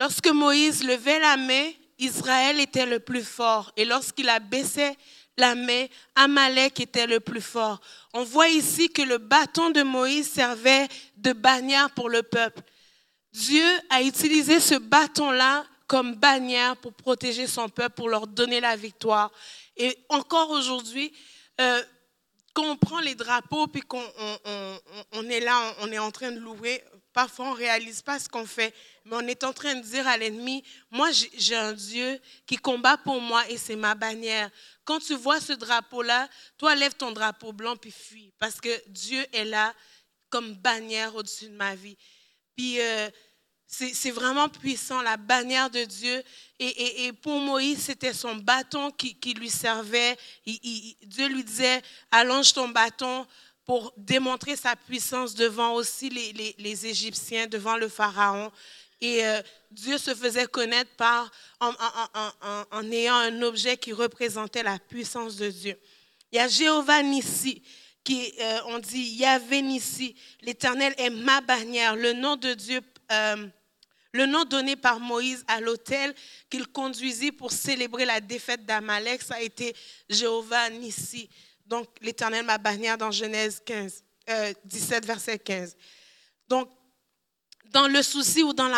lorsque 0.00 0.28
Moïse 0.28 0.84
levait 0.84 1.18
la 1.18 1.36
main, 1.36 1.70
Israël 1.98 2.60
était 2.60 2.86
le 2.86 3.00
plus 3.00 3.24
fort. 3.24 3.72
Et 3.76 3.84
lorsqu'il 3.84 4.28
abaissait 4.28 4.96
la 5.36 5.54
main, 5.54 5.86
Amalek 6.14 6.80
était 6.80 7.06
le 7.06 7.20
plus 7.20 7.40
fort. 7.40 7.80
On 8.12 8.22
voit 8.24 8.48
ici 8.48 8.88
que 8.88 9.02
le 9.02 9.18
bâton 9.18 9.70
de 9.70 9.82
Moïse 9.82 10.30
servait 10.30 10.86
de 11.16 11.32
bannière 11.32 11.90
pour 11.90 12.08
le 12.08 12.22
peuple. 12.22 12.62
Dieu 13.32 13.66
a 13.90 14.02
utilisé 14.02 14.60
ce 14.60 14.76
bâton-là 14.76 15.64
comme 15.88 16.14
bannière 16.14 16.76
pour 16.76 16.92
protéger 16.94 17.46
son 17.46 17.68
peuple, 17.68 17.96
pour 17.96 18.08
leur 18.08 18.26
donner 18.26 18.60
la 18.60 18.76
victoire. 18.76 19.30
Et 19.76 19.96
encore 20.08 20.50
aujourd'hui, 20.50 21.12
euh, 21.60 21.82
quand 22.52 22.64
on 22.70 22.76
prend 22.76 23.00
les 23.00 23.16
drapeaux 23.16 23.66
puis 23.66 23.82
qu'on 23.82 24.00
on, 24.18 24.38
on- 24.44 24.78
on 25.14 25.28
est 25.28 25.40
là, 25.40 25.74
on 25.80 25.90
est 25.90 25.98
en 25.98 26.12
train 26.12 26.30
de 26.30 26.38
louer, 26.38 26.80
parfois 27.14 27.46
on 27.46 27.52
ne 27.52 27.56
réalise 27.56 28.02
pas 28.02 28.18
ce 28.18 28.28
qu'on 28.28 28.44
fait, 28.44 28.74
mais 29.04 29.16
on 29.16 29.26
est 29.26 29.44
en 29.44 29.52
train 29.52 29.76
de 29.76 29.80
dire 29.80 30.06
à 30.06 30.18
l'ennemi, 30.18 30.62
moi 30.90 31.08
j'ai- 31.12 31.54
un 31.54 31.72
Dieu 31.72 32.20
qui 32.46 32.56
combat 32.56 32.98
pour 32.98 33.20
moi 33.20 33.48
et 33.48 33.56
c'est 33.56 33.76
ma 33.76 33.94
bannière. 33.94 34.50
Quand 34.84 34.98
tu 34.98 35.14
vois 35.14 35.40
ce 35.40 35.52
drapeau-là, 35.52 36.28
toi 36.58 36.74
lève 36.74 36.94
ton 36.94 37.12
drapeau 37.12 37.52
blanc 37.52 37.76
puis 37.76 37.92
fuis, 37.92 38.32
parce 38.38 38.60
que 38.60 38.82
Dieu 38.88 39.24
est 39.32 39.44
là 39.44 39.72
comme 40.28 40.54
bannière 40.54 41.14
au-dessus 41.14 41.48
de 41.48 41.54
ma 41.54 41.76
vie. 41.76 41.96
Puis 42.56 42.80
euh, 42.80 43.08
c'est 43.66 44.10
vraiment 44.10 44.48
puissant, 44.48 45.02
la 45.02 45.16
bannière 45.16 45.70
de 45.70 45.84
Dieu. 45.84 46.22
Et, 46.58 47.12
pour 47.22 47.40
Moïse, 47.40 47.80
c'était 47.82 48.12
son 48.12 48.36
bâton 48.36 48.90
qui, 48.90 49.34
lui 49.34 49.50
servait. 49.50 50.16
Dieu 50.46 51.26
lui 51.28 51.42
disait, 51.42 51.82
allonge 52.10 52.52
ton 52.52 52.68
bâton 52.68 53.26
pour 53.66 53.92
démontrer 53.96 54.56
sa 54.56 54.76
puissance 54.76 55.34
devant 55.34 55.74
aussi 55.74 56.10
les, 56.10 56.32
les- 56.32 56.54
les 56.58 56.86
Égyptiens, 56.86 57.46
devant 57.46 57.76
le 57.76 57.88
Pharaon. 57.88 58.50
Et 59.00 59.24
euh, 59.24 59.40
Dieu 59.70 59.98
se 59.98 60.14
faisait 60.14 60.46
connaître 60.46 60.90
par, 60.96 61.30
en, 61.60 61.68
en- 61.70 62.30
en- 62.42 62.64
en- 62.70 62.92
ayant 62.92 63.16
un 63.16 63.42
objet 63.42 63.76
qui 63.76 63.92
représentait 63.92 64.62
la 64.62 64.78
puissance 64.78 65.36
de 65.36 65.48
Dieu. 65.48 65.78
Il 66.30 66.36
y 66.36 66.38
a 66.38 66.48
Jéhovah 66.48 67.02
Nissi, 67.02 67.62
qui, 68.02 68.32
euh, 68.40 68.60
on 68.66 68.78
dit 68.78 69.02
Yahvé 69.16 69.62
Nissi. 69.62 70.14
L'Éternel 70.42 70.94
est 70.98 71.10
ma 71.10 71.40
bannière. 71.40 71.96
Le 71.96 72.12
nom 72.12 72.36
de 72.36 72.52
Dieu, 72.54 72.80
euh, 73.12 73.46
le 74.12 74.26
nom 74.26 74.44
donné 74.44 74.76
par 74.76 75.00
Moïse 75.00 75.44
à 75.48 75.60
l'autel 75.60 76.14
qu'il 76.50 76.66
conduisit 76.68 77.32
pour 77.32 77.50
célébrer 77.50 78.04
la 78.04 78.20
défaite 78.20 78.64
d'Amalek, 78.66 79.22
ça 79.22 79.36
a 79.36 79.40
été 79.40 79.74
Jéhovah 80.08 80.70
Nissi. 80.70 81.28
Donc, 81.74 81.88
l'Éternel, 82.02 82.44
ma 82.44 82.56
bannière 82.56 82.96
dans 82.96 83.10
Genèse 83.10 83.60
15, 83.66 84.04
euh, 84.30 84.54
17, 84.64 85.04
verset 85.04 85.40
15. 85.40 85.76
Donc, 86.46 86.70
dans 87.72 87.88
le 87.88 88.00
souci 88.00 88.44
ou 88.44 88.52
dans 88.52 88.68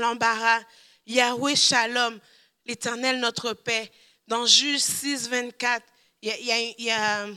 l'embarras, 0.00 0.60
Yahweh 1.06 1.54
Shalom, 1.54 2.18
l'Éternel 2.66 3.20
notre 3.20 3.52
paix. 3.52 3.92
Dans 4.26 4.44
Juge 4.44 4.80
6, 4.80 5.28
24, 5.28 5.86
il 6.20 6.30
y 6.44 6.50
a, 6.50 6.60
y 6.80 6.90
a- 6.90 7.26
je 7.28 7.32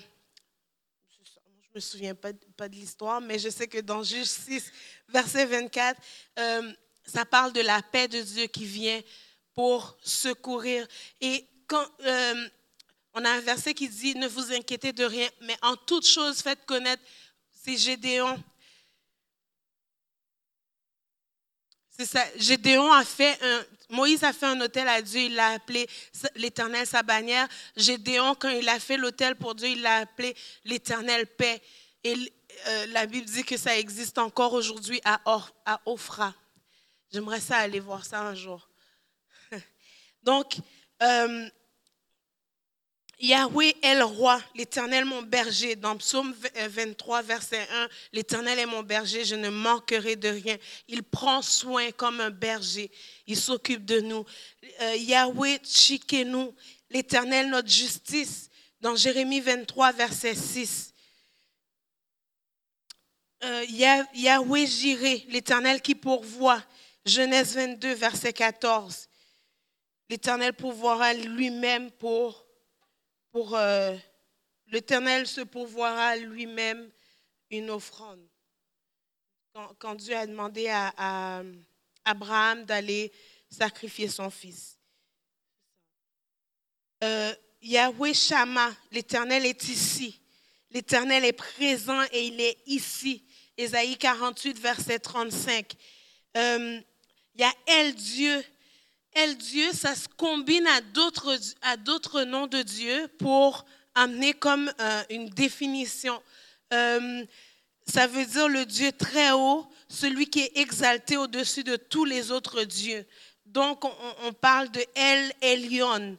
me 1.76 1.80
souviens 1.80 2.16
pas, 2.16 2.32
pas 2.58 2.68
de 2.68 2.74
l'histoire, 2.74 3.22
mais 3.22 3.38
je 3.38 3.50
sais 3.50 3.68
que 3.68 3.82
dans 3.82 4.02
Juge 4.02 4.26
6, 4.26 4.72
verset 5.10 5.46
24, 5.46 6.02
euh, 6.40 6.74
ça 7.06 7.26
parle 7.26 7.54
de 7.54 7.62
la 7.62 7.84
paix 7.84 8.08
de 8.08 8.24
Dieu 8.24 8.48
qui 8.48 8.66
vient 8.66 9.02
pour 9.54 9.96
secourir. 10.02 10.88
Et 11.22 11.48
quand 11.68 11.86
euh, 12.02 12.50
on 13.16 13.24
a 13.24 13.30
un 13.32 13.40
verset 13.40 13.74
qui 13.74 13.88
dit, 13.88 14.14
ne 14.16 14.28
vous 14.28 14.52
inquiétez 14.52 14.92
de 14.92 15.06
rien, 15.06 15.30
mais 15.42 15.58
en 15.62 15.78
toute 15.78 16.06
chose, 16.06 16.42
faites 16.42 16.66
connaître, 16.66 17.02
c'est 17.64 17.78
Gédéon. 17.78 18.44
C'est 21.90 22.06
ça. 22.06 22.26
Gédéon 22.36 22.92
a 22.92 23.06
fait 23.06 23.42
un. 23.42 23.66
Moïse 23.90 24.24
a 24.26 24.34
fait 24.34 24.48
un 24.48 24.60
hôtel 24.60 24.88
à 24.90 25.02
Dieu, 25.02 25.22
il 25.22 25.36
l'a 25.36 25.52
appelé 25.52 25.88
l'Éternel 26.36 26.86
sa 26.86 27.04
bannière. 27.04 27.48
Gédéon, 27.78 28.36
quand 28.36 28.50
il 28.50 28.68
a 28.68 28.80
fait 28.80 28.98
l'hôtel 28.98 29.36
pour 29.36 29.56
Dieu, 29.56 29.70
il 29.70 29.82
l'a 29.82 30.00
appelé 30.00 30.36
l'Éternel 30.66 31.26
paix. 31.26 31.62
Et 32.04 32.16
euh, 32.68 32.86
la 32.88 33.06
Bible 33.06 33.28
dit 33.28 33.46
que 33.46 33.56
ça 33.56 33.78
existe 33.78 34.18
encore 34.18 34.54
aujourd'hui 34.54 35.00
à, 35.06 35.22
Or- 35.26 35.56
à 35.66 35.80
Ophra. 35.86 36.34
J'aimerais 37.14 37.40
ça 37.40 37.58
aller 37.58 37.80
voir 37.80 38.04
ça 38.06 38.22
un 38.22 38.36
jour. 38.36 38.68
Donc, 40.24 40.58
euh, 41.02 41.50
Yahweh 43.20 43.76
est 43.82 43.96
le 43.96 44.04
roi, 44.04 44.42
l'Éternel 44.56 45.06
mon 45.06 45.22
berger. 45.22 45.76
Dans 45.76 45.96
Psaume 45.98 46.36
23, 46.56 47.22
verset 47.22 47.66
1, 47.72 47.90
l'Éternel 48.14 48.60
est 48.60 48.66
mon 48.66 48.84
berger, 48.84 49.24
je 49.24 49.36
ne 49.36 49.50
manquerai 49.50 50.16
de 50.16 50.30
rien. 50.30 50.58
Il 50.88 51.04
prend 51.04 51.42
soin 51.42 51.92
comme 51.92 52.20
un 52.20 52.30
berger, 52.30 52.92
il 53.26 53.38
s'occupe 53.38 53.86
de 53.86 54.02
nous. 54.02 54.26
Euh, 54.82 54.96
Yahweh 54.96 55.60
Tchikenu, 55.60 56.50
l'Éternel 56.90 57.50
notre 57.50 57.70
justice. 57.70 58.50
Dans 58.82 58.96
Jérémie 58.96 59.40
23, 59.40 59.94
verset 59.94 60.36
6. 60.36 60.94
Euh, 63.44 63.66
Yah- 63.70 64.08
Yahweh 64.14 64.68
Jiré, 64.68 65.26
l'Éternel 65.30 65.82
qui 65.82 65.96
pourvoit. 65.96 66.62
Genèse 67.06 67.56
22, 67.56 67.94
verset 67.94 68.34
14. 68.34 69.08
L'Éternel 70.10 70.54
pourvoira 70.54 71.14
lui-même 71.14 71.90
pour 71.92 72.45
pour 73.36 73.54
euh, 73.54 73.94
l'Éternel 74.68 75.28
se 75.28 75.42
pourvoira 75.42 76.16
lui-même 76.16 76.90
une 77.52 77.70
offrande. 77.70 78.26
Quand, 79.78 79.96
Dieu 79.96 80.16
a 80.16 80.26
demandé 80.26 80.70
à, 80.70 81.44
Abraham 82.06 82.64
d'aller 82.64 83.12
sacrifier 83.50 84.08
son 84.08 84.30
fils. 84.30 84.80
Euh, 87.04 87.36
Yahweh 87.62 88.14
Shama, 88.14 88.74
l'Éternel 88.90 89.46
est 89.46 89.68
ici. 89.68 90.22
L'Éternel 90.72 91.26
est 91.26 91.34
présent 91.34 92.04
et 92.14 92.28
il 92.28 92.40
est 92.40 92.58
ici. 92.68 93.22
Ésaïe 93.58 93.98
48, 93.98 94.60
verset 94.60 95.00
35. 95.00 95.74
Euh, 96.38 96.80
y 97.36 97.44
a 97.44 97.52
El 97.68 97.96
Dieu. 97.96 98.46
El 99.16 99.38
Dieu, 99.38 99.72
ça 99.72 99.96
se 99.96 100.10
combine 100.10 100.68
à 100.68 100.82
d'autres, 100.82 101.40
à 101.62 101.78
d'autres 101.78 102.24
noms 102.24 102.48
de 102.48 102.62
Dieu 102.62 103.08
pour 103.18 103.66
amener 103.96 104.34
comme 104.34 104.70
euh, 104.82 105.04
une 105.10 105.30
définition. 105.30 106.22
Euh, 106.74 107.24
ça 107.88 108.08
veut 108.08 108.26
dire 108.26 108.50
le 108.50 108.66
Dieu 108.66 108.92
très 108.92 109.32
haut, 109.32 109.66
celui 109.88 110.28
qui 110.28 110.42
est 110.42 110.58
exalté 110.58 111.16
au-dessus 111.16 111.64
de 111.64 111.78
tous 111.78 112.04
les 112.04 112.30
autres 112.32 112.66
dieux. 112.66 113.06
Donc, 113.46 113.86
on, 113.86 114.34
parle 114.34 114.70
de 114.72 114.84
El 114.96 115.32
Elyon. 115.40 116.18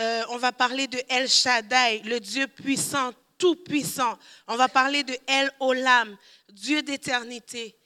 Euh, 0.00 0.22
on 0.30 0.38
va 0.38 0.52
parler 0.52 0.86
de 0.86 1.02
El 1.10 1.28
Shaddai, 1.28 2.00
le 2.04 2.18
Dieu 2.18 2.46
puissant, 2.46 3.12
tout 3.36 3.56
puissant. 3.56 4.18
On 4.46 4.56
va 4.56 4.68
parler 4.68 5.02
de 5.02 5.14
El 5.26 5.50
Olam, 5.60 6.16
Dieu 6.48 6.80
d'éternité. 6.80 7.77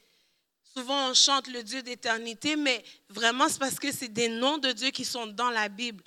Souvent, 0.75 1.11
on 1.11 1.13
chante 1.13 1.47
le 1.49 1.61
Dieu 1.61 1.83
d'éternité, 1.83 2.55
mais 2.55 2.83
vraiment, 3.07 3.47
c'est 3.47 3.59
parce 3.59 3.77
que 3.77 3.91
c'est 3.91 4.07
des 4.07 4.27
noms 4.27 4.57
de 4.57 4.71
Dieu 4.71 4.89
qui 4.89 5.05
sont 5.05 5.27
dans 5.27 5.51
la 5.51 5.69
Bible. 5.69 6.03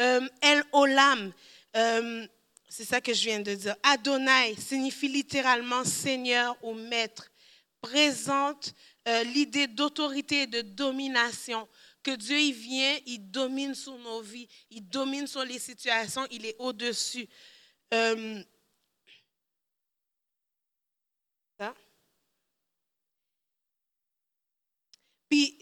Euh, 0.00 0.28
El 0.40 0.64
Olam, 0.72 1.32
euh, 1.76 2.26
c'est 2.68 2.84
ça 2.84 3.00
que 3.00 3.14
je 3.14 3.22
viens 3.24 3.38
de 3.38 3.54
dire. 3.54 3.76
Adonai 3.84 4.56
signifie 4.56 5.06
littéralement 5.06 5.84
Seigneur 5.84 6.56
ou 6.62 6.74
Maître. 6.74 7.30
Présente 7.80 8.74
euh, 9.06 9.22
l'idée 9.22 9.68
d'autorité 9.68 10.42
et 10.42 10.46
de 10.48 10.62
domination. 10.62 11.68
Que 12.02 12.16
Dieu, 12.16 12.40
il 12.40 12.54
vient, 12.54 12.98
il 13.06 13.30
domine 13.30 13.74
sur 13.76 13.96
nos 13.98 14.20
vies, 14.20 14.48
il 14.70 14.88
domine 14.88 15.28
sur 15.28 15.44
les 15.44 15.60
situations, 15.60 16.26
il 16.32 16.44
est 16.44 16.56
au-dessus. 16.58 17.28
Euh, 17.94 18.42
ça. 21.58 21.72
Puis, 25.28 25.56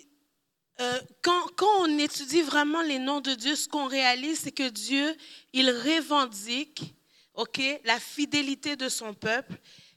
euh, 0.80 1.00
quand, 1.22 1.46
quand 1.56 1.80
on 1.80 1.98
étudie 1.98 2.42
vraiment 2.42 2.82
les 2.82 2.98
noms 2.98 3.20
de 3.20 3.34
Dieu, 3.34 3.56
ce 3.56 3.68
qu'on 3.68 3.86
réalise, 3.86 4.40
c'est 4.40 4.52
que 4.52 4.68
Dieu, 4.68 5.16
il 5.52 5.70
revendique 5.70 6.96
ok, 7.36 7.60
la 7.84 8.00
fidélité 8.00 8.76
de 8.76 8.88
son 8.88 9.14
peuple, 9.14 9.54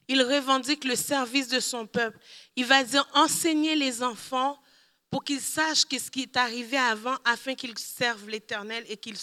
il 0.07 0.21
revendique 0.21 0.83
le 0.83 0.95
service 0.95 1.47
de 1.47 1.59
son 1.59 1.87
peuple. 1.87 2.19
Il 2.55 2.65
va 2.65 2.83
dire, 2.83 3.07
enseignez 3.13 3.75
les 3.75 4.03
enfants 4.03 4.59
pour 5.09 5.23
qu'ils 5.23 5.41
sachent 5.41 5.85
ce 5.89 6.11
qui 6.11 6.21
est 6.21 6.37
arrivé 6.37 6.77
avant, 6.77 7.15
afin 7.25 7.55
qu'ils 7.55 7.77
servent 7.79 8.29
l'Éternel 8.29 8.83
et 8.89 8.97
qu'ils 8.97 9.17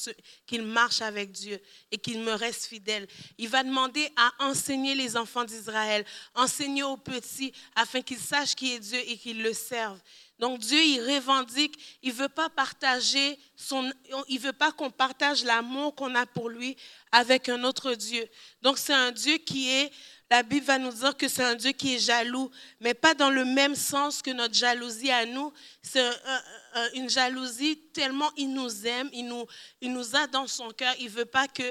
qu'ils 0.45 0.63
marchent 0.63 1.03
avec 1.03 1.31
Dieu 1.31 1.61
et 1.93 1.99
qu'ils 1.99 2.21
me 2.21 2.33
restent 2.33 2.67
fidèles. 2.67 3.07
Il 3.39 3.49
va 3.49 3.63
demander 3.63 4.09
à 4.17 4.33
enseigner 4.41 4.97
les 4.97 5.17
enfants 5.17 5.45
d'Israël, 5.45 6.05
enseigner 6.35 6.83
aux 6.83 6.97
petits, 6.97 7.53
afin 7.77 8.03
qu'ils 8.03 8.19
sachent 8.19 8.57
qui 8.57 8.73
est 8.73 8.81
Dieu 8.81 8.99
et 9.07 9.17
qu'ils 9.17 9.43
le 9.43 9.53
servent. 9.53 10.01
Donc 10.39 10.59
Dieu, 10.59 10.79
il 10.83 11.01
revendique, 11.01 11.75
il 12.03 12.13
veut 12.13 12.29
pas 12.29 12.51
partager 12.51 13.39
son, 13.57 13.91
il 14.29 14.39
veut 14.39 14.53
pas 14.53 14.71
qu'on 14.71 14.91
partage 14.91 15.45
l'amour 15.45 15.95
qu'on 15.95 16.15
a 16.15 16.27
pour 16.27 16.51
lui 16.51 16.77
avec 17.11 17.49
un 17.49 17.65
autre 17.65 17.95
Dieu. 17.95 18.29
Donc 18.61 18.77
c'est 18.77 18.93
un 18.93 19.13
Dieu 19.13 19.39
qui 19.39 19.71
est, 19.71 19.91
la 20.31 20.43
Bible 20.43 20.67
va 20.67 20.79
nous 20.79 20.93
dire 20.93 21.17
que 21.17 21.29
c'est 21.29 21.45
un 21.45 21.55
Dieu 21.55 21.71
qui 21.73 21.95
est 21.95 21.99
jaloux, 21.99 22.51
mais 22.81 22.93
pas 22.93 23.15
dans 23.15 23.31
le 23.31 23.45
même 23.47 23.75
sens 23.75 24.21
que 24.21 24.31
notre 24.31 24.55
jalousie 24.55 25.11
à 25.11 25.25
nous. 25.25 25.53
C'est 25.81 26.01
un- 26.01 26.19
un- 26.27 26.43
un- 26.75 26.91
une 26.95 27.09
jalousie 27.09 27.79
tellement 27.95 28.31
il 28.37 28.53
nous 28.53 28.87
aime, 28.87 29.09
il 29.15 29.27
nous, 29.27 29.47
il 29.81 29.93
nous 29.93 30.17
a 30.17 30.27
dans 30.27 30.47
son 30.47 30.71
cœur. 30.71 30.95
Il 31.01 31.09
veut 31.09 31.25
pas 31.25 31.49
que 31.49 31.63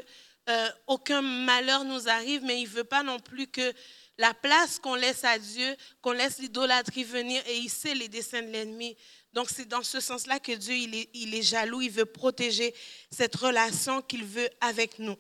euh, 0.47 0.70
aucun 0.88 1.22
malheur 1.22 1.84
nous 1.84 2.07
arrive, 2.07 2.43
mais 2.43 2.61
il 2.61 2.68
veut 2.68 2.84
pas 2.84 3.01
non 3.03 3.20
plus 3.20 3.47
que 3.47 3.74
la 4.18 4.34
place 4.34 4.80
qu'on 4.80 4.95
laisse 4.95 5.24
à 5.24 5.38
Dieu, 5.38 5.76
qu'on 6.01 6.13
laisse 6.13 6.39
l'idolâtrie 6.39 7.03
venir 7.03 7.43
et 7.47 7.57
il 7.57 7.70
sait 7.70 7.93
les 7.93 8.07
desseins 8.07 8.41
de 8.41 8.47
l'ennemi. 8.47 8.95
Donc 9.34 9.49
c'est 9.49 9.68
dans 9.68 9.84
ce 9.84 9.99
sens-là 9.99 10.39
que 10.39 10.53
Dieu, 10.53 10.76
il 10.76 11.36
est, 11.36 11.41
jaloux, 11.41 11.82
il 11.82 11.91
veut 11.91 12.05
protéger 12.05 12.74
cette 13.11 13.36
relation 13.36 14.01
qu'il 14.01 14.24
veut 14.24 14.49
avec 14.61 14.99
nous. 14.99 15.18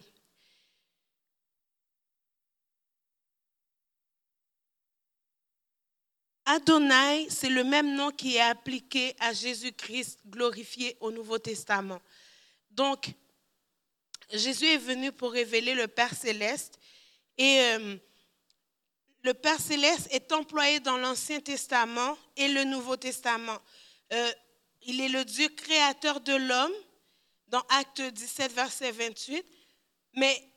Adonai, 6.45 7.27
c'est 7.29 7.49
le 7.49 7.63
même 7.63 7.95
nom 7.95 8.11
qui 8.11 8.35
est 8.35 8.41
appliqué 8.41 9.15
à 9.19 9.33
Jésus-Christ 9.33 10.19
glorifié 10.27 10.95
au 10.99 11.11
Nouveau 11.11 11.39
Testament. 11.39 11.99
Donc, 12.69 13.09
Jésus 14.31 14.65
est 14.65 14.77
venu 14.77 15.11
pour 15.11 15.31
révéler 15.31 15.73
le 15.73 15.87
Père 15.87 16.13
céleste 16.13 16.79
et 17.37 17.59
euh, 17.61 17.97
le 19.25 19.33
Père 19.33 19.59
céleste 19.59 20.07
est 20.11 20.31
employé 20.31 20.79
dans 20.79 20.97
l'Ancien 20.97 21.39
Testament 21.39 22.15
et 22.37 22.47
le 22.47 22.63
Nouveau 22.63 22.95
Testament. 22.95 23.57
Euh, 24.13 24.31
il 24.83 25.01
est 25.01 25.09
le 25.09 25.25
Dieu 25.25 25.49
créateur 25.49 26.19
de 26.19 26.35
l'homme 26.35 26.71
dans 27.47 27.63
Acte 27.69 28.01
17, 28.01 28.53
verset 28.53 28.91
28, 28.91 29.43
mais 30.13 30.51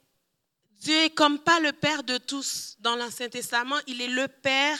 Dieu 0.72 0.94
est 0.96 1.14
comme 1.14 1.38
pas 1.38 1.60
le 1.60 1.72
Père 1.72 2.02
de 2.02 2.18
tous 2.18 2.76
dans 2.80 2.94
l'Ancien 2.94 3.30
Testament, 3.30 3.76
il 3.86 4.02
est 4.02 4.08
le 4.08 4.28
Père 4.28 4.78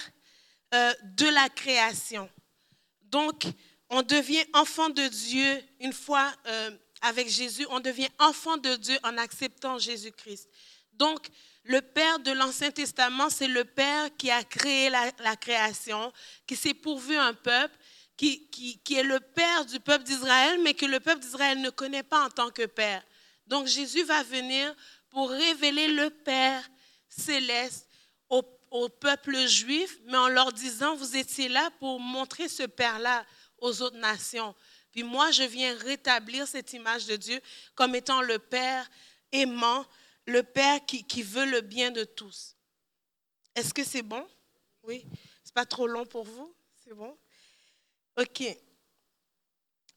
euh, 0.75 0.93
de 1.17 1.27
la 1.27 1.49
création. 1.49 2.29
Donc, 3.05 3.47
on 3.89 4.03
devient 4.03 4.45
enfant 4.53 4.91
de 4.91 5.09
Dieu 5.09 5.65
une 5.81 5.95
fois 5.95 6.31
euh, 6.47 6.77
avec 7.01 7.31
Jésus, 7.31 7.67
on 7.71 7.81
devient 7.81 8.11
enfant 8.19 8.59
de 8.59 8.77
Dieu 8.77 8.99
en 9.03 9.17
acceptant 9.17 9.79
Jésus-Christ. 9.79 10.47
Donc, 10.99 11.29
le 11.65 11.81
Père 11.81 12.19
de 12.21 12.33
l'Ancien 12.33 12.71
Testament, 12.71 13.31
c'est 13.31 13.49
le 13.49 13.65
Père 13.65 14.09
qui 14.17 14.31
a 14.31 14.43
créé 14.43 14.91
la, 14.91 15.37
création, 15.37 16.13
qui 16.47 16.57
s'est 16.57 16.75
pourvu 16.75 17.17
un 17.17 17.35
peuple, 17.35 17.77
qui, 18.17 18.49
qui, 18.49 18.79
qui 18.79 18.95
est 18.95 19.03
le 19.03 19.21
Père 19.21 19.65
du 19.67 19.79
peuple 19.79 20.05
d'Israël, 20.05 20.61
mais 20.63 20.75
que 20.75 20.87
le 20.87 20.99
peuple 20.99 21.21
d'Israël 21.21 21.61
ne 21.61 21.71
connaît 21.71 22.03
pas 22.03 22.25
en 22.25 22.31
tant 22.31 22.51
que 22.51 22.67
Père. 22.67 23.03
Donc 23.47 23.67
Jésus 23.67 24.03
va 24.05 24.23
venir 24.23 24.75
pour 25.11 25.31
révéler 25.31 25.89
le 25.89 26.11
Père 26.11 26.63
céleste 27.09 27.87
au, 28.29 28.43
au, 28.71 28.89
peuple 28.89 29.47
juif, 29.47 29.99
mais 30.07 30.17
en 30.17 30.29
leur 30.29 30.53
disant, 30.53 30.97
vous 30.97 31.17
étiez 31.17 31.49
là 31.49 31.71
pour 31.79 32.01
montrer 32.01 32.49
ce 32.49 32.65
Père-là 32.65 33.25
aux 33.59 33.83
autres 33.83 33.99
nations. 33.99 34.55
Puis 34.93 35.03
moi, 35.03 35.31
je 35.31 35.43
viens 35.43 35.77
rétablir 35.77 36.47
cette 36.49 36.73
image 36.73 37.07
de 37.07 37.17
Dieu 37.17 37.41
comme 37.75 37.95
étant 37.95 38.23
le 38.23 38.39
Père 38.39 38.89
aimant, 39.33 39.85
le 40.29 40.43
Père 40.43 40.85
qui, 40.87 41.05
qui 41.05 41.23
veut 41.23 41.47
le 41.47 41.63
bien 41.63 41.91
de 41.91 42.05
tous. 42.05 42.55
Est-ce 43.55 43.73
que 43.73 43.83
c'est 43.83 44.03
bon? 44.03 44.25
Oui? 44.83 45.05
C'est 45.43 45.55
pas 45.55 45.65
trop 45.65 45.87
long 45.87 46.05
pour 46.05 46.25
vous? 46.25 46.55
C'est 46.85 46.95
bon? 46.95 47.17
OK. 48.21 48.43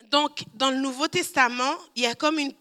Donc, 0.05 0.43
dans 0.53 0.71
le 0.71 0.77
Nouveau 0.77 1.07
Testament, 1.07 1.75
il 1.95 2.03
y 2.03 2.05
a 2.05 2.15
comme 2.15 2.39
une 2.39 2.53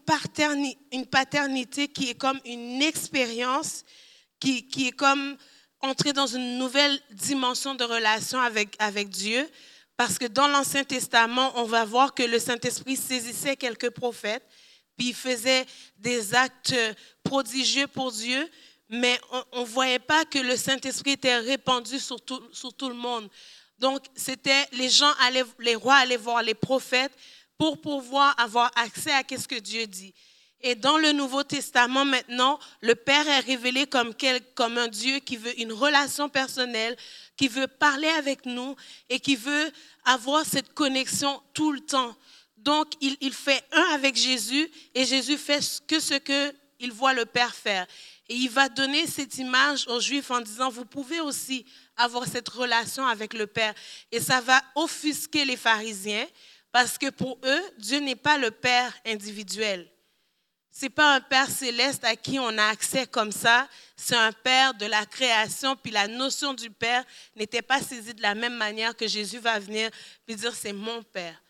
paternité, 1.05 1.87
qui 1.87 2.09
est 2.09 2.15
comme 2.15 2.39
une 2.45 2.81
expérience, 2.81 3.83
qui, 4.39 4.67
qui, 4.67 4.89
est 4.89 4.91
comme 4.91 5.37
entrer 5.79 6.13
dans 6.13 6.27
une 6.27 6.57
nouvelle 6.57 6.99
dimension 7.11 7.73
de 7.73 7.83
relation 7.85 8.39
avec, 8.39 8.75
avec 8.79 9.09
Dieu. 9.09 9.49
Parce 9.95 10.19
que 10.19 10.25
dans 10.25 10.47
l'Ancien 10.47 10.83
Testament, 10.83 11.53
on 11.55 11.63
va 11.63 11.85
voir 11.85 12.13
que 12.13 12.23
le 12.23 12.37
Saint-Esprit 12.37 12.97
saisissait 12.97 13.55
quelques 13.55 13.91
prophètes, 13.91 14.45
il 15.07 15.15
faisait 15.15 15.65
des 15.97 16.33
actes 16.35 16.75
prodigieux 17.23 17.87
pour 17.87 18.11
Dieu, 18.11 18.49
mais 18.89 19.19
on 19.51 19.61
ne 19.61 19.65
voyait 19.65 19.99
pas 19.99 20.25
que 20.25 20.39
le 20.39 20.57
Saint-Esprit 20.57 21.11
était 21.11 21.37
répandu 21.37 21.99
sur 21.99 22.19
tout, 22.19 22.41
sur 22.51 22.73
tout 22.73 22.89
le 22.89 22.95
monde. 22.95 23.29
Donc, 23.79 24.03
c'était 24.15 24.67
les 24.73 24.89
gens 24.89 25.11
allaient, 25.21 25.45
les 25.59 25.75
rois 25.75 25.95
allaient 25.95 26.17
voir 26.17 26.43
les 26.43 26.53
prophètes 26.53 27.13
pour 27.57 27.79
pouvoir 27.79 28.35
avoir 28.39 28.71
accès 28.75 29.11
à 29.11 29.23
ce 29.29 29.47
que 29.47 29.59
Dieu 29.59 29.87
dit. 29.87 30.13
Et 30.63 30.75
dans 30.75 30.97
le 30.97 31.11
Nouveau 31.11 31.43
Testament, 31.43 32.05
maintenant, 32.05 32.59
le 32.81 32.93
Père 32.93 33.27
est 33.27 33.39
révélé 33.39 33.87
comme, 33.87 34.13
quel, 34.13 34.41
comme 34.53 34.77
un 34.77 34.87
Dieu 34.87 35.19
qui 35.19 35.37
veut 35.37 35.59
une 35.59 35.73
relation 35.73 36.29
personnelle, 36.29 36.95
qui 37.35 37.47
veut 37.47 37.67
parler 37.67 38.09
avec 38.09 38.45
nous 38.45 38.75
et 39.09 39.19
qui 39.19 39.35
veut 39.35 39.71
avoir 40.05 40.45
cette 40.45 40.73
connexion 40.73 41.41
tout 41.53 41.71
le 41.71 41.79
temps. 41.79 42.15
Donc, 42.61 42.93
il, 43.01 43.33
fait 43.33 43.63
un 43.71 43.93
avec 43.93 44.15
Jésus 44.15 44.69
et 44.93 45.03
Jésus 45.03 45.37
fait 45.37 45.81
que 45.87 45.99
ce 45.99 46.13
qu'il 46.13 46.91
voit 46.91 47.13
le 47.13 47.25
Père 47.25 47.55
faire. 47.55 47.87
Et 48.29 48.35
il 48.35 48.49
va 48.49 48.69
donner 48.69 49.07
cette 49.07 49.37
image 49.39 49.87
aux 49.87 49.99
Juifs 49.99 50.29
en 50.29 50.41
disant, 50.41 50.69
vous 50.69 50.85
pouvez 50.85 51.19
aussi 51.19 51.65
avoir 51.97 52.25
cette 52.27 52.49
relation 52.49 53.05
avec 53.05 53.33
le 53.33 53.47
Père. 53.47 53.73
Et 54.11 54.19
ça 54.19 54.41
va 54.41 54.61
offusquer 54.75 55.43
les 55.43 55.57
pharisiens 55.57 56.27
parce 56.71 56.97
que 56.97 57.09
pour 57.09 57.39
eux, 57.43 57.61
Dieu 57.79 57.99
n'est 57.99 58.15
pas 58.15 58.37
le 58.37 58.51
Père 58.51 58.93
individuel. 59.05 59.89
Ce 60.71 60.85
n'est 60.85 60.89
pas 60.89 61.15
un 61.15 61.19
Père 61.19 61.49
céleste 61.49 62.05
à 62.05 62.15
qui 62.15 62.39
on 62.39 62.57
a 62.57 62.65
accès 62.65 63.07
comme 63.07 63.31
ça. 63.31 63.67
C'est 63.97 64.15
un 64.15 64.31
Père 64.31 64.75
de 64.75 64.85
la 64.85 65.05
création. 65.05 65.75
Puis 65.75 65.91
la 65.91 66.07
notion 66.07 66.53
du 66.53 66.69
Père 66.69 67.03
n'était 67.35 67.63
pas 67.63 67.81
saisie 67.81 68.13
de 68.13 68.21
la 68.21 68.35
même 68.35 68.55
manière 68.55 68.95
que 68.95 69.07
Jésus 69.07 69.39
va 69.39 69.59
venir 69.59 69.89
et 70.27 70.35
dire 70.35 70.55
c'est 70.55 70.73
mon 70.73 71.01
Père. 71.01 71.41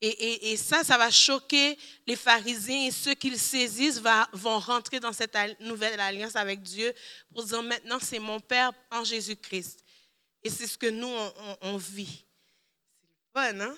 Et, 0.00 0.52
et, 0.52 0.56
ça, 0.56 0.84
ça 0.84 0.96
va 0.96 1.10
choquer 1.10 1.76
les 2.06 2.14
pharisiens 2.14 2.86
et 2.86 2.92
ceux 2.92 3.14
qui 3.14 3.30
le 3.30 3.36
saisissent 3.36 4.00
vont 4.32 4.60
rentrer 4.60 5.00
dans 5.00 5.12
cette 5.12 5.36
nouvelle 5.58 5.98
alliance 5.98 6.36
avec 6.36 6.62
Dieu 6.62 6.94
pour 7.32 7.42
dire 7.42 7.62
maintenant 7.64 7.98
c'est 8.00 8.20
mon 8.20 8.38
Père 8.38 8.70
en 8.92 9.02
Jésus-Christ. 9.02 9.84
Et 10.44 10.50
c'est 10.50 10.68
ce 10.68 10.78
que 10.78 10.86
nous, 10.86 11.12
on, 11.62 11.76
vit. 11.76 12.24
C'est 13.34 13.40
fun, 13.40 13.60
hein? 13.60 13.76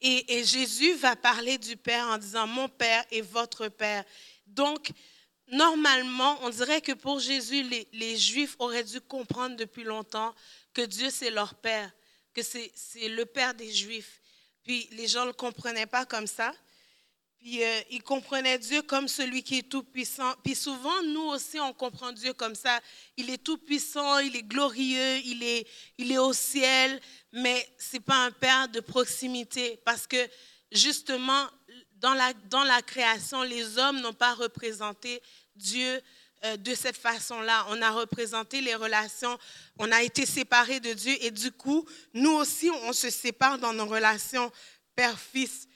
Et, 0.00 0.38
et, 0.38 0.44
Jésus 0.44 0.94
va 0.94 1.16
parler 1.16 1.58
du 1.58 1.76
Père 1.76 2.06
en 2.06 2.18
disant 2.18 2.46
Mon 2.46 2.68
Père 2.68 3.04
est 3.10 3.22
votre 3.22 3.66
Père. 3.66 4.04
Donc, 4.46 4.90
normalement, 5.48 6.38
on 6.42 6.50
dirait 6.50 6.80
que 6.80 6.92
pour 6.92 7.18
Jésus, 7.18 7.64
les 7.92 8.16
Juifs 8.16 8.54
auraient 8.60 8.84
dû 8.84 9.00
comprendre 9.00 9.56
depuis 9.56 9.82
longtemps 9.82 10.32
que 10.76 10.82
Dieu, 10.82 11.08
c'est 11.08 11.30
leur 11.30 11.54
Père, 11.54 11.90
que 12.34 12.42
c'est 12.42 12.70
le 13.08 13.24
Père 13.24 13.54
des 13.54 13.72
Juifs. 13.72 14.20
Puis 14.62 14.86
les 14.92 15.08
gens 15.08 15.22
ne 15.22 15.28
le 15.28 15.32
comprenaient 15.32 15.86
pas 15.86 16.04
comme 16.04 16.26
ça. 16.26 16.52
Puis 17.38 17.64
euh, 17.64 17.80
ils 17.90 18.02
comprenaient 18.02 18.58
Dieu 18.58 18.82
comme 18.82 19.08
celui 19.08 19.42
qui 19.42 19.60
est 19.60 19.70
tout 19.70 19.84
puissant. 19.84 20.34
Puis 20.44 20.54
souvent, 20.54 21.02
nous 21.04 21.28
aussi, 21.28 21.58
on 21.60 21.72
comprend 21.72 22.12
Dieu 22.12 22.34
comme 22.34 22.54
ça. 22.54 22.78
Il 23.16 23.30
est 23.30 23.42
tout 23.42 23.56
puissant, 23.56 24.18
il 24.18 24.36
est 24.36 24.42
glorieux, 24.42 25.16
il 25.24 25.42
est, 25.42 25.66
il 25.96 26.12
est 26.12 26.18
au 26.18 26.34
ciel, 26.34 27.00
mais 27.32 27.66
ce 27.78 27.94
n'est 27.96 28.00
pas 28.00 28.26
un 28.26 28.30
Père 28.30 28.68
de 28.68 28.80
proximité 28.80 29.80
parce 29.82 30.06
que 30.06 30.28
justement, 30.70 31.48
dans 31.94 32.12
la, 32.12 32.34
dans 32.50 32.64
la 32.64 32.82
création, 32.82 33.42
les 33.44 33.78
hommes 33.78 34.02
n'ont 34.02 34.12
pas 34.12 34.34
représenté 34.34 35.22
Dieu 35.54 36.02
de 36.58 36.74
cette 36.74 36.96
façon-là. 36.96 37.66
On 37.70 37.82
a 37.82 37.90
représenté 37.90 38.60
les 38.60 38.74
relations, 38.74 39.38
on 39.78 39.90
a 39.90 40.02
été 40.02 40.26
séparés 40.26 40.80
de 40.80 40.92
Dieu 40.92 41.16
et 41.20 41.30
du 41.30 41.50
coup, 41.50 41.86
nous 42.14 42.32
aussi, 42.32 42.70
on 42.70 42.92
se 42.92 43.10
sépare 43.10 43.58
dans 43.58 43.72
nos 43.72 43.86
relations 43.86 44.52
père-fils. 44.94 45.68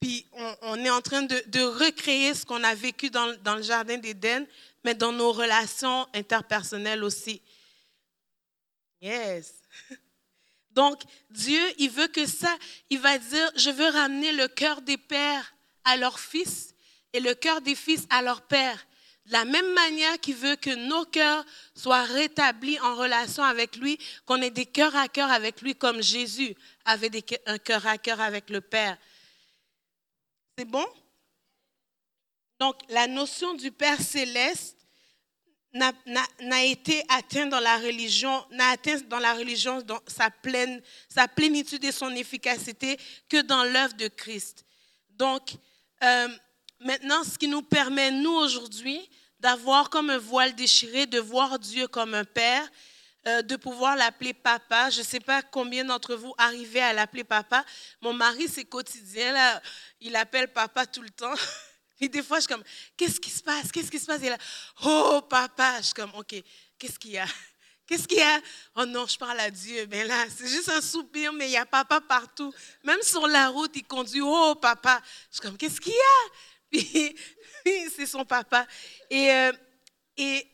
Puis 0.00 0.26
on, 0.62 0.84
est 0.84 0.90
en 0.90 1.00
train 1.00 1.22
de, 1.22 1.60
recréer 1.60 2.34
ce 2.34 2.44
qu'on 2.44 2.64
a 2.64 2.74
vécu 2.74 3.08
dans, 3.08 3.36
dans 3.42 3.54
le 3.54 3.62
Jardin 3.62 3.98
d'Éden, 3.98 4.46
mais 4.84 4.94
dans 4.94 5.12
nos 5.12 5.32
relations 5.32 6.08
interpersonnelles 6.12 7.04
aussi. 7.04 7.40
Yes. 9.00 9.54
Donc, 10.72 11.02
Dieu, 11.30 11.60
il 11.78 11.90
veut 11.90 12.08
que 12.08 12.26
ça, 12.26 12.56
il 12.90 12.98
va 12.98 13.18
dire, 13.18 13.50
je 13.56 13.70
veux 13.70 13.88
ramener 13.88 14.32
le 14.32 14.48
cœur 14.48 14.80
des 14.80 14.96
pères 14.96 15.54
à 15.84 15.96
leurs 15.96 16.18
fils 16.18 16.74
et 17.12 17.20
le 17.20 17.34
cœur 17.34 17.60
des 17.60 17.74
fils 17.74 18.06
à 18.10 18.22
leurs 18.22 18.42
pères. 18.42 18.86
De 19.26 19.32
la 19.32 19.44
même 19.44 19.72
manière 19.72 20.18
qu'il 20.18 20.34
veut 20.34 20.56
que 20.56 20.74
nos 20.74 21.04
cœurs 21.04 21.44
soient 21.76 22.04
rétablis 22.04 22.78
en 22.80 22.96
relation 22.96 23.44
avec 23.44 23.76
lui, 23.76 23.98
qu'on 24.26 24.42
ait 24.42 24.50
des 24.50 24.66
cœurs 24.66 24.96
à 24.96 25.08
cœur 25.08 25.30
avec 25.30 25.62
lui 25.62 25.74
comme 25.74 26.02
Jésus 26.02 26.56
avait 26.84 27.10
des, 27.10 27.24
un 27.46 27.58
cœur 27.58 27.86
à 27.86 27.98
cœur 27.98 28.20
avec 28.20 28.50
le 28.50 28.60
Père. 28.60 28.98
C'est 30.58 30.64
bon? 30.64 30.86
Donc, 32.58 32.76
la 32.88 33.06
notion 33.06 33.54
du 33.54 33.70
Père 33.70 34.00
céleste 34.00 34.76
n'a 35.72 36.64
été 36.64 37.02
atteinte 37.08 37.50
dans 37.50 37.60
la 37.60 37.78
religion, 37.78 38.44
n'a 38.50 38.68
atteint 38.68 39.00
dans 39.08 39.18
la 39.18 39.34
religion 39.34 39.80
dans 39.82 40.00
sa, 40.06 40.30
pleine, 40.30 40.82
sa 41.08 41.28
plénitude 41.28 41.84
et 41.84 41.92
son 41.92 42.10
efficacité 42.10 42.98
que 43.28 43.40
dans 43.40 43.64
l'œuvre 43.64 43.94
de 43.94 44.08
Christ. 44.08 44.66
Donc, 45.10 45.54
euh, 46.02 46.28
Maintenant, 46.84 47.22
ce 47.22 47.38
qui 47.38 47.46
nous 47.46 47.62
permet, 47.62 48.10
nous, 48.10 48.32
aujourd'hui, 48.32 49.00
d'avoir 49.38 49.88
comme 49.88 50.10
un 50.10 50.18
voile 50.18 50.54
déchiré, 50.54 51.06
de 51.06 51.20
voir 51.20 51.58
Dieu 51.58 51.86
comme 51.86 52.14
un 52.14 52.24
Père, 52.24 52.68
euh, 53.28 53.40
de 53.42 53.54
pouvoir 53.54 53.94
l'appeler 53.94 54.34
papa. 54.34 54.90
Je 54.90 54.98
ne 54.98 55.04
sais 55.04 55.20
pas 55.20 55.42
combien 55.42 55.84
d'entre 55.84 56.16
vous 56.16 56.34
arrivez 56.38 56.80
à 56.80 56.92
l'appeler 56.92 57.22
papa. 57.22 57.64
Mon 58.00 58.12
mari, 58.12 58.48
c'est 58.48 58.64
quotidien, 58.64 59.32
là, 59.32 59.62
il 60.00 60.16
appelle 60.16 60.52
papa 60.52 60.86
tout 60.86 61.02
le 61.02 61.10
temps. 61.10 61.34
Et 62.00 62.08
des 62.08 62.22
fois, 62.22 62.38
je 62.38 62.46
suis 62.46 62.52
comme, 62.52 62.64
qu'est-ce 62.96 63.20
qui 63.20 63.30
se 63.30 63.44
passe? 63.44 63.70
Qu'est-ce 63.70 63.92
qui 63.92 64.00
se 64.00 64.06
passe? 64.06 64.20
Là, 64.22 64.36
oh 64.84 65.20
papa. 65.30 65.76
Je 65.78 65.86
suis 65.86 65.94
comme, 65.94 66.12
OK, 66.16 66.34
qu'est-ce 66.76 66.98
qu'il 66.98 67.12
y 67.12 67.18
a? 67.18 67.26
Qu'est-ce 67.86 68.08
qu'il 68.08 68.18
y 68.18 68.22
a? 68.22 68.40
Oh 68.76 68.86
non, 68.86 69.06
je 69.06 69.18
parle 69.18 69.38
à 69.40 69.50
Dieu. 69.50 69.86
Mais 69.90 70.04
là, 70.04 70.24
c'est 70.34 70.48
juste 70.48 70.68
un 70.68 70.80
soupir, 70.80 71.32
mais 71.32 71.48
il 71.48 71.52
y 71.52 71.56
a 71.56 71.66
papa 71.66 72.00
partout. 72.00 72.52
Même 72.84 73.02
sur 73.02 73.26
la 73.26 73.48
route, 73.48 73.72
il 73.74 73.84
conduit, 73.84 74.20
oh 74.22 74.54
papa. 74.54 75.00
Je 75.30 75.36
suis 75.36 75.42
comme, 75.42 75.56
qu'est-ce 75.56 75.80
qu'il 75.80 75.92
y 75.92 75.96
a? 75.96 76.32
puis 77.64 77.90
c'est 77.94 78.06
son 78.06 78.24
papa. 78.24 78.66
Et, 79.10 79.30
euh, 79.30 79.52
et 80.16 80.46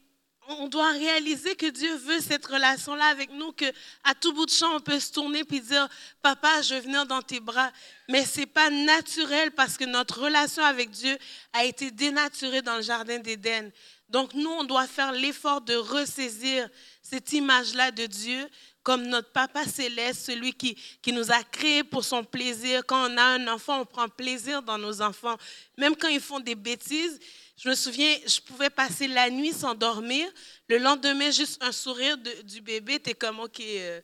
on 0.48 0.68
doit 0.68 0.92
réaliser 0.92 1.54
que 1.54 1.66
Dieu 1.66 1.94
veut 1.96 2.20
cette 2.20 2.46
relation-là 2.46 3.06
avec 3.06 3.30
nous, 3.32 3.52
que 3.52 3.66
à 4.04 4.14
tout 4.14 4.32
bout 4.32 4.46
de 4.46 4.50
champ, 4.50 4.76
on 4.76 4.80
peut 4.80 4.98
se 4.98 5.12
tourner 5.12 5.44
puis 5.44 5.60
dire, 5.60 5.88
papa, 6.22 6.62
je 6.62 6.74
veux 6.74 6.80
venir 6.80 7.06
dans 7.06 7.20
tes 7.20 7.40
bras. 7.40 7.70
Mais 8.08 8.24
c'est 8.24 8.46
pas 8.46 8.70
naturel 8.70 9.50
parce 9.52 9.76
que 9.76 9.84
notre 9.84 10.22
relation 10.22 10.64
avec 10.64 10.90
Dieu 10.90 11.16
a 11.52 11.64
été 11.64 11.90
dénaturée 11.90 12.62
dans 12.62 12.76
le 12.76 12.82
jardin 12.82 13.18
d'Éden. 13.18 13.70
Donc 14.08 14.32
nous, 14.32 14.50
on 14.50 14.64
doit 14.64 14.86
faire 14.86 15.12
l'effort 15.12 15.60
de 15.60 15.74
ressaisir 15.74 16.68
cette 17.02 17.32
image-là 17.32 17.90
de 17.90 18.06
Dieu 18.06 18.48
comme 18.88 19.06
notre 19.06 19.28
Papa 19.32 19.66
céleste, 19.66 20.24
celui 20.24 20.54
qui, 20.54 20.74
qui 21.02 21.12
nous 21.12 21.30
a 21.30 21.42
créés 21.42 21.84
pour 21.84 22.02
son 22.02 22.24
plaisir. 22.24 22.80
Quand 22.86 23.10
on 23.10 23.18
a 23.18 23.22
un 23.22 23.46
enfant, 23.48 23.82
on 23.82 23.84
prend 23.84 24.08
plaisir 24.08 24.62
dans 24.62 24.78
nos 24.78 25.02
enfants. 25.02 25.36
Même 25.76 25.94
quand 25.94 26.08
ils 26.08 26.22
font 26.22 26.40
des 26.40 26.54
bêtises, 26.54 27.20
je 27.58 27.68
me 27.68 27.74
souviens, 27.74 28.16
je 28.26 28.40
pouvais 28.40 28.70
passer 28.70 29.06
la 29.06 29.28
nuit 29.28 29.52
sans 29.52 29.74
dormir. 29.74 30.26
Le 30.68 30.78
lendemain, 30.78 31.30
juste 31.30 31.62
un 31.62 31.70
sourire 31.70 32.16
du 32.16 32.62
bébé, 32.62 32.98
tu 32.98 33.10
es 33.10 33.14
comme, 33.14 33.40
OK, 33.40 33.60
euh, 33.60 34.00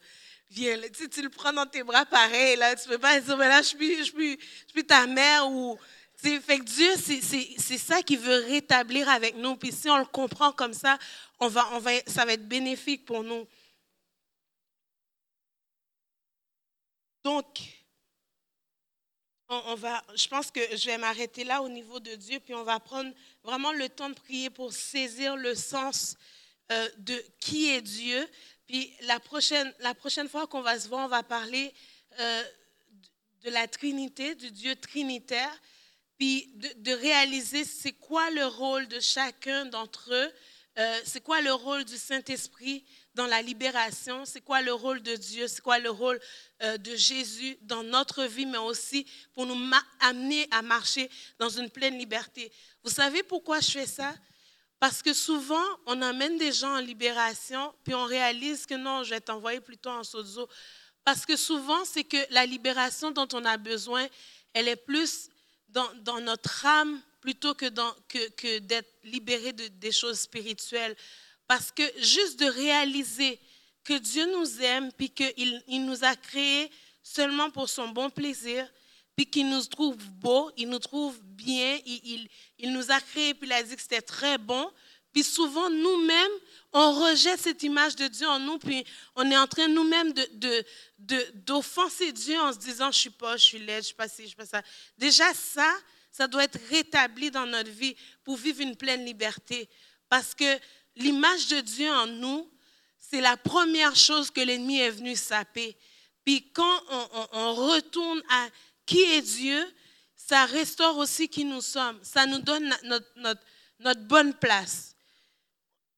viens. 0.50 0.78
Tu, 1.10 1.22
le 1.22 1.30
prends 1.30 1.54
dans 1.54 1.64
tes 1.64 1.82
bras 1.82 2.04
pareil. 2.04 2.56
Là. 2.56 2.76
Tu 2.76 2.86
peux 2.86 2.98
pas 2.98 3.18
dire, 3.18 3.38
mais 3.38 3.48
là, 3.48 3.62
je 3.62 3.68
suis, 3.68 3.96
je 3.96 4.02
suis, 4.02 4.38
je 4.76 4.82
ta 4.82 5.06
mère. 5.06 5.50
Ou, 5.50 5.78
fait 6.18 6.58
que 6.58 6.64
Dieu, 6.64 6.90
c'est 7.56 7.78
ça 7.78 8.02
qu'il 8.02 8.18
veut 8.18 8.44
rétablir 8.50 9.08
avec 9.08 9.34
nous. 9.38 9.56
Puis 9.56 9.72
si 9.72 9.88
on 9.88 9.96
le 9.96 10.04
comprend 10.04 10.52
comme 10.52 10.74
ça, 10.74 10.98
on 11.40 11.48
va, 11.48 11.70
on 11.72 11.78
va, 11.78 11.92
ça 12.06 12.26
va 12.26 12.34
être 12.34 12.46
bénéfique 12.46 13.06
pour 13.06 13.24
nous. 13.24 13.46
Donc, 17.24 17.46
on, 19.48 19.74
va, 19.76 20.04
je 20.14 20.28
pense 20.28 20.50
que 20.50 20.60
je 20.76 20.86
vais 20.86 20.98
m'arrêter 20.98 21.42
là 21.42 21.62
au 21.62 21.70
niveau 21.70 21.98
de 21.98 22.14
Dieu, 22.16 22.38
puis 22.38 22.54
on 22.54 22.64
va 22.64 22.78
prendre 22.78 23.10
vraiment 23.42 23.72
le 23.72 23.88
temps 23.88 24.10
de 24.10 24.14
prier 24.14 24.50
pour 24.50 24.74
saisir 24.74 25.34
le 25.34 25.54
sens 25.54 26.16
euh, 26.70 26.88
de 26.98 27.24
qui 27.40 27.70
est 27.70 27.80
Dieu. 27.80 28.28
Puis 28.66 28.92
la 29.02 29.20
prochaine, 29.20 29.72
la 29.78 29.94
prochaine 29.94 30.28
fois 30.28 30.46
qu'on 30.46 30.60
va 30.60 30.78
se 30.78 30.86
voir, 30.86 31.06
on 31.06 31.08
va 31.08 31.22
parler 31.22 31.72
euh, 32.20 32.42
de 33.42 33.50
la 33.50 33.68
Trinité, 33.68 34.34
du 34.34 34.50
Dieu 34.50 34.76
trinitaire, 34.76 35.60
puis 36.18 36.52
de, 36.54 36.92
réaliser 36.92 37.64
c'est 37.64 37.92
quoi 37.92 38.30
le 38.30 38.46
rôle 38.46 38.86
de 38.88 39.00
chacun 39.00 39.64
d'entre 39.66 40.12
eux, 40.12 40.32
euh, 40.78 41.00
c'est 41.04 41.22
quoi 41.22 41.40
le 41.40 41.52
rôle 41.52 41.84
du 41.84 41.96
Saint-Esprit 41.96 42.84
dans 43.14 43.26
la 43.26 43.42
libération, 43.42 44.24
c'est 44.24 44.40
quoi 44.40 44.60
le 44.60 44.72
rôle 44.72 45.02
de 45.02 45.14
Dieu, 45.14 45.46
c'est 45.48 45.60
quoi 45.60 45.78
le 45.78 45.90
rôle 45.90 46.20
de 46.78 46.96
Jésus 46.96 47.56
dans 47.62 47.82
notre 47.82 48.24
vie, 48.24 48.46
mais 48.46 48.58
aussi 48.58 49.06
pour 49.32 49.46
nous 49.46 49.58
amener 50.00 50.46
à 50.50 50.62
marcher 50.62 51.10
dans 51.38 51.48
une 51.48 51.70
pleine 51.70 51.98
liberté. 51.98 52.50
Vous 52.82 52.90
savez 52.90 53.22
pourquoi 53.22 53.60
je 53.60 53.70
fais 53.70 53.86
ça? 53.86 54.14
Parce 54.80 55.02
que 55.02 55.14
souvent, 55.14 55.64
on 55.86 56.02
amène 56.02 56.36
des 56.36 56.52
gens 56.52 56.76
en 56.76 56.80
libération, 56.80 57.72
puis 57.84 57.94
on 57.94 58.04
réalise 58.04 58.66
que 58.66 58.74
non, 58.74 59.02
je 59.02 59.10
vais 59.10 59.20
t'envoyer 59.20 59.60
plutôt 59.60 59.90
en 59.90 60.04
sozo. 60.04 60.48
Parce 61.04 61.24
que 61.24 61.36
souvent, 61.36 61.84
c'est 61.84 62.04
que 62.04 62.18
la 62.30 62.46
libération 62.46 63.10
dont 63.10 63.28
on 63.32 63.44
a 63.44 63.56
besoin, 63.56 64.06
elle 64.52 64.68
est 64.68 64.76
plus 64.76 65.28
dans, 65.68 65.88
dans 66.02 66.20
notre 66.20 66.66
âme 66.66 67.00
plutôt 67.20 67.54
que, 67.54 67.66
que 68.28 68.58
d'être 68.58 68.90
libéré 69.04 69.52
de, 69.52 69.68
des 69.68 69.92
choses 69.92 70.20
spirituelles. 70.20 70.96
Parce 71.46 71.70
que 71.70 71.82
juste 71.98 72.38
de 72.40 72.46
réaliser 72.46 73.40
que 73.84 73.98
Dieu 73.98 74.26
nous 74.32 74.60
aime, 74.62 74.90
puis 74.92 75.10
qu'il 75.10 75.62
il 75.68 75.84
nous 75.84 76.02
a 76.04 76.16
créés 76.16 76.70
seulement 77.02 77.50
pour 77.50 77.68
son 77.68 77.88
bon 77.88 78.08
plaisir, 78.10 78.66
puis 79.14 79.26
qu'il 79.26 79.48
nous 79.48 79.62
trouve 79.64 79.96
beaux, 79.96 80.50
il 80.56 80.68
nous 80.68 80.78
trouve 80.78 81.20
bien, 81.22 81.78
il, 81.86 82.28
il- 82.58 82.72
nous 82.72 82.90
a 82.90 83.00
créés, 83.00 83.34
puis 83.34 83.46
il 83.48 83.52
a 83.52 83.62
dit 83.62 83.76
que 83.76 83.82
c'était 83.82 84.02
très 84.02 84.38
bon. 84.38 84.68
Puis 85.12 85.22
souvent, 85.22 85.70
nous-mêmes, 85.70 86.32
on 86.72 86.92
rejette 87.00 87.38
cette 87.38 87.62
image 87.62 87.94
de 87.94 88.08
Dieu 88.08 88.26
en 88.26 88.40
nous, 88.40 88.58
puis 88.58 88.84
on 89.14 89.30
est 89.30 89.36
en 89.36 89.46
train 89.46 89.68
nous-mêmes 89.68 90.12
de- 90.12 90.64
d'offenser 91.46 92.10
Dieu 92.10 92.40
en 92.40 92.52
se 92.52 92.58
disant, 92.58 92.90
je 92.90 92.98
suis 92.98 93.10
pas, 93.10 93.36
je 93.36 93.44
suis 93.44 93.58
laide, 93.58 93.82
je 93.82 93.86
suis 93.88 93.94
pas 93.94 94.08
ci, 94.08 94.22
je 94.22 94.28
suis 94.28 94.36
pas 94.36 94.46
ça. 94.46 94.62
Déjà, 94.98 95.32
ça, 95.34 95.72
ça 96.10 96.26
doit 96.26 96.42
être 96.44 96.58
rétabli 96.68 97.30
dans 97.30 97.46
notre 97.46 97.70
vie 97.70 97.94
pour 98.24 98.36
vivre 98.36 98.60
une 98.62 98.74
pleine 98.76 99.04
liberté. 99.04 99.68
Parce 100.08 100.34
que 100.34 100.58
l'image 100.96 101.46
de 101.48 101.60
Dieu 101.60 101.90
en 101.90 102.06
nous, 102.06 102.50
c'est 103.14 103.20
la 103.20 103.36
première 103.36 103.94
chose 103.94 104.28
que 104.28 104.40
l'ennemi 104.40 104.80
est 104.80 104.90
venu 104.90 105.14
saper. 105.14 105.76
Puis 106.24 106.50
quand 106.52 106.80
on, 107.32 107.54
retourne 107.54 108.20
à 108.28 108.48
qui 108.86 109.02
est 109.02 109.22
Dieu, 109.22 109.64
ça 110.16 110.46
restaure 110.46 110.98
aussi 110.98 111.28
qui 111.28 111.44
nous 111.44 111.60
sommes. 111.60 111.96
Ça 112.02 112.26
nous 112.26 112.40
donne 112.40 112.74
notre, 113.16 114.00
bonne 114.00 114.34
place. 114.34 114.96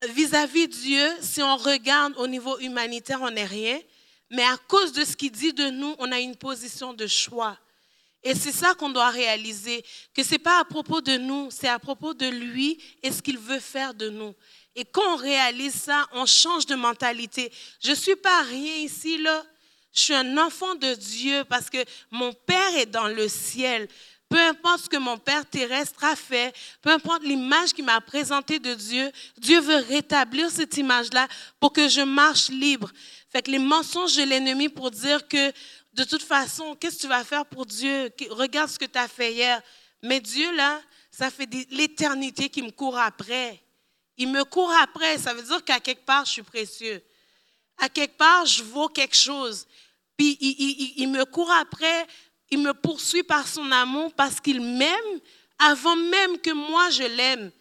Vis-à-vis 0.09 0.67
Dieu, 0.67 1.09
si 1.21 1.41
on 1.41 1.57
regarde 1.57 2.13
au 2.17 2.27
niveau 2.27 2.59
humanitaire, 2.59 3.23
on 3.23 3.31
n'est 3.31 3.45
rien. 3.45 3.79
Mais 4.29 4.43
à 4.43 4.57
cause 4.67 4.91
de 4.91 5.03
ce 5.03 5.15
qu'il 5.15 5.31
dit 5.31 5.53
de 5.53 5.71
nous, 5.71 5.95
on 5.97 6.11
a 6.11 6.19
une 6.19 6.35
position 6.35 6.93
de 6.93 7.07
choix. 7.07 7.57
Et 8.21 8.35
c'est 8.35 8.51
ça 8.51 8.75
qu'on 8.75 8.89
doit 8.89 9.09
réaliser, 9.09 9.83
que 10.13 10.21
ce 10.21 10.33
n'est 10.33 10.39
pas 10.39 10.59
à 10.59 10.65
propos 10.65 11.01
de 11.01 11.17
nous, 11.17 11.49
c'est 11.49 11.67
à 11.67 11.79
propos 11.79 12.13
de 12.13 12.27
lui 12.27 12.79
et 13.01 13.11
ce 13.11 13.23
qu'il 13.23 13.39
veut 13.39 13.59
faire 13.59 13.95
de 13.95 14.09
nous. 14.09 14.35
Et 14.77 14.85
quand 14.85 15.15
on 15.15 15.15
réalise 15.15 15.73
ça, 15.73 16.07
on 16.13 16.27
change 16.27 16.67
de 16.67 16.75
mentalité. 16.75 17.51
Je 17.83 17.89
ne 17.89 17.95
suis 17.95 18.15
pas 18.15 18.43
rien 18.43 18.75
ici, 18.75 19.17
là. 19.17 19.43
Je 19.91 20.01
suis 20.01 20.13
un 20.13 20.37
enfant 20.37 20.75
de 20.75 20.93
Dieu 20.93 21.43
parce 21.45 21.71
que 21.71 21.83
mon 22.11 22.31
Père 22.31 22.75
est 22.75 22.85
dans 22.85 23.07
le 23.07 23.27
ciel. 23.27 23.87
Peu 24.29 24.37
importe 24.37 24.83
ce 24.83 24.89
que 24.89 24.97
mon 24.97 25.17
Père 25.17 25.49
terrestre 25.49 26.03
a 26.03 26.15
fait, 26.15 26.55
peu 26.83 26.91
importe 26.91 27.23
l'image 27.23 27.73
qu'il 27.73 27.85
m'a 27.85 27.99
présentée 28.01 28.59
de 28.59 28.75
Dieu, 28.75 29.11
Dieu 29.39 29.59
veut 29.61 29.77
rétablir 29.77 30.51
cette 30.51 30.77
image-là 30.77 31.27
pour 31.59 31.73
que 31.73 31.89
je 31.89 32.01
marche 32.01 32.49
libre. 32.49 32.91
Fait 33.31 33.41
que 33.41 33.49
les 33.49 33.57
mensonges 33.57 34.15
de 34.15 34.23
l'ennemi 34.23 34.69
pour 34.69 34.91
dire 34.91 35.27
que 35.27 35.51
de 35.93 36.03
toute 36.03 36.21
façon, 36.21 36.75
qu'est-ce 36.75 36.97
que 36.97 37.01
tu 37.01 37.07
vas 37.07 37.23
faire 37.23 37.47
pour 37.47 37.65
Dieu? 37.65 38.11
Regarde 38.29 38.69
ce 38.69 38.77
que 38.77 38.85
tu 38.85 38.99
as 38.99 39.07
fait 39.07 39.33
hier. 39.33 39.59
Mais 40.03 40.19
Dieu, 40.19 40.55
là, 40.55 40.79
ça 41.09 41.31
fait 41.31 41.49
l'éternité 41.71 42.49
qu'il 42.49 42.65
me 42.65 42.71
court 42.71 42.99
après. 42.99 43.59
Il 44.17 44.29
me 44.29 44.43
court 44.43 44.71
après. 44.81 45.17
Ça 45.17 45.33
veut 45.33 45.43
dire 45.43 45.63
qu'à 45.63 45.79
quelque 45.79 46.05
part, 46.05 46.25
je 46.25 46.31
suis 46.31 46.43
précieux. 46.43 47.01
À 47.77 47.89
quelque 47.89 48.17
part, 48.17 48.45
je 48.45 48.63
vaux 48.63 48.87
quelque 48.87 49.15
chose. 49.15 49.67
Puis 50.17 50.37
il, 50.41 50.55
il- 50.59 50.93
il- 50.97 51.07
me 51.09 51.25
court 51.25 51.51
après, 51.51 52.07
il 52.49 52.59
me 52.59 52.73
poursuit 52.73 53.23
par 53.23 53.47
son 53.47 53.71
amour 53.71 54.11
parce 54.13 54.39
qu'il 54.39 54.59
m'aime 54.61 55.19
avant 55.59 55.95
même 55.95 56.39
que 56.39 56.51
moi 56.51 56.89
je 56.89 57.03
l'aime. 57.03 57.51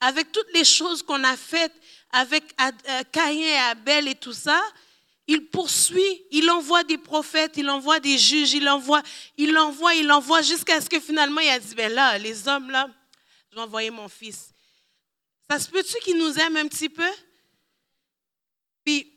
Avec 0.00 0.30
toutes 0.30 0.52
les 0.54 0.64
choses 0.64 1.02
qu'on 1.02 1.24
a 1.24 1.36
faites 1.36 1.72
avec 2.12 2.44
euh, 2.60 3.02
Caïn 3.10 3.40
et 3.40 3.56
Abel 3.70 4.06
et 4.08 4.14
tout 4.14 4.32
ça, 4.32 4.60
il 5.26 5.46
poursuit, 5.46 6.22
il 6.30 6.48
envoie 6.50 6.84
des 6.84 6.98
prophètes, 6.98 7.54
il 7.56 7.68
envoie 7.68 7.98
des 7.98 8.16
juges, 8.16 8.52
il 8.52 8.68
envoie, 8.68 9.02
il 9.36 9.56
envoie, 9.58 9.94
il 9.94 10.10
envoie 10.12 10.42
jusqu'à 10.42 10.80
ce 10.80 10.88
que 10.88 11.00
finalement 11.00 11.40
il 11.40 11.48
a 11.48 11.58
dit, 11.58 11.74
ben 11.74 11.92
là, 11.92 12.16
les 12.18 12.46
hommes 12.46 12.70
là, 12.70 12.88
je 13.50 13.56
vais 13.56 13.62
envoyer 13.62 13.90
mon 13.90 14.08
fils. 14.08 14.50
Ça 15.50 15.60
se 15.60 15.70
peut-tu 15.70 15.98
qu'il 16.00 16.18
nous 16.18 16.38
aime 16.38 16.56
un 16.56 16.66
petit 16.66 16.88
peu? 16.88 17.10
Puis, 18.84 19.12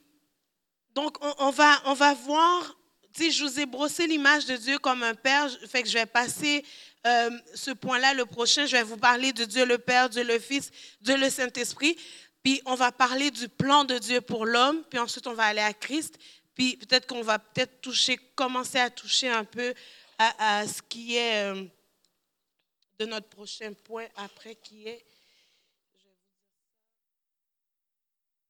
donc, 0.93 1.17
on, 1.39 1.49
va, 1.49 1.81
on 1.85 1.93
va 1.93 2.13
voir, 2.13 2.77
tu 3.13 3.31
je 3.31 3.43
vous 3.43 3.59
ai 3.59 3.65
brossé 3.65 4.05
l'image 4.05 4.45
de 4.45 4.55
Dieu 4.55 4.77
comme 4.79 5.03
un 5.03 5.15
père, 5.15 5.49
fait 5.67 5.83
que 5.83 5.89
je 5.89 5.93
vais 5.93 6.05
passer 6.05 6.63
euh, 7.07 7.29
ce 7.55 7.71
point-là 7.71 8.13
le 8.13 8.25
prochain. 8.25 8.65
Je 8.65 8.75
vais 8.75 8.83
vous 8.83 8.97
parler 8.97 9.33
de 9.33 9.45
Dieu 9.45 9.65
le 9.65 9.77
Père, 9.77 10.09
Dieu 10.09 10.23
le 10.23 10.39
Fils, 10.39 10.71
Dieu 11.01 11.17
le 11.17 11.29
Saint-Esprit. 11.29 11.97
Puis, 12.43 12.61
on 12.65 12.75
va 12.75 12.91
parler 12.91 13.31
du 13.31 13.49
plan 13.49 13.83
de 13.83 13.97
Dieu 13.97 14.21
pour 14.21 14.45
l'homme. 14.45 14.83
Puis 14.89 14.99
ensuite, 14.99 15.27
on 15.27 15.33
va 15.33 15.45
aller 15.45 15.61
à 15.61 15.73
Christ. 15.73 16.17
Puis, 16.53 16.77
peut-être 16.77 17.07
qu'on 17.07 17.21
va 17.21 17.39
peut-être 17.39 17.81
toucher, 17.81 18.17
commencer 18.35 18.79
à 18.79 18.89
toucher 18.89 19.29
un 19.29 19.45
peu 19.45 19.73
à, 20.17 20.59
à 20.59 20.67
ce 20.67 20.81
qui 20.81 21.15
est 21.15 21.45
euh, 21.45 21.63
de 22.99 23.05
notre 23.05 23.29
prochain 23.29 23.73
point 23.73 24.07
après, 24.15 24.55
qui 24.55 24.87
est 24.87 25.05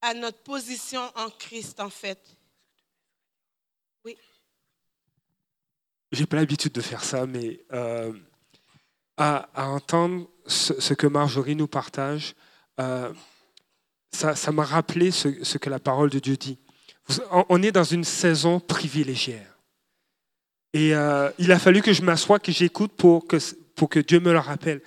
à 0.02 0.14
notre 0.14 0.41
position 0.43 1.02
en 1.16 1.30
Christ, 1.30 1.80
en 1.80 1.89
fait. 1.89 2.20
Oui. 4.06 4.16
J'ai 6.12 6.26
pas 6.26 6.38
l'habitude 6.38 6.72
de 6.72 6.82
faire 6.82 7.04
ça, 7.04 7.26
mais 7.26 7.64
euh, 7.74 8.14
à, 9.18 9.50
entendre 9.56 10.30
ce, 10.47 10.93
que 10.93 11.08
Marjorie 11.08 11.56
nous 11.56 11.68
partage, 11.68 12.36
euh, 12.80 13.14
ça 14.12 14.52
m'a 14.52 14.64
rappelé 14.64 15.12
ce, 15.12 15.58
que 15.58 15.70
la 15.70 15.80
parole 15.80 16.10
de 16.10 16.20
Dieu 16.20 16.38
dit. 16.38 16.58
On- 17.32 17.62
est 17.64 17.72
dans 17.72 17.84
une 17.84 18.04
saison 18.04 18.60
privilégiée. 18.60 19.41
Et 20.74 20.93
euh, 20.93 21.32
il 21.39 21.52
a 21.52 21.58
fallu 21.60 21.82
que 21.82 21.91
je 21.91 22.04
m'assoie, 22.04 22.39
que 22.39 22.52
j'écoute 22.52 22.91
pour 22.93 23.28
que, 23.28 23.38
pour 23.76 23.89
que 23.89 24.00
Dieu 24.00 24.20
me 24.20 24.32
le 24.32 24.39
rappelle. 24.39 24.82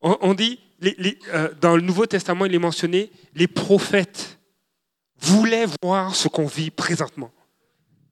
On 0.00 0.34
dit, 0.34 0.58
euh, 0.82 1.54
dans 1.60 1.76
le 1.76 1.82
Nouveau 1.82 2.06
Testament, 2.06 2.46
il 2.46 2.54
est 2.54 2.58
mentionné, 2.58 3.10
les 3.34 3.46
prophètes 3.46 4.38
voulaient 5.20 5.66
voir 5.82 6.14
ce 6.14 6.28
qu'on 6.28 6.46
vit 6.46 6.70
présentement. 6.70 7.30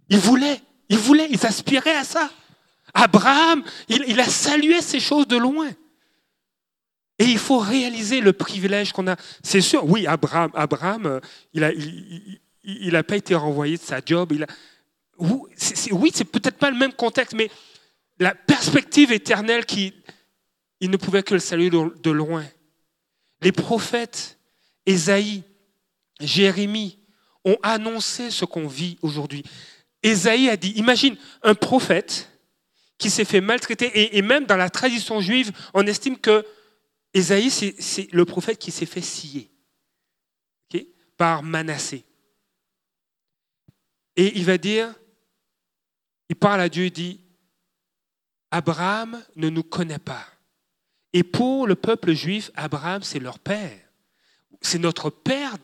Ils 0.09 0.19
voulaient, 0.19 0.61
ils 0.89 0.99
voulaient, 0.99 1.29
ils 1.31 1.45
aspiraient 1.47 1.97
à 1.97 2.05
ça. 2.05 2.31
Abraham, 2.95 3.63
il, 3.89 4.19
a 4.19 4.25
salué 4.25 4.81
ces 4.81 5.01
choses 5.01 5.27
de 5.29 5.37
loin. 5.37 5.71
Et 7.19 7.25
il 7.25 7.39
faut 7.39 7.59
réaliser 7.59 8.21
le 8.21 8.33
privilège 8.33 8.93
qu'on 8.93 9.07
a. 9.07 9.17
C'est 9.43 9.61
sûr, 9.61 9.85
oui, 9.89 10.07
Abraham, 10.07 10.51
Abraham 10.55 11.07
euh, 11.07 11.21
il 11.53 11.61
n'a 11.61 11.73
il, 11.73 12.41
il 12.65 13.05
pas 13.05 13.17
été 13.17 13.35
renvoyé 13.35 13.77
de 13.77 13.83
sa 13.83 14.01
job. 14.05 14.33
Il 14.33 14.45
a, 14.45 14.47
oui, 15.19 16.11
c'est 16.13 16.25
peut-être 16.25 16.57
pas 16.57 16.71
le 16.71 16.79
même 16.79 16.93
contexte, 16.93 17.35
mais 17.35 17.51
la 18.19 18.35
perspective 18.35 19.13
éternelle 19.13 19.67
qui, 19.67 19.93
il 20.81 20.91
ne 20.91 20.97
pouvait 20.97 21.23
que 21.23 21.35
le 21.35 21.41
saluer 21.41 21.71
de 21.71 22.11
loin. 22.11 22.45
Les 23.41 23.53
prophètes, 23.53 24.39
Ésaïe, 24.87 25.43
Jérémie, 26.21 26.99
ont 27.45 27.57
annoncé 27.63 28.31
ce 28.31 28.45
qu'on 28.45 28.67
vit 28.67 28.99
aujourd'hui. 29.03 29.45
Ésaïe 30.03 30.49
a 30.49 30.57
dit, 30.57 30.71
imagine 30.73 31.17
un 31.43 31.55
prophète 31.55 32.31
qui 32.99 33.09
s'est 33.09 33.25
fait 33.25 33.41
maltraiter, 33.41 34.17
et, 34.17 34.23
même 34.23 34.45
dans 34.45 34.57
la 34.57 34.69
tradition 34.69 35.21
juive, 35.21 35.53
on 35.73 35.87
estime 35.87 36.19
que 36.19 36.45
Ésaïe, 37.15 37.51
c'est 37.51 38.13
le 38.13 38.25
prophète 38.25 38.59
qui 38.59 38.71
s'est 38.71 38.87
fait 38.87 39.01
scier 39.01 39.51
par 41.21 41.43
Manassé. 41.43 42.07
Et 44.17 44.39
il 44.39 44.47
va 44.47 44.57
dire, 44.57 44.91
il 46.31 46.37
parle 46.37 46.63
à 46.63 46.71
Dieu 46.71 46.87
et 46.87 46.91
dit, 46.91 47.21
Abraham 48.51 49.23
ne 49.37 49.51
nous 49.51 49.63
connaît 49.63 49.99
pas. 49.99 50.27
Et 51.13 51.23
pour 51.23 51.67
le 51.67 51.75
peuple 51.75 52.13
juif, 52.13 52.51
Abraham, 52.55 53.03
c'est 53.03 53.19
leur 53.19 53.39
père. 53.39 53.79
C'est 54.61 54.79
notre 54.79 55.11
père 55.11 55.57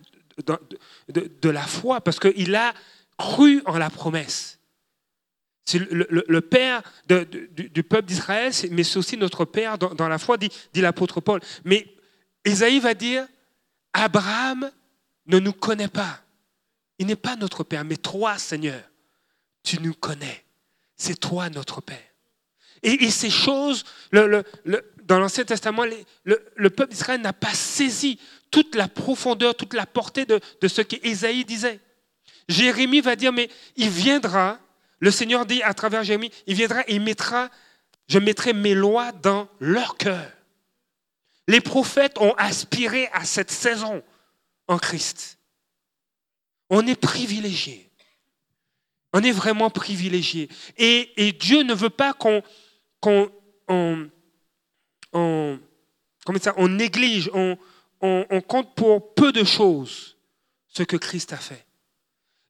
de, 0.99 1.49
la 1.49 1.63
foi, 1.63 2.01
parce 2.01 2.19
qu'il 2.19 2.55
a 2.55 2.75
cru 3.19 3.63
en 3.67 3.79
la 3.79 3.91
promesse. 3.91 4.59
C'est 5.65 5.79
le, 5.79 6.41
père 6.41 6.83
du, 7.09 7.83
peuple 7.83 8.07
d'Israël, 8.07 8.53
mais 8.71 8.85
c'est 8.85 8.99
aussi 8.99 9.17
notre 9.17 9.45
père 9.45 9.79
dans, 9.79 10.09
la 10.09 10.19
foi, 10.19 10.37
dit, 10.37 10.51
l'apôtre 10.75 11.21
Paul. 11.21 11.41
Mais 11.65 11.87
Esaïe 12.45 12.79
va 12.79 12.95
dire, 12.95 13.27
Abraham 13.93 14.71
ne 15.27 15.39
nous 15.39 15.53
connaît 15.53 15.89
pas. 15.89 16.21
Il 16.99 17.07
n'est 17.07 17.17
pas 17.17 17.37
notre 17.37 17.65
père, 17.65 17.85
mais 17.85 17.97
toi, 17.97 18.39
Seigneur, 18.39 18.81
tu 19.63 19.81
nous 19.81 19.95
connais. 19.95 20.45
C'est 20.97 21.19
toi 21.19 21.51
notre 21.51 21.81
père. 21.81 21.99
Et, 22.83 23.11
ces 23.11 23.31
choses, 23.31 23.85
dans 25.07 25.19
l'Ancien 25.19 25.45
Testament, 25.45 25.85
le, 26.25 26.71
peuple 26.71 26.93
d'Israël 26.93 27.21
n'a 27.21 27.33
pas 27.33 27.55
saisi 27.55 28.19
toute 28.51 28.75
la 28.75 28.89
profondeur, 28.89 29.55
toute 29.55 29.75
la 29.75 29.87
portée 29.87 30.27
de, 30.27 30.41
de 30.61 30.69
ce 30.69 30.83
qu'Ésaïe 30.83 31.45
disait. 31.45 31.81
Jérémie 32.49 33.01
va 33.01 33.17
dire, 33.17 33.33
mais 33.33 33.49
il 33.77 33.89
viendra, 33.89 34.59
le 34.99 35.11
Seigneur 35.11 35.47
dit 35.47 35.63
à 35.63 35.75
travers 35.75 36.05
Jérémie, 36.05 36.31
il 36.47 36.55
viendra 36.55 36.83
et 36.89 36.95
il 36.95 37.01
mettra, 37.01 37.51
je 38.09 38.19
mettrai 38.19 38.53
mes 38.53 38.75
lois 38.75 39.13
dans 39.13 39.49
leur 39.61 39.97
cœur. 39.97 40.31
Les 41.49 41.61
prophètes 41.61 42.19
ont 42.19 42.35
aspiré 42.35 43.09
à 43.13 43.25
cette 43.25 43.51
saison 43.51 44.03
en 44.67 44.79
Christ. 44.79 45.39
On 46.69 46.87
est 46.87 47.01
privilégiés. 47.01 47.89
On 49.13 49.23
est 49.23 49.33
vraiment 49.33 49.71
privilégiés. 49.71 50.49
Et, 50.77 51.33
Dieu 51.39 51.63
ne 51.63 51.75
veut 51.75 51.91
pas 51.91 52.13
qu'on 52.13 52.43
on, 55.17 55.59
ça, 56.41 56.55
on 56.57 56.69
néglige, 56.69 57.31
on, 57.33 57.57
compte 58.47 58.75
pour 58.75 59.15
peu 59.15 59.33
de 59.33 59.45
choses 59.45 60.17
ce 60.69 60.83
que 60.83 60.97
Christ 60.97 61.33
a 61.33 61.37
fait. 61.37 61.65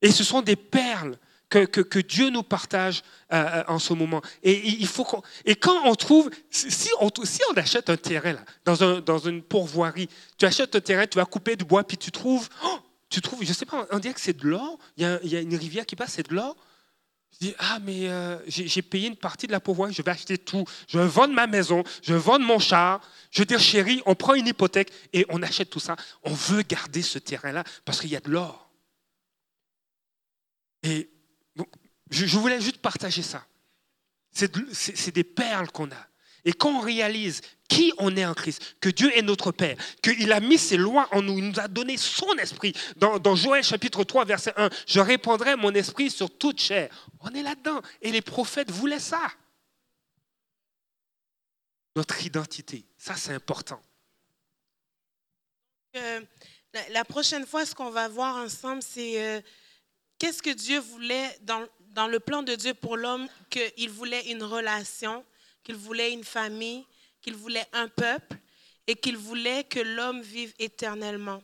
Et 0.02 0.10
ce 0.10 0.24
sont 0.24 0.42
des 0.42 0.56
perles 0.56 1.18
que, 1.48 2.00
Dieu 2.00 2.30
nous 2.30 2.42
partage 2.42 3.02
euh, 3.32 3.36
euh, 3.36 3.64
en 3.68 3.78
ce 3.78 3.92
moment. 3.92 4.20
Et, 4.42 4.68
il 4.68 4.86
faut 4.86 5.06
et 5.44 5.54
quand 5.54 5.86
on 5.86 5.94
trouve, 5.94 6.30
si 6.50 6.90
on, 7.00 7.08
achète 7.56 7.88
un 7.88 7.96
terrain 7.96 8.32
là, 8.32 8.44
dans, 8.64 8.82
un, 8.82 9.00
dans 9.00 9.18
une 9.18 9.42
pourvoirie, 9.42 10.08
tu 10.36 10.44
achètes 10.44 10.74
un 10.74 10.80
terrain, 10.80 11.06
tu 11.06 11.16
vas 11.16 11.24
couper 11.24 11.56
du 11.56 11.64
bois, 11.64 11.84
puis 11.84 11.96
tu 11.96 12.10
trouves, 12.10 12.48
oh, 12.64 12.78
tu 13.08 13.20
trouves, 13.20 13.44
je 13.44 13.52
sais 13.52 13.64
pas, 13.64 13.86
on 13.92 13.98
dirait 13.98 14.14
que 14.14 14.20
c'est 14.20 14.36
de 14.36 14.46
l'or, 14.46 14.78
il 14.96 15.04
y, 15.04 15.36
a, 15.36 15.40
une 15.40 15.56
rivière 15.56 15.86
qui 15.86 15.96
passe, 15.96 16.14
c'est 16.14 16.28
de 16.28 16.34
l'or. 16.34 16.56
Je 17.32 17.48
dis, 17.48 17.54
ah, 17.58 17.78
mais 17.82 18.08
euh, 18.08 18.38
j'ai 18.46 18.82
payé 18.82 19.08
une 19.08 19.16
partie 19.16 19.46
de 19.46 19.52
la 19.52 19.60
pourvoirie, 19.60 19.92
je 19.92 20.00
vais 20.00 20.10
acheter 20.10 20.38
tout. 20.38 20.64
Je 20.88 20.98
vais 20.98 21.06
vendre 21.06 21.34
ma 21.34 21.46
maison, 21.46 21.84
je 22.02 22.14
vais 22.14 22.18
vendre 22.18 22.46
mon 22.46 22.58
char. 22.58 23.00
Je 23.30 23.42
dire, 23.42 23.60
chérie, 23.60 24.02
on 24.06 24.14
prend 24.14 24.34
une 24.34 24.46
hypothèque 24.46 24.90
et 25.12 25.26
on 25.28 25.42
achète 25.42 25.68
tout 25.68 25.80
ça. 25.80 25.96
On 26.22 26.32
veut 26.32 26.62
garder 26.62 27.02
ce 27.02 27.18
terrain-là 27.18 27.64
parce 27.84 28.00
qu'il 28.00 28.10
y 28.10 28.16
a 28.16 28.20
de 28.20 28.30
l'or. 28.30 28.70
Et 30.82 31.10
je, 32.10 32.38
voulais 32.38 32.60
juste 32.60 32.78
partager 32.78 33.22
ça. 33.22 33.44
C'est 34.32 35.14
des 35.14 35.24
perles 35.24 35.70
qu'on 35.70 35.90
a. 35.90 36.06
Et 36.46 36.52
quand 36.52 36.78
on 36.78 36.80
réalise 36.80 37.42
qui 37.68 37.92
on 37.98 38.16
est 38.16 38.24
en 38.24 38.32
Christ, 38.32 38.76
que 38.80 38.88
Dieu 38.88 39.10
est 39.18 39.22
notre 39.22 39.50
Père, 39.50 39.76
qu'il 40.00 40.32
a 40.32 40.38
mis 40.38 40.58
ses 40.58 40.76
lois 40.76 41.08
en 41.10 41.20
nous, 41.20 41.38
il 41.38 41.48
nous 41.48 41.58
a 41.58 41.66
donné 41.66 41.96
son 41.96 42.32
esprit. 42.34 42.72
Dans, 42.96 43.34
Joël 43.34 43.64
chapitre 43.64 44.04
3, 44.04 44.24
verset 44.24 44.52
1, 44.56 44.70
je 44.86 45.00
répandrai 45.00 45.56
mon 45.56 45.74
esprit 45.74 46.08
sur 46.08 46.30
toute 46.38 46.60
chair. 46.60 47.10
On 47.20 47.30
est 47.34 47.42
là-dedans. 47.42 47.82
Et 48.00 48.12
les 48.12 48.22
prophètes 48.22 48.70
voulaient 48.70 49.00
ça. 49.00 49.20
Notre 51.96 52.24
identité, 52.24 52.84
ça 52.96 53.16
c'est 53.16 53.32
important. 53.32 53.82
Euh, 55.96 56.20
la, 56.90 57.04
prochaine 57.04 57.44
fois, 57.44 57.66
ce 57.66 57.74
qu'on 57.74 57.90
va 57.90 58.06
voir 58.06 58.36
ensemble, 58.36 58.82
c'est 58.82 59.20
euh, 59.20 59.40
qu'est-ce 60.18 60.42
que 60.42 60.50
Dieu 60.50 60.78
voulait 60.78 61.36
dans, 61.40 61.66
dans 61.88 62.06
le 62.06 62.20
plan 62.20 62.44
de 62.44 62.54
Dieu 62.54 62.74
pour 62.74 62.96
l'homme, 62.96 63.26
qu'il 63.50 63.90
voulait 63.90 64.30
une 64.30 64.44
relation 64.44 65.24
qu'il 65.66 65.74
voulait 65.74 66.12
une 66.12 66.22
famille, 66.22 66.86
qu'il 67.20 67.34
voulait 67.34 67.66
un 67.72 67.88
peuple 67.88 68.36
et 68.86 68.94
qu'il 68.94 69.16
voulait 69.16 69.64
que 69.64 69.80
l'homme 69.80 70.22
vive 70.22 70.54
éternellement. 70.60 71.42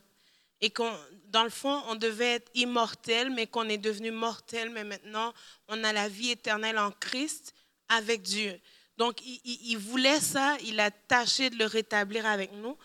Et 0.61 0.69
qu'on, 0.69 0.97
dans 1.25 1.43
le 1.43 1.49
fond, 1.49 1.83
on 1.89 1.95
devait 1.95 2.35
être 2.35 2.49
immortel, 2.55 3.31
mais 3.31 3.47
qu'on 3.47 3.67
est 3.67 3.77
devenu 3.77 4.11
mortel, 4.11 4.69
mais 4.69 4.85
maintenant, 4.85 5.33
on 5.67 5.83
a 5.83 5.91
la 5.91 6.07
vie 6.07 6.31
éternelle 6.31 6.79
en 6.79 6.91
Christ 6.91 7.53
avec 7.89 8.21
Dieu. 8.21 8.57
Donc, 8.95 9.17
il, 9.25 9.75
voulait 9.75 10.21
ça, 10.21 10.55
il 10.63 10.79
a 10.79 10.89
tâché 10.89 11.49
de 11.49 11.57
le 11.57 11.65
rétablir 11.65 12.25
avec 12.25 12.53
nous. 12.53 12.77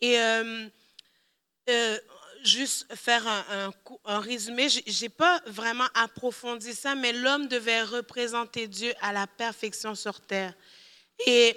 Et 0.00 0.20
euh, 0.20 0.68
euh, 1.70 1.98
juste 2.44 2.86
faire 2.94 3.26
un, 3.26 3.72
un 4.04 4.20
résumé, 4.20 4.68
je 4.68 5.02
n'ai 5.02 5.08
pas 5.08 5.42
vraiment 5.46 5.88
approfondi 5.94 6.72
ça, 6.72 6.94
mais 6.94 7.12
l'homme 7.12 7.48
devait 7.48 7.82
représenter 7.82 8.68
Dieu 8.68 8.94
à 9.00 9.12
la 9.12 9.26
perfection 9.26 9.96
sur 9.96 10.20
terre. 10.20 10.54
Et 11.26 11.56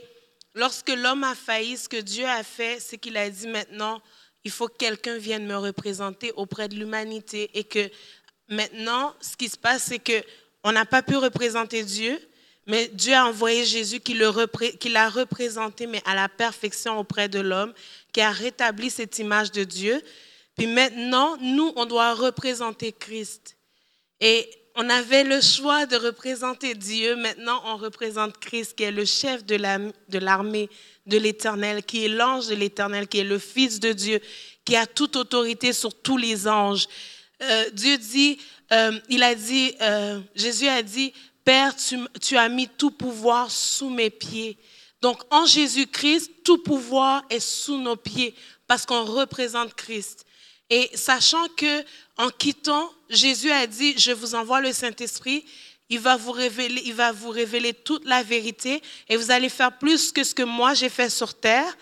lorsque 0.54 0.90
l'homme 0.90 1.24
a 1.24 1.36
failli, 1.36 1.78
ce 1.78 1.90
que 1.90 1.98
Dieu 1.98 2.26
a 2.26 2.44
fait, 2.44 2.80
c'est 2.80 2.98
qu'il 2.98 3.18
a 3.18 3.30
dit 3.30 3.48
maintenant, 3.48 4.02
il 4.44 4.52
faut 4.52 4.68
que 4.68 4.78
quelqu'un 4.78 5.18
vienne 5.18 5.46
me 5.46 5.58
représenter 5.58 6.32
auprès 6.36 6.68
de 6.70 6.76
l'humanité 6.76 7.50
et 7.54 7.64
que 7.64 7.90
maintenant, 8.48 9.14
ce 9.20 9.36
qui 9.36 9.50
se 9.50 9.58
passe, 9.58 9.84
c'est 9.84 10.00
que 10.00 10.24
on 10.64 10.72
n'a 10.72 10.86
pas 10.86 11.02
pu 11.02 11.16
représenter 11.16 11.84
Dieu, 11.84 12.20
mais 12.66 12.90
Dieu 12.90 13.14
a 13.14 13.26
envoyé 13.26 13.64
Jésus 13.64 14.00
qui 14.02 14.14
l'a 14.14 15.10
représenté, 15.10 15.88
mais 15.88 16.02
à 16.06 16.16
la 16.16 16.28
perfection 16.28 17.00
auprès 17.00 17.30
de 17.30 17.40
l'homme, 17.40 17.74
qui 18.12 18.22
a 18.22 18.32
rétabli 18.32 18.90
cette 18.90 19.20
image 19.20 19.52
de 19.52 19.64
Dieu. 19.64 20.02
Puis 20.58 20.68
maintenant, 20.68 21.38
nous, 21.38 21.72
on 21.78 21.86
doit 21.86 22.14
représenter 22.14 22.92
Christ. 22.92 23.56
Et 24.20 24.50
on 24.78 24.90
avait 24.92 25.24
le 25.24 25.42
choix 25.42 25.88
de 25.88 25.96
représenter 25.98 26.76
Dieu. 26.76 27.16
Maintenant, 27.16 27.62
on 27.66 27.78
représente 27.78 28.38
Christ, 28.38 28.76
qui 28.76 28.84
est 28.84 28.92
le 28.92 29.06
chef 29.06 29.44
de 29.44 29.56
l'armée 30.20 30.70
de 31.08 31.18
l'Éternel, 31.18 31.84
qui 31.84 32.06
est 32.06 32.10
l'ange 32.10 32.48
de 32.48 32.54
l'Éternel, 32.54 33.08
qui 33.08 33.18
est 33.18 33.24
le 33.24 33.40
Fils 33.40 33.80
de 33.80 33.92
Dieu, 33.92 34.22
qui 34.64 34.76
a 34.76 34.86
toute 34.86 35.16
autorité 35.16 35.74
sur 35.74 36.00
tous 36.00 36.18
les 36.18 36.48
anges. 36.48 36.88
Euh, 37.42 37.70
Dieu 37.74 37.98
dit, 37.98 38.38
euh, 38.72 38.92
il 39.10 39.24
a 39.24 39.34
dit, 39.34 39.74
euh, 39.82 40.20
Jésus 40.36 40.68
a 40.68 40.84
dit, 40.84 41.12
Père, 41.44 41.76
tu, 41.76 41.98
tu 42.22 42.38
as 42.38 42.48
mis 42.48 42.68
tout 42.68 42.92
pouvoir 42.92 43.50
sous 43.50 43.90
mes 43.90 44.12
pieds. 44.12 44.58
Donc, 45.02 45.22
en 45.32 45.48
Jésus-Christ, 45.48 46.44
tout 46.44 46.60
pouvoir 46.60 47.24
est 47.32 47.40
sous 47.40 47.78
nos 47.78 47.96
pieds 47.96 48.36
parce 48.68 48.86
qu'on 48.86 49.06
représente 49.06 49.74
Christ. 49.74 50.27
Et 50.70 50.90
sachant 50.96 51.48
que 51.56 51.84
en 52.18 52.30
quittant, 52.30 52.92
Jésus 53.10 53.52
a 53.52 53.68
dit, 53.68 53.98
je 53.98 54.12
vous 54.12 54.36
envoie 54.36 54.60
le 54.60 54.74
Saint-Esprit, 54.74 55.46
il 55.90 56.00
va 56.00 56.18
vous 56.18 56.32
révéler, 56.32 56.82
il 56.86 56.94
va 56.94 57.12
vous 57.12 57.30
révéler 57.30 57.74
toute 57.74 58.06
la 58.06 58.24
vérité 58.24 58.82
et 59.08 59.16
vous 59.16 59.32
allez 59.32 59.50
faire 59.50 59.78
plus 59.78 60.12
que 60.12 60.24
ce 60.24 60.36
que 60.36 60.44
moi 60.44 60.74
j'ai 60.74 60.90
fait 60.90 61.10
sur 61.10 61.34
terre. 61.34 61.78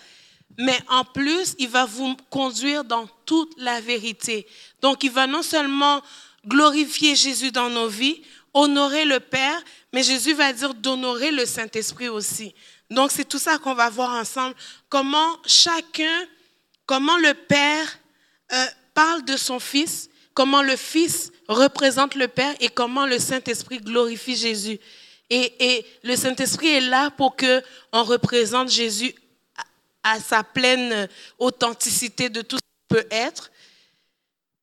Mais 0.58 0.78
en 0.88 1.04
plus, 1.04 1.56
il 1.58 1.68
va 1.68 1.86
vous 1.86 2.16
conduire 2.30 2.84
dans 2.84 3.08
toute 3.26 3.54
la 3.58 3.82
vérité. 3.82 4.48
Donc, 4.82 5.04
il 5.04 5.12
va 5.12 5.28
non 5.28 5.42
seulement 5.42 6.02
glorifier 6.46 7.16
Jésus 7.16 7.52
dans 7.52 7.70
nos 7.70 7.88
vies, 7.88 8.22
honorer 8.54 9.04
le 9.04 9.20
Père, 9.20 9.62
mais 9.92 10.04
Jésus 10.04 10.34
va 10.34 10.54
dire 10.54 10.74
d'honorer 10.74 11.32
le 11.32 11.46
Saint-Esprit 11.46 12.08
aussi. 12.08 12.54
Donc, 12.90 13.12
c'est 13.12 13.28
tout 13.28 13.40
ça 13.40 13.58
qu'on 13.58 13.74
va 13.74 13.90
voir 13.90 14.12
ensemble. 14.12 14.56
Comment 14.88 15.38
chacun, 15.46 16.26
comment 16.86 17.18
le 17.18 17.34
Père 17.34 18.00
euh, 18.54 18.66
parle 18.94 19.26
de 19.26 19.38
son 19.38 19.60
Fils, 19.60 20.10
comment 20.34 20.62
le 20.62 20.76
Fils 20.76 21.32
représente 21.48 22.16
le 22.16 22.28
Père 22.28 22.56
et 22.60 22.70
comment 22.70 23.06
le 23.06 23.20
Saint-Esprit 23.20 23.80
glorifie 23.80 24.36
Jésus. 24.36 24.80
Et, 25.30 25.86
le 26.04 26.16
Saint-Esprit 26.16 26.68
est 26.68 26.82
là 26.82 27.10
pour 27.10 27.36
que 27.36 27.64
on 27.92 28.04
représente 28.04 28.70
Jésus 28.70 29.14
à 30.04 30.20
sa 30.20 30.44
pleine 30.44 31.08
authenticité 31.40 32.30
de 32.30 32.42
tout 32.42 32.58
ce 32.58 32.62
qu'il 32.62 33.02
peut 33.02 33.08
être. 33.10 33.50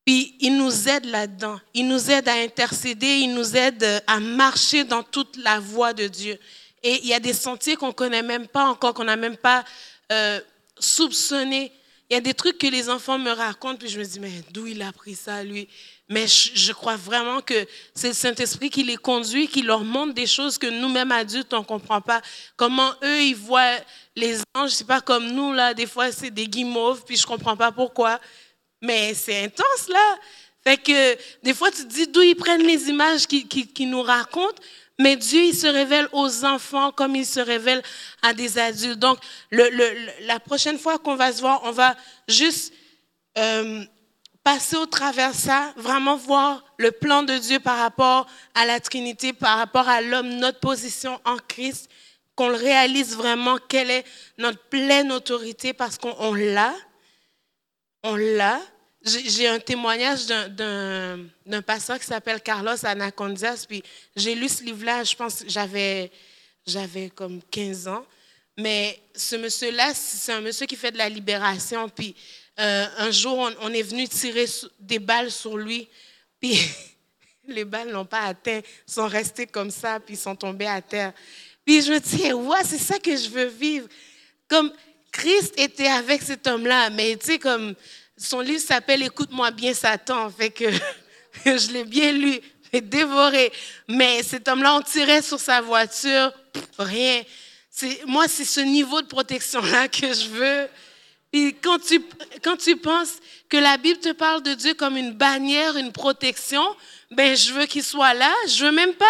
Puis 0.05 0.35
il 0.39 0.57
nous 0.57 0.87
aide 0.87 1.05
là-dedans. 1.05 1.59
Il 1.73 1.87
nous 1.87 2.09
aide 2.09 2.29
à 2.29 2.35
intercéder, 2.35 3.07
il 3.07 3.33
nous 3.33 3.55
aide 3.57 4.03
à 4.07 4.19
marcher 4.19 4.85
dans 4.85 5.03
toute 5.03 5.35
la 5.37 5.59
voie 5.59 5.93
de 5.93 6.07
Dieu. 6.07 6.39
Et 6.81 6.99
il 7.03 7.07
y 7.07 7.13
a 7.13 7.19
des 7.19 7.33
sentiers 7.33 7.75
qu'on 7.75 7.87
ne 7.87 7.93
connaît 7.93 8.23
même 8.23 8.47
pas 8.47 8.65
encore, 8.65 8.93
qu'on 8.93 9.05
n'a 9.05 9.15
même 9.15 9.37
pas 9.37 9.63
euh, 10.11 10.39
soupçonné. 10.79 11.71
Il 12.13 12.17
y 12.17 12.19
a 12.19 12.21
des 12.21 12.35
trucs 12.35 12.59
que 12.59 12.67
les 12.67 12.91
enfants 12.91 13.17
me 13.17 13.31
racontent, 13.31 13.75
puis 13.75 13.89
je 13.89 13.97
me 13.97 14.05
dis, 14.05 14.19
mais 14.19 14.43
d'où 14.51 14.67
il 14.67 14.83
a 14.83 14.89
appris 14.89 15.15
ça, 15.15 15.43
lui? 15.43 15.67
Mais 16.07 16.27
je, 16.27 16.71
crois 16.71 16.95
vraiment 16.95 17.41
que 17.41 17.65
c'est 17.95 18.09
le 18.09 18.13
Saint-Esprit 18.13 18.69
qui 18.69 18.83
les 18.83 18.97
conduit, 18.97 19.47
qui 19.47 19.63
leur 19.63 19.83
montre 19.83 20.13
des 20.13 20.27
choses 20.27 20.59
que 20.59 20.67
nous-mêmes 20.67 21.11
adultes, 21.11 21.51
on 21.55 21.61
ne 21.61 21.63
comprend 21.63 22.01
pas. 22.01 22.21
Comment 22.55 22.91
eux, 23.03 23.23
ils 23.23 23.35
voient 23.35 23.79
les 24.15 24.37
anges, 24.53 24.69
c'est 24.69 24.85
pas 24.85 25.01
comme 25.01 25.31
nous, 25.31 25.53
là, 25.53 25.73
des 25.73 25.87
fois, 25.87 26.11
c'est 26.11 26.29
des 26.29 26.45
guimauves, 26.45 27.03
puis 27.03 27.17
je 27.17 27.23
ne 27.23 27.27
comprends 27.29 27.57
pas 27.57 27.71
pourquoi. 27.71 28.19
Mais 28.79 29.15
c'est 29.15 29.45
intense, 29.45 29.89
là. 29.89 30.19
Fait 30.63 30.77
que 30.77 31.17
des 31.41 31.55
fois, 31.55 31.71
tu 31.71 31.81
te 31.81 31.91
dis 31.91 32.05
d'où 32.05 32.21
ils 32.21 32.35
prennent 32.35 32.61
les 32.61 32.89
images 32.89 33.25
qui, 33.25 33.47
qui, 33.47 33.65
qui 33.65 33.87
nous 33.87 34.03
racontent. 34.03 34.61
Mais 34.99 35.15
Dieu, 35.15 35.41
il 35.41 35.55
se 35.55 35.67
révèle 35.67 36.07
aux 36.11 36.45
enfants 36.45 36.91
comme 36.91 37.15
il 37.15 37.25
se 37.25 37.39
révèle 37.39 37.81
à 38.21 38.33
des 38.33 38.57
adultes. 38.59 38.99
Donc, 38.99 39.17
le, 39.49 39.69
le, 39.69 40.27
la 40.27 40.39
prochaine 40.39 40.77
fois 40.77 40.99
qu'on 40.99 41.15
va 41.15 41.31
se 41.31 41.41
voir, 41.41 41.61
on 41.63 41.71
va 41.71 41.95
juste 42.27 42.73
euh, 43.37 43.83
passer 44.43 44.75
au 44.75 44.85
travers 44.85 45.33
ça, 45.33 45.73
vraiment 45.77 46.15
voir 46.15 46.63
le 46.77 46.91
plan 46.91 47.23
de 47.23 47.35
Dieu 47.37 47.59
par 47.59 47.77
rapport 47.79 48.27
à 48.53 48.65
la 48.65 48.79
Trinité, 48.79 49.33
par 49.33 49.57
rapport 49.57 49.87
à 49.87 50.01
l'homme, 50.01 50.29
notre 50.35 50.59
position 50.59 51.19
en 51.25 51.37
Christ, 51.37 51.89
qu'on 52.35 52.55
réalise 52.55 53.15
vraiment, 53.15 53.57
quelle 53.67 53.89
est 53.89 54.05
notre 54.37 54.61
pleine 54.69 55.11
autorité, 55.11 55.73
parce 55.73 55.97
qu'on 55.97 56.33
l'a. 56.33 56.73
On 58.03 58.15
l'a. 58.15 58.59
J'ai 59.05 59.47
un 59.47 59.59
témoignage 59.59 60.27
d'un 60.27 61.61
pasteur 61.65 61.99
qui 61.99 62.05
s'appelle 62.05 62.41
Carlos 62.41 62.77
Anacondias, 62.83 63.65
puis 63.67 63.83
j'ai 64.15 64.33
lu 64.33 64.47
ce 64.47 64.63
livre-là, 64.63 65.03
je 65.03 65.13
pense 65.15 65.43
j'avais 65.45 67.09
comme 67.13 67.41
15 67.51 67.87
ans. 67.89 68.05
Mais 68.57 69.01
ce 69.13 69.35
monsieur-là, 69.35 69.93
c'est 69.93 70.31
un 70.31 70.39
monsieur 70.39 70.65
qui 70.67 70.77
fait 70.77 70.91
de 70.91 70.97
la 70.97 71.09
libération, 71.09 71.89
puis 71.89 72.15
euh, 72.59 72.85
un 72.99 73.11
jour, 73.11 73.37
on, 73.39 73.51
on, 73.61 73.73
est 73.73 73.81
venu 73.81 74.07
tirer 74.07 74.45
des 74.79 74.99
balles 74.99 75.31
sur 75.31 75.57
lui, 75.57 75.89
puis 76.39 76.57
les 77.47 77.65
balles 77.65 77.91
n'ont 77.91 78.05
pas 78.05 78.21
atteint, 78.21 78.61
sont 78.85 79.07
restées 79.07 79.47
comme 79.47 79.71
ça, 79.71 79.99
puis 79.99 80.15
sont 80.15 80.35
tombées 80.35 80.67
à 80.67 80.81
terre. 80.81 81.11
Puis 81.65 81.81
je 81.81 81.91
me 81.91 81.99
dis, 81.99 82.31
ouais, 82.31 82.63
c'est 82.63 82.77
ça 82.77 82.99
que 82.99 83.15
je 83.15 83.29
veux 83.29 83.47
vivre. 83.47 83.87
Comme 84.47 84.71
Christ 85.11 85.53
était 85.57 85.87
avec 85.87 86.21
cet 86.21 86.47
homme-là, 86.47 86.89
mais 86.89 87.17
tu 87.17 87.25
sais, 87.25 87.39
comme 87.39 87.75
son 88.23 88.39
livre 88.39 88.61
s'appelle 88.61 89.03
Écoute-moi 89.03 89.51
bien 89.51 89.73
Satan, 89.73 90.29
fait 90.29 90.49
que 90.49 90.65
je 91.45 91.71
l'ai 91.71 91.83
bien 91.83 92.11
lu, 92.11 92.39
j'ai 92.71 92.81
dévoré. 92.81 93.51
Mais 93.87 94.23
cet 94.23 94.47
homme-là, 94.47 94.75
on 94.75 94.81
tirait 94.81 95.21
sur 95.21 95.39
sa 95.39 95.61
voiture, 95.61 96.31
rien. 96.77 97.21
Moi, 98.05 98.27
c'est 98.27 98.45
ce 98.45 98.61
niveau 98.61 99.01
de 99.01 99.07
protection-là 99.07 99.87
que 99.89 100.13
je 100.13 100.29
veux. 100.29 100.67
Et 101.35 101.53
quand 101.53 101.79
tu, 101.79 101.99
quand 102.43 102.57
tu 102.57 102.77
penses 102.77 103.15
que 103.49 103.57
la 103.57 103.77
Bible 103.77 103.99
te 103.99 104.11
parle 104.11 104.43
de 104.43 104.53
Dieu 104.53 104.75
comme 104.75 104.97
une 104.97 105.13
bannière, 105.13 105.75
une 105.77 105.91
protection, 105.91 106.63
ben 107.11 107.35
je 107.35 107.51
veux 107.53 107.65
qu'il 107.65 107.83
soit 107.83 108.13
là. 108.13 108.31
Je 108.47 108.65
veux 108.65 108.71
même 108.71 108.93
pas. 108.93 109.05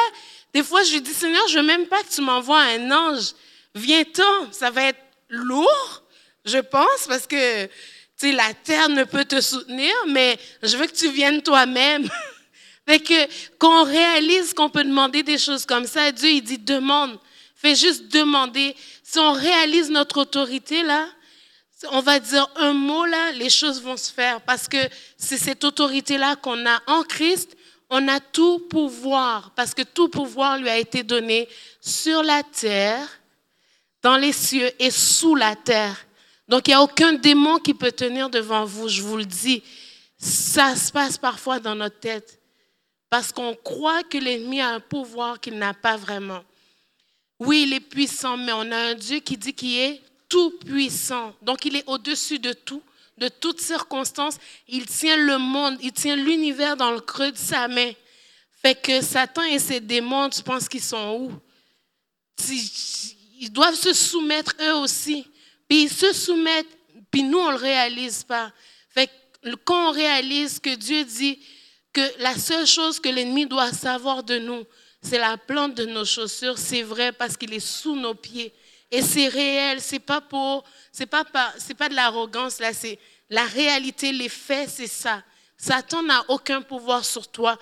Des 0.53 0.63
fois, 0.63 0.83
je 0.83 0.93
lui 0.93 1.01
dis 1.01 1.13
Seigneur, 1.13 1.45
je 1.49 1.57
veux 1.57 1.65
même 1.65 1.87
pas 1.87 2.01
que 2.03 2.09
tu 2.09 2.21
m'envoies 2.21 2.61
un 2.61 2.91
ange. 2.91 3.33
Viens-t'en, 3.75 4.51
ça 4.51 4.69
va 4.69 4.83
être 4.83 4.99
lourd, 5.29 6.03
je 6.45 6.59
pense, 6.59 7.07
parce 7.07 7.25
que 7.25 7.67
tu 8.19 8.29
sais, 8.29 8.31
la 8.31 8.53
terre 8.53 8.89
ne 8.89 9.03
peut 9.03 9.25
te 9.25 9.41
soutenir, 9.41 9.93
mais 10.07 10.37
je 10.61 10.77
veux 10.77 10.85
que 10.85 10.95
tu 10.95 11.09
viennes 11.11 11.41
toi-même. 11.41 12.07
fait 12.87 12.99
que 12.99 13.57
qu'on 13.57 13.83
réalise 13.83 14.53
qu'on 14.53 14.69
peut 14.69 14.83
demander 14.83 15.23
des 15.23 15.37
choses 15.37 15.65
comme 15.65 15.85
ça, 15.85 16.11
Dieu 16.11 16.29
il 16.29 16.41
dit 16.41 16.57
demande, 16.57 17.19
fais 17.55 17.75
juste 17.75 18.07
demander. 18.09 18.75
Si 19.03 19.19
on 19.19 19.33
réalise 19.33 19.89
notre 19.89 20.21
autorité 20.21 20.83
là, 20.83 21.07
on 21.91 22.01
va 22.01 22.19
dire 22.19 22.49
un 22.55 22.73
mot 22.73 23.05
là, 23.05 23.31
les 23.33 23.49
choses 23.49 23.81
vont 23.81 23.97
se 23.97 24.11
faire 24.11 24.41
parce 24.41 24.67
que 24.67 24.77
c'est 25.17 25.37
cette 25.37 25.63
autorité 25.63 26.17
là 26.17 26.35
qu'on 26.35 26.65
a 26.65 26.81
en 26.87 27.03
Christ. 27.03 27.57
On 27.89 28.07
a 28.07 28.19
tout 28.19 28.59
pouvoir 28.69 29.51
parce 29.55 29.73
que 29.73 29.83
tout 29.83 30.07
pouvoir 30.07 30.57
lui 30.57 30.69
a 30.69 30.77
été 30.77 31.03
donné 31.03 31.47
sur 31.79 32.23
la 32.23 32.41
terre, 32.41 33.07
dans 34.01 34.17
les 34.17 34.33
cieux 34.33 34.71
et 34.79 34.91
sous 34.91 35.35
la 35.35 35.55
terre. 35.55 35.95
Donc, 36.47 36.67
il 36.67 36.71
n'y 36.71 36.75
a 36.75 36.81
aucun 36.81 37.13
démon 37.13 37.57
qui 37.57 37.73
peut 37.73 37.91
tenir 37.91 38.29
devant 38.29 38.65
vous, 38.65 38.87
je 38.87 39.01
vous 39.01 39.17
le 39.17 39.25
dis. 39.25 39.63
Ça 40.17 40.75
se 40.75 40.91
passe 40.91 41.17
parfois 41.17 41.59
dans 41.59 41.75
notre 41.75 41.99
tête 41.99 42.39
parce 43.09 43.31
qu'on 43.31 43.55
croit 43.55 44.03
que 44.03 44.17
l'ennemi 44.17 44.59
a 44.59 44.69
un 44.69 44.79
pouvoir 44.79 45.39
qu'il 45.39 45.57
n'a 45.57 45.73
pas 45.73 45.97
vraiment. 45.97 46.43
Oui, 47.39 47.63
il 47.67 47.73
est 47.73 47.79
puissant, 47.79 48.37
mais 48.37 48.51
on 48.53 48.71
a 48.71 48.77
un 48.77 48.95
Dieu 48.95 49.19
qui 49.19 49.37
dit 49.37 49.53
qu'il 49.53 49.77
est 49.77 50.01
tout 50.27 50.51
puissant. 50.65 51.35
Donc, 51.41 51.65
il 51.65 51.75
est 51.75 51.83
au-dessus 51.87 52.39
de 52.39 52.53
tout, 52.53 52.81
de 53.17 53.27
toutes 53.27 53.61
circonstances. 53.61 54.37
Il 54.67 54.85
tient 54.85 55.17
le 55.17 55.37
monde, 55.37 55.77
il 55.81 55.91
tient 55.91 56.15
l'univers 56.15 56.75
dans 56.75 56.91
le 56.91 57.01
creux 57.01 57.31
de 57.31 57.37
sa 57.37 57.67
main. 57.67 57.91
Fait 58.61 58.75
que 58.75 59.01
Satan 59.01 59.43
et 59.43 59.59
ses 59.59 59.79
démons, 59.79 60.29
tu 60.29 60.41
penses 60.41 60.67
qu'ils 60.67 60.81
sont 60.81 61.19
où? 61.19 61.31
Ils 63.39 63.51
doivent 63.51 63.75
se 63.75 63.93
soumettre 63.93 64.55
eux 64.61 64.75
aussi. 64.75 65.27
Puis 65.67 65.83
ils 65.83 65.89
se 65.89 66.13
soumettent, 66.13 66.77
puis 67.11 67.23
nous, 67.23 67.39
on 67.39 67.47
ne 67.47 67.57
le 67.57 67.57
réalise 67.57 68.23
pas. 68.23 68.51
Quand 69.65 69.89
on 69.89 69.91
réalise 69.91 70.59
que 70.59 70.73
Dieu 70.75 71.03
dit 71.03 71.39
que 71.91 72.01
la 72.19 72.37
seule 72.37 72.65
chose 72.65 72.99
que 72.99 73.09
l'ennemi 73.09 73.45
doit 73.45 73.71
savoir 73.73 74.23
de 74.23 74.39
nous, 74.39 74.63
c'est 75.01 75.19
la 75.19 75.37
plante 75.37 75.75
de 75.75 75.85
nos 75.85 76.05
chaussures, 76.05 76.57
c'est 76.57 76.81
vrai 76.81 77.11
parce 77.11 77.35
qu'il 77.35 77.53
est 77.53 77.59
sous 77.59 77.95
nos 77.95 78.15
pieds. 78.15 78.53
Et 78.89 79.01
c'est 79.01 79.27
réel, 79.27 79.81
c'est 79.81 79.99
pas 79.99 80.21
pour, 80.21 80.63
c'est 80.91 81.05
pas, 81.05 81.25
c'est 81.57 81.73
pas 81.73 81.89
de 81.89 81.95
l'arrogance 81.95 82.59
là, 82.59 82.73
c'est 82.73 82.97
la 83.29 83.45
réalité, 83.45 84.11
les 84.11 84.29
faits, 84.29 84.69
c'est 84.69 84.87
ça. 84.87 85.23
Satan 85.57 86.03
n'a 86.03 86.23
aucun 86.29 86.61
pouvoir 86.61 87.03
sur 87.03 87.27
toi. 87.27 87.57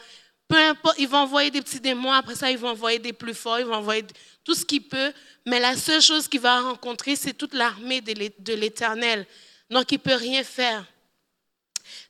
Peu 0.47 0.57
importe, 0.57 0.97
ils 0.99 1.07
vont 1.07 1.19
envoyer 1.19 1.49
des 1.49 1.61
petits 1.61 1.79
démons, 1.79 2.11
après 2.11 2.35
ça, 2.35 2.51
ils 2.51 2.57
vont 2.57 2.69
envoyer 2.69 2.99
des 2.99 3.13
plus 3.13 3.33
forts, 3.33 3.59
ils 3.59 3.65
vont 3.65 3.75
envoyer 3.75 4.05
tout 4.43 4.53
ce 4.53 4.65
qu'il 4.65 4.83
peut, 4.83 5.13
mais 5.45 5.59
la 5.59 5.75
seule 5.75 6.01
chose 6.01 6.27
qu'il 6.27 6.41
va 6.41 6.61
rencontrer, 6.61 7.15
c'est 7.15 7.33
toute 7.33 7.53
l'armée 7.53 8.01
de 8.01 8.53
l'Éternel. 8.53 9.25
Donc, 9.69 9.91
il 9.91 9.95
ne 9.95 9.99
peut 9.99 10.15
rien 10.15 10.43
faire. 10.43 10.85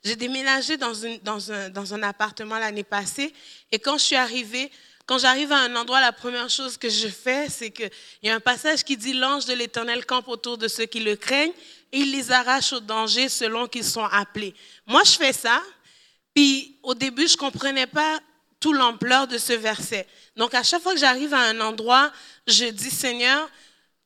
J'ai 0.03 0.15
déménagé 0.15 0.77
dans, 0.77 1.93
un 1.93 2.03
appartement 2.03 2.57
l'année 2.57 2.83
passée, 2.83 3.33
et 3.71 3.79
quand 3.79 3.97
je 3.97 4.05
suis 4.05 4.15
arrivée, 4.15 4.71
quand 5.05 5.17
j'arrive 5.17 5.51
à 5.51 5.57
un 5.57 5.75
endroit, 5.75 5.99
la 5.99 6.11
première 6.11 6.49
chose 6.49 6.77
que 6.77 6.89
je 6.89 7.07
fais, 7.07 7.49
c'est 7.49 7.71
qu'il 7.71 7.89
y 8.23 8.29
a 8.29 8.35
un 8.35 8.39
passage 8.39 8.83
qui 8.83 8.97
dit 8.97 9.13
L'ange 9.13 9.45
de 9.45 9.53
l'Éternel 9.53 10.05
campe 10.05 10.27
autour 10.27 10.57
de 10.57 10.67
ceux 10.67 10.85
qui 10.85 10.99
le 10.99 11.15
craignent 11.15 11.53
et 11.91 11.99
il 11.99 12.11
les 12.11 12.31
arrache 12.31 12.71
au 12.73 12.79
danger 12.79 13.27
selon 13.27 13.67
qu'ils 13.67 13.83
sont 13.83 14.05
appelés. 14.05 14.53
Moi, 14.85 15.01
je 15.03 15.11
fais 15.11 15.33
ça. 15.33 15.61
Puis 16.33 16.77
au 16.81 16.93
début, 16.93 17.27
je 17.27 17.33
ne 17.33 17.39
comprenais 17.39 17.87
pas 17.87 18.19
tout 18.61 18.71
l'ampleur 18.71 19.27
de 19.27 19.37
ce 19.37 19.51
verset. 19.51 20.07
Donc, 20.37 20.53
à 20.53 20.63
chaque 20.63 20.81
fois 20.81 20.93
que 20.93 20.99
j'arrive 20.99 21.33
à 21.33 21.41
un 21.41 21.59
endroit, 21.59 22.11
je 22.47 22.65
dis, 22.65 22.91
Seigneur, 22.91 23.49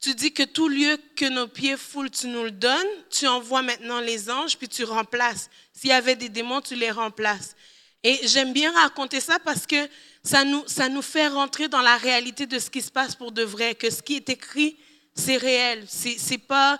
tu 0.01 0.15
dis 0.15 0.33
que 0.33 0.43
tout 0.43 0.67
lieu 0.67 0.97
que 1.15 1.25
nos 1.25 1.47
pieds 1.47 1.77
foulent, 1.77 2.09
tu 2.09 2.27
nous 2.27 2.43
le 2.43 2.51
donnes. 2.51 2.87
Tu 3.11 3.27
envoies 3.27 3.61
maintenant 3.61 3.99
les 3.99 4.29
anges, 4.29 4.57
puis 4.57 4.67
tu 4.67 4.83
remplaces. 4.83 5.49
S'il 5.73 5.89
y 5.89 5.93
avait 5.93 6.15
des 6.15 6.29
démons, 6.29 6.61
tu 6.61 6.75
les 6.75 6.91
remplaces. 6.91 7.55
Et 8.03 8.19
j'aime 8.27 8.53
bien 8.53 8.71
raconter 8.71 9.19
ça 9.19 9.39
parce 9.39 9.65
que 9.65 9.89
ça 10.23 10.43
nous, 10.43 10.63
ça 10.67 10.89
nous 10.89 11.01
fait 11.01 11.27
rentrer 11.27 11.67
dans 11.67 11.81
la 11.81 11.97
réalité 11.97 12.45
de 12.45 12.59
ce 12.59 12.69
qui 12.69 12.81
se 12.81 12.91
passe 12.91 13.15
pour 13.15 13.31
de 13.31 13.43
vrai, 13.43 13.75
que 13.75 13.89
ce 13.89 14.01
qui 14.01 14.15
est 14.15 14.29
écrit, 14.29 14.77
c'est 15.15 15.37
réel. 15.37 15.85
C'est 15.87 16.37
pas. 16.37 16.79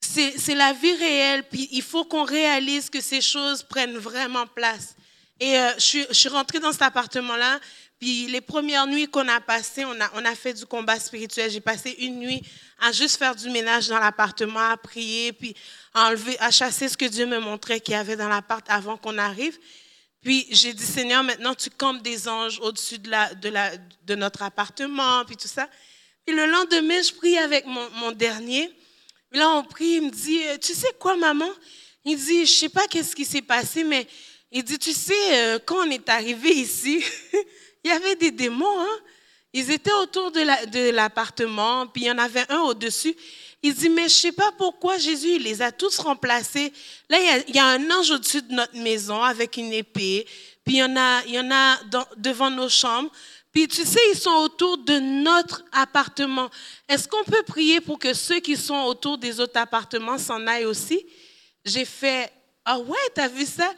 C'est 0.00 0.54
la 0.54 0.74
vie 0.74 0.92
réelle, 0.92 1.44
puis 1.48 1.66
il 1.72 1.82
faut 1.82 2.04
qu'on 2.04 2.24
réalise 2.24 2.90
que 2.90 3.00
ces 3.00 3.22
choses 3.22 3.62
prennent 3.62 3.96
vraiment 3.96 4.46
place. 4.46 4.96
Et 5.40 5.58
euh, 5.58 5.72
je, 5.76 5.82
suis, 5.82 6.06
je 6.10 6.28
rentrée 6.28 6.60
dans 6.60 6.72
cet 6.72 6.82
appartement-là, 6.82 7.58
puis 7.98 8.26
les 8.26 8.40
premières 8.40 8.86
nuits 8.86 9.08
qu'on 9.08 9.26
a 9.28 9.40
passées, 9.40 9.84
on 9.84 10.00
a, 10.00 10.10
on 10.14 10.24
a 10.24 10.34
fait 10.34 10.52
du 10.52 10.66
combat 10.66 10.98
spirituel. 11.00 11.50
J'ai 11.50 11.60
passé 11.60 11.96
une 11.98 12.18
nuit 12.18 12.42
à 12.80 12.92
juste 12.92 13.16
faire 13.16 13.34
du 13.34 13.50
ménage 13.50 13.88
dans 13.88 13.98
l'appartement, 13.98 14.70
à 14.70 14.76
prier, 14.76 15.32
puis 15.32 15.56
à 15.92 16.08
enlever, 16.08 16.38
à 16.38 16.50
chasser 16.50 16.88
ce 16.88 16.96
que 16.96 17.06
Dieu 17.06 17.26
me 17.26 17.38
montrait 17.38 17.80
qu'il 17.80 17.94
y 17.94 17.96
avait 17.96 18.16
dans 18.16 18.28
l'appart 18.28 18.64
avant 18.68 18.96
qu'on 18.96 19.18
arrive. 19.18 19.58
Puis 20.22 20.46
j'ai 20.50 20.72
dit, 20.72 20.84
Seigneur, 20.84 21.22
maintenant 21.22 21.54
tu 21.54 21.70
campes 21.70 22.02
des 22.02 22.28
anges 22.28 22.58
au-dessus 22.60 22.98
de, 22.98 23.10
la, 23.10 23.34
de, 23.34 23.48
la, 23.48 23.76
de 23.76 24.14
notre 24.14 24.42
appartement, 24.42 25.24
puis 25.24 25.36
tout 25.36 25.48
ça. 25.48 25.68
Puis 26.26 26.34
le 26.34 26.46
lendemain, 26.46 27.02
je 27.02 27.12
prie 27.12 27.36
avec 27.38 27.66
mon, 27.66 27.90
mon 27.90 28.12
dernier. 28.12 28.72
Puis 29.30 29.40
là, 29.40 29.50
on 29.50 29.64
prie, 29.64 29.96
il 29.96 30.02
me 30.02 30.10
dit, 30.10 30.40
tu 30.60 30.74
sais 30.74 30.92
quoi, 30.98 31.16
maman? 31.16 31.50
Il 32.04 32.16
dit, 32.16 32.46
je 32.46 32.52
sais 32.52 32.68
pas 32.68 32.86
qu'est-ce 32.86 33.16
qui 33.16 33.24
s'est 33.24 33.42
passé, 33.42 33.82
mais 33.82 34.06
il 34.56 34.62
dit, 34.62 34.78
tu 34.78 34.92
sais, 34.92 35.14
euh, 35.32 35.58
quand 35.66 35.84
on 35.84 35.90
est 35.90 36.08
arrivé 36.08 36.50
ici, 36.50 37.04
il 37.84 37.90
y 37.90 37.92
avait 37.92 38.14
des 38.14 38.30
démons. 38.30 38.80
Hein? 38.80 38.98
Ils 39.52 39.68
étaient 39.72 39.92
autour 39.92 40.30
de 40.30 40.90
l'appartement, 40.90 41.88
puis 41.88 42.02
il 42.02 42.06
y 42.06 42.10
en 42.10 42.18
avait 42.18 42.44
un 42.48 42.60
au-dessus. 42.60 43.16
Il 43.62 43.74
dit, 43.74 43.88
mais 43.88 44.04
je 44.04 44.14
sais 44.14 44.32
pas 44.32 44.52
pourquoi 44.56 44.96
Jésus, 44.96 45.36
il 45.36 45.42
les 45.42 45.60
a 45.60 45.72
tous 45.72 45.98
remplacés. 45.98 46.72
Là, 47.08 47.18
il 47.48 47.54
y 47.54 47.58
a, 47.58 47.66
un 47.66 47.90
ange 47.90 48.12
au-dessus 48.12 48.42
de 48.42 48.52
notre 48.52 48.76
maison 48.76 49.20
avec 49.22 49.56
une 49.56 49.72
épée. 49.72 50.24
Puis 50.64 50.76
il 50.76 50.78
y 50.78 50.82
en 50.84 50.96
a, 50.96 51.24
y 51.26 51.38
en 51.38 51.50
a 51.50 51.80
devant 52.16 52.50
nos 52.50 52.68
chambres. 52.68 53.10
Puis 53.52 53.66
tu 53.66 53.84
sais, 53.84 54.00
ils 54.12 54.18
sont 54.18 54.30
autour 54.30 54.78
de 54.78 54.98
notre 54.98 55.64
appartement. 55.72 56.48
Est-ce 56.88 57.08
qu'on 57.08 57.24
peut 57.24 57.42
prier 57.44 57.80
pour 57.80 57.98
que 57.98 58.14
ceux 58.14 58.40
qui 58.40 58.56
sont 58.56 58.82
autour 58.82 59.18
des 59.18 59.40
autres 59.40 59.58
appartements 59.58 60.18
s'en 60.18 60.46
aillent 60.46 60.66
aussi? 60.66 61.04
J'ai 61.64 61.84
fait, 61.84 62.32
ah 62.64 62.78
ouais, 62.78 62.98
t'as 63.14 63.28
vu 63.28 63.46
ça? 63.46 63.72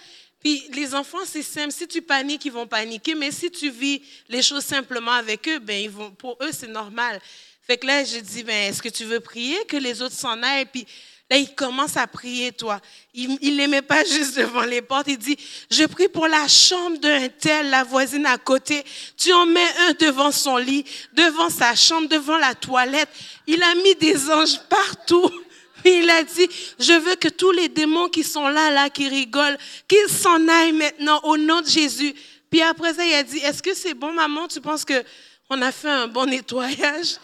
Puis 0.46 0.62
les 0.74 0.94
enfants, 0.94 1.24
c'est 1.26 1.42
simple. 1.42 1.72
Si 1.72 1.88
tu 1.88 2.00
paniques, 2.00 2.44
ils 2.44 2.52
vont 2.52 2.68
paniquer. 2.68 3.16
Mais 3.16 3.32
si 3.32 3.50
tu 3.50 3.68
vis 3.68 4.00
les 4.28 4.42
choses 4.42 4.64
simplement 4.64 5.10
avec 5.10 5.48
eux, 5.48 5.58
ben 5.58 5.90
pour 6.16 6.38
eux, 6.40 6.50
c'est 6.52 6.68
normal. 6.68 7.20
Fait 7.66 7.76
que 7.76 7.84
là, 7.84 8.04
je 8.04 8.18
dis, 8.18 8.44
ben, 8.44 8.70
est-ce 8.70 8.80
que 8.80 8.88
tu 8.88 9.02
veux 9.06 9.18
prier 9.18 9.56
que 9.64 9.76
les 9.76 10.02
autres 10.02 10.14
s'en 10.14 10.40
aillent? 10.44 10.66
Puis 10.66 10.86
là, 11.28 11.36
il 11.36 11.52
commence 11.52 11.96
à 11.96 12.06
prier, 12.06 12.52
toi. 12.52 12.80
Il 13.12 13.36
il 13.42 13.56
l'aimait 13.56 13.82
pas 13.82 14.04
juste 14.08 14.36
devant 14.36 14.62
les 14.62 14.82
portes. 14.82 15.08
Il 15.08 15.18
dit, 15.18 15.36
je 15.68 15.82
prie 15.82 16.06
pour 16.06 16.28
la 16.28 16.46
chambre 16.46 16.98
d'un 16.98 17.28
tel, 17.28 17.68
la 17.68 17.82
voisine 17.82 18.24
à 18.26 18.38
côté. 18.38 18.84
Tu 19.16 19.32
en 19.32 19.46
mets 19.46 19.74
un 19.88 19.94
devant 19.94 20.30
son 20.30 20.58
lit, 20.58 20.84
devant 21.12 21.50
sa 21.50 21.74
chambre, 21.74 22.08
devant 22.08 22.38
la 22.38 22.54
toilette. 22.54 23.08
Il 23.48 23.60
a 23.64 23.74
mis 23.74 23.96
des 23.96 24.30
anges 24.30 24.60
partout. 24.68 25.28
Il 25.90 26.10
a 26.10 26.22
dit, 26.22 26.48
je 26.78 26.92
veux 26.92 27.16
que 27.16 27.28
tous 27.28 27.50
les 27.52 27.68
démons 27.68 28.08
qui 28.08 28.24
sont 28.24 28.48
là, 28.48 28.70
là, 28.70 28.90
qui 28.90 29.08
rigolent, 29.08 29.58
qu'ils 29.86 30.08
s'en 30.08 30.48
aillent 30.48 30.72
maintenant 30.72 31.20
au 31.24 31.36
nom 31.36 31.60
de 31.60 31.68
Jésus. 31.68 32.14
Puis 32.50 32.62
après 32.62 32.94
ça, 32.94 33.04
il 33.04 33.14
a 33.14 33.22
dit, 33.22 33.38
est-ce 33.38 33.62
que 33.62 33.74
c'est 33.74 33.94
bon, 33.94 34.12
maman? 34.12 34.48
Tu 34.48 34.60
penses 34.60 34.84
que 34.84 35.04
on 35.48 35.60
a 35.62 35.70
fait 35.72 35.88
un 35.88 36.08
bon 36.08 36.26
nettoyage? 36.26 37.16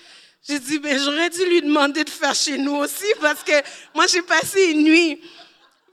J'ai 0.49 0.59
dit, 0.59 0.79
ben, 0.79 0.99
j'aurais 0.99 1.31
dû 1.31 1.45
lui 1.45 1.63
demander 1.63 2.03
de 2.03 2.11
faire 2.11 2.35
chez 2.35 2.59
nous 2.59 2.75
aussi 2.75 3.07
parce 3.21 3.43
que 3.43 3.53
moi, 3.95 4.07
j'ai 4.07 4.23
passé 4.23 4.73
une 4.73 4.85
nuit. 4.85 5.21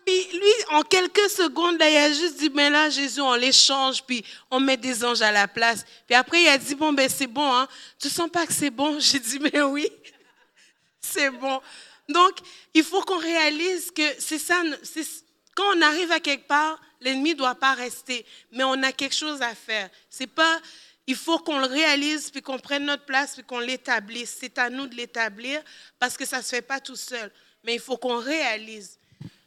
Puis 0.05 0.27
lui, 0.33 0.53
en 0.71 0.81
quelques 0.81 1.29
secondes, 1.29 1.75
il 1.79 1.97
a 1.97 2.11
juste 2.11 2.37
dit, 2.37 2.49
ben 2.49 2.71
là, 2.71 2.89
Jésus, 2.89 3.21
on 3.21 3.35
les 3.35 3.51
change, 3.51 4.03
puis 4.03 4.25
on 4.49 4.59
met 4.59 4.75
des 4.75 5.05
anges 5.05 5.21
à 5.21 5.31
la 5.31 5.47
place. 5.47 5.85
Puis 6.07 6.15
après, 6.15 6.41
il 6.41 6.47
a 6.47 6.57
dit, 6.57 6.73
bon, 6.73 6.93
ben 6.93 7.07
c'est 7.07 7.27
bon, 7.27 7.53
hein? 7.53 7.67
Tu 7.99 8.09
sens 8.09 8.27
pas 8.27 8.47
que 8.47 8.53
c'est 8.53 8.71
bon? 8.71 8.97
J'ai 8.99 9.19
dit, 9.19 9.37
ben 9.37 9.65
oui, 9.65 9.87
c'est 10.99 11.29
bon. 11.29 11.61
Donc, 12.09 12.39
il 12.73 12.83
faut 12.83 13.01
qu'on 13.01 13.19
réalise 13.19 13.91
que 13.91 14.01
c'est 14.17 14.39
ça, 14.39 14.61
quand 15.55 15.77
on 15.77 15.81
arrive 15.81 16.11
à 16.11 16.19
quelque 16.19 16.47
part, 16.47 16.81
l'ennemi 17.01 17.31
ne 17.31 17.35
doit 17.35 17.55
pas 17.55 17.73
rester, 17.73 18.25
mais 18.51 18.63
on 18.63 18.81
a 18.83 18.91
quelque 18.91 19.15
chose 19.15 19.41
à 19.41 19.53
faire. 19.53 19.89
C'est 20.09 20.27
pas, 20.27 20.59
il 21.05 21.15
faut 21.15 21.37
qu'on 21.39 21.59
le 21.59 21.67
réalise, 21.67 22.31
puis 22.31 22.41
qu'on 22.41 22.57
prenne 22.57 22.85
notre 22.85 23.05
place, 23.05 23.35
puis 23.35 23.43
qu'on 23.43 23.59
l'établisse. 23.59 24.37
C'est 24.39 24.57
à 24.57 24.69
nous 24.69 24.87
de 24.87 24.95
l'établir, 24.95 25.61
parce 25.99 26.17
que 26.17 26.25
ça 26.25 26.37
ne 26.37 26.43
se 26.43 26.49
fait 26.49 26.61
pas 26.63 26.79
tout 26.79 26.95
seul. 26.95 27.31
Mais 27.63 27.75
il 27.75 27.79
faut 27.79 27.97
qu'on 27.97 28.17
réalise. 28.17 28.97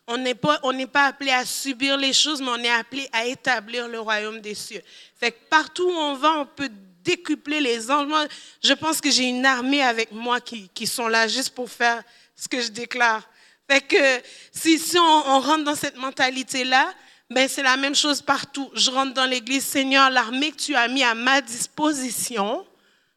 On 0.07 0.17
n'est 0.17 0.35
pas, 0.35 0.61
pas 0.93 1.07
appelé 1.07 1.31
à 1.31 1.45
subir 1.45 1.97
les 1.97 2.13
choses, 2.13 2.41
mais 2.41 2.51
on 2.51 2.63
est 2.63 2.71
appelé 2.71 3.09
à 3.13 3.27
établir 3.27 3.89
le 3.89 3.99
royaume 3.99 4.41
des 4.41 4.55
cieux. 4.55 4.83
Fait 5.19 5.33
que 5.33 5.39
partout 5.49 5.85
où 5.85 5.95
on 5.95 6.15
va, 6.15 6.33
on 6.39 6.47
peut 6.47 6.71
décupler 7.03 7.61
les 7.61 7.91
anges. 7.91 8.07
Moi, 8.07 8.27
je 8.63 8.73
pense 8.73 9.01
que 9.01 9.11
j'ai 9.11 9.25
une 9.25 9.47
armée 9.47 9.83
avec 9.83 10.13
moi 10.13 10.41
qui, 10.41 10.69
qui 10.69 10.87
sont 10.87 11.09
là 11.09 11.27
juste 11.27 11.51
pour 11.51 11.71
faire 11.71 12.03
ce 12.43 12.49
que 12.49 12.61
je 12.61 12.69
déclare. 12.69 13.23
Fait 13.71 13.81
que 13.81 14.21
si, 14.51 14.99
on, 14.99 15.41
rentre 15.41 15.63
dans 15.63 15.77
cette 15.77 15.97
mentalité-là, 15.97 16.93
ben 17.31 17.49
c'est 17.49 17.63
la 17.63 17.77
même 17.77 17.95
chose 17.95 18.21
partout. 18.21 18.69
Je 18.75 18.91
rentre 18.91 19.15
dans 19.15 19.27
l'église, 19.27 19.65
Seigneur, 19.65 20.11
l'armée 20.11 20.51
que 20.51 20.57
tu 20.57 20.75
as 20.75 20.89
mis 20.89 21.05
à 21.05 21.15
ma 21.15 21.41
disposition, 21.41 22.67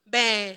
ben 0.06 0.56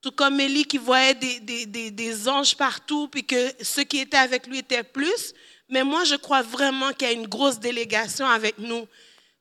tout 0.00 0.12
comme 0.12 0.38
Élie 0.38 0.64
qui 0.64 0.78
voyait 0.78 1.14
des, 1.14 1.66
des 1.90 2.28
anges 2.28 2.56
partout, 2.56 3.08
puis 3.08 3.24
que 3.24 3.52
ceux 3.62 3.82
qui 3.82 3.98
étaient 3.98 4.16
avec 4.16 4.46
lui 4.46 4.58
étaient 4.58 4.84
plus. 4.84 5.34
Mais 5.68 5.82
moi, 5.82 6.04
je 6.04 6.14
crois 6.14 6.42
vraiment 6.42 6.92
qu'il 6.92 7.08
y 7.08 7.10
a 7.10 7.14
une 7.14 7.26
grosse 7.26 7.58
délégation 7.58 8.28
avec 8.28 8.58
nous, 8.58 8.86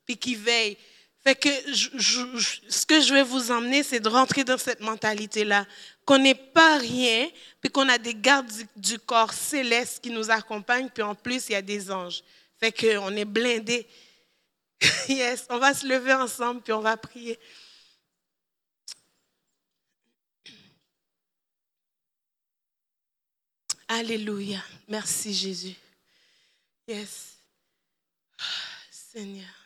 puis 0.03 0.17
qui 0.17 0.33
veille. 0.33 0.77
Fait 1.27 1.35
que 1.35 1.49
ce 1.75 2.85
que 2.85 3.01
je 3.01 3.13
vais 3.13 3.23
vous 3.23 3.51
emmener, 3.51 3.83
c'est 3.83 3.99
de 3.99 4.07
rentrer 4.07 4.45
dans 4.45 4.57
cette 4.57 4.79
mentalité-là, 4.79 5.67
qu'on 6.05 6.19
n'est 6.19 6.33
pas 6.33 6.77
rien, 6.77 7.29
puis 7.59 7.69
qu'on 7.69 7.89
a 7.89 7.97
des 7.97 8.15
gardes 8.15 8.49
du, 8.49 8.65
du 8.77 8.97
corps 8.97 9.33
céleste 9.33 10.01
qui 10.01 10.09
nous 10.09 10.31
accompagnent, 10.31 10.87
puis 10.87 11.03
en 11.03 11.15
plus, 11.15 11.49
il 11.49 11.51
y 11.51 11.55
a 11.55 11.61
des 11.61 11.91
anges. 11.91 12.23
Fait 12.57 12.71
qu'on 12.71 13.13
est 13.13 13.25
blindés. 13.25 13.85
yes, 15.09 15.45
on 15.49 15.57
va 15.57 15.73
se 15.73 15.85
lever 15.85 16.13
ensemble, 16.13 16.61
puis 16.61 16.71
on 16.71 16.79
va 16.79 16.95
prier. 16.95 17.37
Alléluia. 23.89 24.63
Merci 24.87 25.33
Jésus. 25.33 25.75
Yes. 26.87 27.35
Seigneur. 28.89 29.56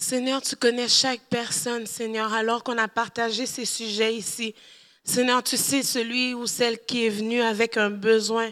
Seigneur, 0.00 0.40
tu 0.40 0.54
connais 0.54 0.88
chaque 0.88 1.22
personne, 1.28 1.84
Seigneur, 1.84 2.32
alors 2.32 2.62
qu'on 2.62 2.78
a 2.78 2.86
partagé 2.86 3.46
ces 3.46 3.64
sujets 3.64 4.14
ici. 4.14 4.54
Seigneur, 5.02 5.42
tu 5.42 5.56
sais 5.56 5.82
celui 5.82 6.34
ou 6.34 6.46
celle 6.46 6.78
qui 6.78 7.06
est 7.06 7.10
venu 7.10 7.42
avec 7.42 7.76
un 7.76 7.90
besoin 7.90 8.48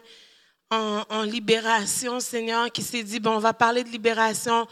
en, 0.72 1.04
en 1.08 1.22
libération, 1.22 2.18
Seigneur, 2.18 2.72
qui 2.72 2.82
s'est 2.82 3.04
dit, 3.04 3.20
bon, 3.20 3.36
on 3.36 3.38
va 3.38 3.52
parler 3.52 3.84
de 3.84 3.90
libération, 3.90 4.66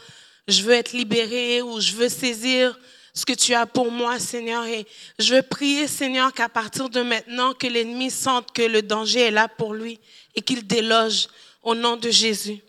je 0.49 0.63
veux 0.63 0.73
être 0.73 0.91
libéré 0.91 1.61
ou 1.61 1.79
je 1.79 1.93
veux 1.93 2.09
saisir 2.09 2.77
ce 3.13 3.25
que 3.25 3.33
tu 3.33 3.53
as 3.53 3.65
pour 3.65 3.89
moi, 3.89 4.19
Seigneur. 4.19 4.65
Et 4.65 4.85
je 5.17 5.35
veux 5.35 5.43
prier, 5.43 5.87
Seigneur, 5.87 6.33
qu'à 6.33 6.49
partir 6.49 6.89
de 6.89 7.01
maintenant, 7.01 7.53
que 7.53 7.67
l'ennemi 7.67 8.11
sente 8.11 8.51
que 8.51 8.63
le 8.63 8.81
danger 8.81 9.21
est 9.21 9.31
là 9.31 9.47
pour 9.47 9.73
lui 9.73 9.97
et 10.35 10.41
qu'il 10.41 10.67
déloge 10.67 11.27
au 11.63 11.73
nom 11.73 11.95
de 11.95 12.09
Jésus. 12.09 12.61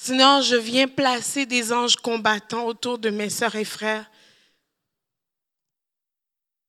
Seigneur, 0.00 0.42
je 0.42 0.54
viens 0.54 0.86
placer 0.86 1.44
des 1.44 1.72
anges 1.72 1.96
combattants 1.96 2.66
autour 2.66 2.98
de 2.98 3.10
mes 3.10 3.28
sœurs 3.28 3.56
et 3.56 3.64
frères. 3.64 4.08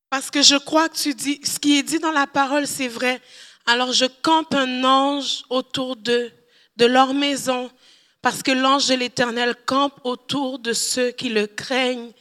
Parce 0.10 0.32
que 0.32 0.42
je 0.42 0.56
crois 0.56 0.90
que 0.90 0.98
tu 0.98 1.14
dis, 1.14 1.40
ce 1.44 1.60
qui 1.60 1.78
est 1.78 1.84
dit 1.84 2.00
dans 2.00 2.12
la 2.12 2.26
parole, 2.26 2.66
c'est 2.66 2.88
vrai. 2.88 3.22
Alors 3.68 3.94
je 3.94 4.06
campe 4.24 4.56
un 4.56 4.84
ange 4.84 5.44
autour 5.52 5.96
d'eux, 5.96 6.32
de 6.78 6.86
leur 6.88 7.14
maison, 7.14 7.70
parce 8.24 8.42
que 8.42 8.50
l'ange 8.50 8.88
de 8.88 8.96
l'Éternel 8.96 9.56
campe 9.68 10.00
autour 10.06 10.58
de 10.58 10.74
ceux 10.74 11.12
qui 11.12 11.30
le 11.30 11.46
craignent 11.46 12.12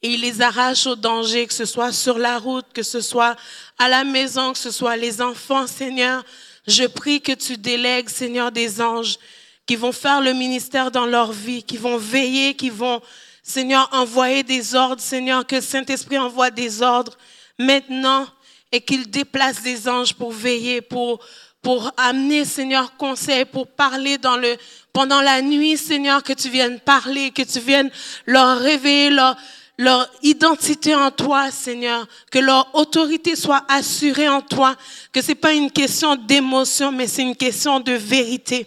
et 0.00 0.10
il 0.10 0.20
les 0.20 0.42
arrache 0.42 0.86
au 0.86 0.94
danger, 0.94 1.48
que 1.48 1.54
ce 1.54 1.64
soit 1.64 1.90
sur 1.90 2.18
la 2.18 2.38
route, 2.38 2.72
que 2.72 2.84
ce 2.84 3.00
soit 3.00 3.34
à 3.78 3.88
la 3.88 4.04
maison, 4.04 4.52
que 4.52 4.58
ce 4.58 4.70
soit 4.70 4.96
les 4.96 5.20
enfants, 5.20 5.66
Seigneur. 5.66 6.24
Je 6.68 6.84
prie 6.84 7.20
que 7.20 7.32
tu 7.32 7.58
délègues, 7.58 8.08
Seigneur, 8.08 8.52
des 8.52 8.80
anges 8.80 9.18
qui 9.66 9.76
vont 9.76 9.92
faire 9.92 10.20
le 10.20 10.32
ministère 10.32 10.90
dans 10.90 11.06
leur 11.06 11.32
vie, 11.32 11.62
qui 11.62 11.76
vont 11.76 11.96
veiller, 11.96 12.54
qui 12.54 12.70
vont, 12.70 13.00
Seigneur, 13.42 13.88
envoyer 13.92 14.42
des 14.42 14.74
ordres, 14.74 15.00
Seigneur, 15.00 15.46
que 15.46 15.60
Saint-Esprit 15.60 16.18
envoie 16.18 16.50
des 16.50 16.82
ordres 16.82 17.16
maintenant 17.58 18.26
et 18.72 18.80
qu'il 18.80 19.10
déplace 19.10 19.62
des 19.62 19.88
anges 19.88 20.14
pour 20.14 20.32
veiller, 20.32 20.80
pour, 20.80 21.24
pour 21.60 21.92
amener, 21.96 22.44
Seigneur, 22.44 22.96
conseil, 22.96 23.44
pour 23.44 23.66
parler 23.66 24.18
dans 24.18 24.36
le, 24.36 24.56
pendant 24.92 25.20
la 25.20 25.42
nuit, 25.42 25.76
Seigneur, 25.76 26.22
que 26.22 26.32
tu 26.32 26.48
viennes 26.48 26.80
parler, 26.80 27.30
que 27.30 27.42
tu 27.42 27.60
viennes 27.60 27.90
leur 28.26 28.58
révéler 28.58 29.10
leur, 29.10 29.36
leur 29.78 30.08
identité 30.22 30.94
en 30.94 31.10
toi, 31.10 31.50
Seigneur, 31.50 32.06
que 32.30 32.38
leur 32.38 32.74
autorité 32.74 33.36
soit 33.36 33.64
assurée 33.68 34.28
en 34.28 34.40
toi, 34.40 34.76
que 35.12 35.22
c'est 35.22 35.34
pas 35.34 35.52
une 35.52 35.70
question 35.70 36.16
d'émotion, 36.16 36.92
mais 36.92 37.06
c'est 37.06 37.22
une 37.22 37.36
question 37.36 37.80
de 37.80 37.92
vérité. 37.92 38.66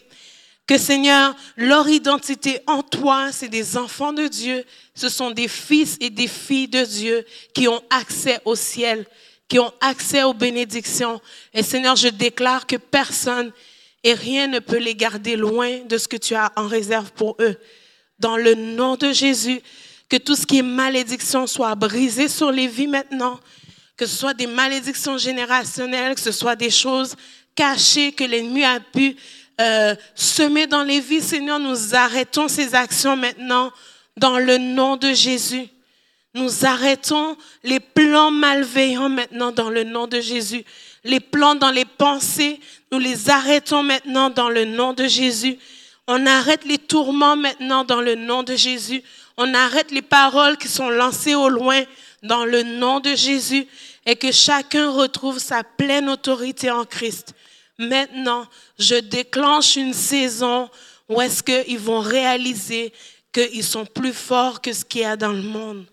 Que 0.68 0.78
Seigneur, 0.80 1.36
leur 1.58 1.88
identité 1.88 2.60
en 2.66 2.82
toi, 2.82 3.32
c'est 3.32 3.50
des 3.50 3.78
enfants 3.78 4.14
de 4.14 4.28
Dieu, 4.28 4.64
ce 4.96 5.10
sont 5.10 5.30
des 5.30 5.48
fils 5.48 5.98
et 6.00 6.10
des 6.10 6.28
filles 6.28 6.68
de 6.68 6.84
Dieu 6.84 7.26
qui 7.54 7.68
ont 7.68 7.84
accès 7.92 8.40
au 8.46 8.56
ciel, 8.56 9.06
qui 9.48 9.60
ont 9.60 9.72
accès 9.80 10.24
aux 10.24 10.34
bénédictions. 10.34 11.22
Et 11.54 11.62
Seigneur, 11.62 11.96
je 11.96 12.08
déclare 12.08 12.66
que 12.66 12.78
personne 12.78 13.52
et 14.04 14.14
rien 14.14 14.48
ne 14.48 14.60
peut 14.60 14.78
les 14.78 14.96
garder 14.96 15.36
loin 15.36 15.82
de 15.88 15.98
ce 15.98 16.08
que 16.08 16.18
tu 16.18 16.34
as 16.34 16.52
en 16.56 16.68
réserve 16.68 17.12
pour 17.12 17.36
eux. 17.40 17.56
Dans 18.18 18.38
le 18.38 18.56
nom 18.56 18.96
de 18.96 19.12
Jésus, 19.12 19.62
que 20.10 20.18
tout 20.18 20.36
ce 20.36 20.46
qui 20.48 20.60
est 20.60 20.64
malédiction 20.64 21.46
soit 21.46 21.76
brisé 21.76 22.28
sur 22.28 22.52
les 22.52 22.68
vies 22.68 22.88
maintenant, 22.88 23.40
que 23.98 24.06
ce 24.06 24.16
soit 24.16 24.34
des 24.34 24.48
malédictions 24.48 25.18
générationnelles, 25.18 26.16
que 26.16 26.22
ce 26.22 26.32
soit 26.32 26.56
des 26.56 26.70
choses 26.70 27.16
cachées 27.56 28.12
que 28.12 28.24
l'ennemi 28.24 28.64
a 28.64 28.80
pu 28.80 29.16
euh, 29.62 29.96
dans 30.70 30.84
les 30.84 31.00
vies. 31.00 31.22
Seigneur, 31.22 31.60
nous 31.60 31.96
arrêtons 31.96 32.48
ces 32.48 32.76
actions 32.76 33.16
maintenant 33.16 33.72
dans 34.18 34.40
le 34.40 34.58
nom 34.58 34.98
de 34.98 35.14
Jésus. 35.14 35.68
Nous 36.34 36.66
arrêtons 36.66 37.38
les 37.64 37.80
plans 37.80 38.32
malveillants 38.32 39.10
maintenant 39.10 39.52
dans 39.52 39.70
le 39.70 39.84
nom 39.84 40.08
de 40.08 40.20
Jésus. 40.20 40.66
Les 41.06 41.20
plans 41.20 41.56
dans 41.56 41.72
les 41.72 41.86
pensées, 41.86 42.60
nous 42.92 43.00
les 43.00 43.30
arrêtons 43.30 43.84
maintenant 43.84 44.30
dans 44.30 44.50
le 44.50 44.66
nom 44.66 44.94
de 44.94 45.08
Jésus. 45.08 45.58
On 46.08 46.26
arrête 46.26 46.66
les 46.66 46.78
tourments 46.78 47.38
maintenant 47.38 47.84
dans 47.84 48.02
le 48.02 48.16
nom 48.16 48.44
de 48.44 48.56
Jésus. 48.56 49.02
On 49.38 49.54
arrête 49.54 49.92
les 49.92 50.02
paroles 50.02 50.58
qui 50.58 50.68
sont 50.68 50.90
lancées 50.90 51.36
au 51.36 51.50
loin 51.50 51.84
dans 52.22 52.46
le 52.46 52.64
nom 52.64 53.00
de 53.00 53.16
Jésus 53.16 53.66
et 54.06 54.16
que 54.16 54.32
chacun 54.32 54.92
retrouve 54.92 55.40
sa 55.40 55.64
pleine 55.64 56.10
autorité 56.10 56.70
en 56.70 56.86
Christ. 56.86 57.34
Maintenant, 57.78 58.48
je 58.80 58.96
déclenche 58.96 59.76
une 59.76 59.94
saison 59.94 60.70
où 61.10 61.22
est-ce 61.22 61.44
qu'ils 61.44 61.80
vont 61.80 62.00
réaliser 62.00 62.94
qu'ils 63.32 63.64
sont 63.64 63.86
plus 63.86 64.14
forts 64.14 64.62
que 64.62 64.72
ce 64.72 64.86
qu'il 64.86 65.02
y 65.02 65.06
a 65.06 65.18
dans 65.18 65.34
le 65.34 65.42
monde. 65.42 65.86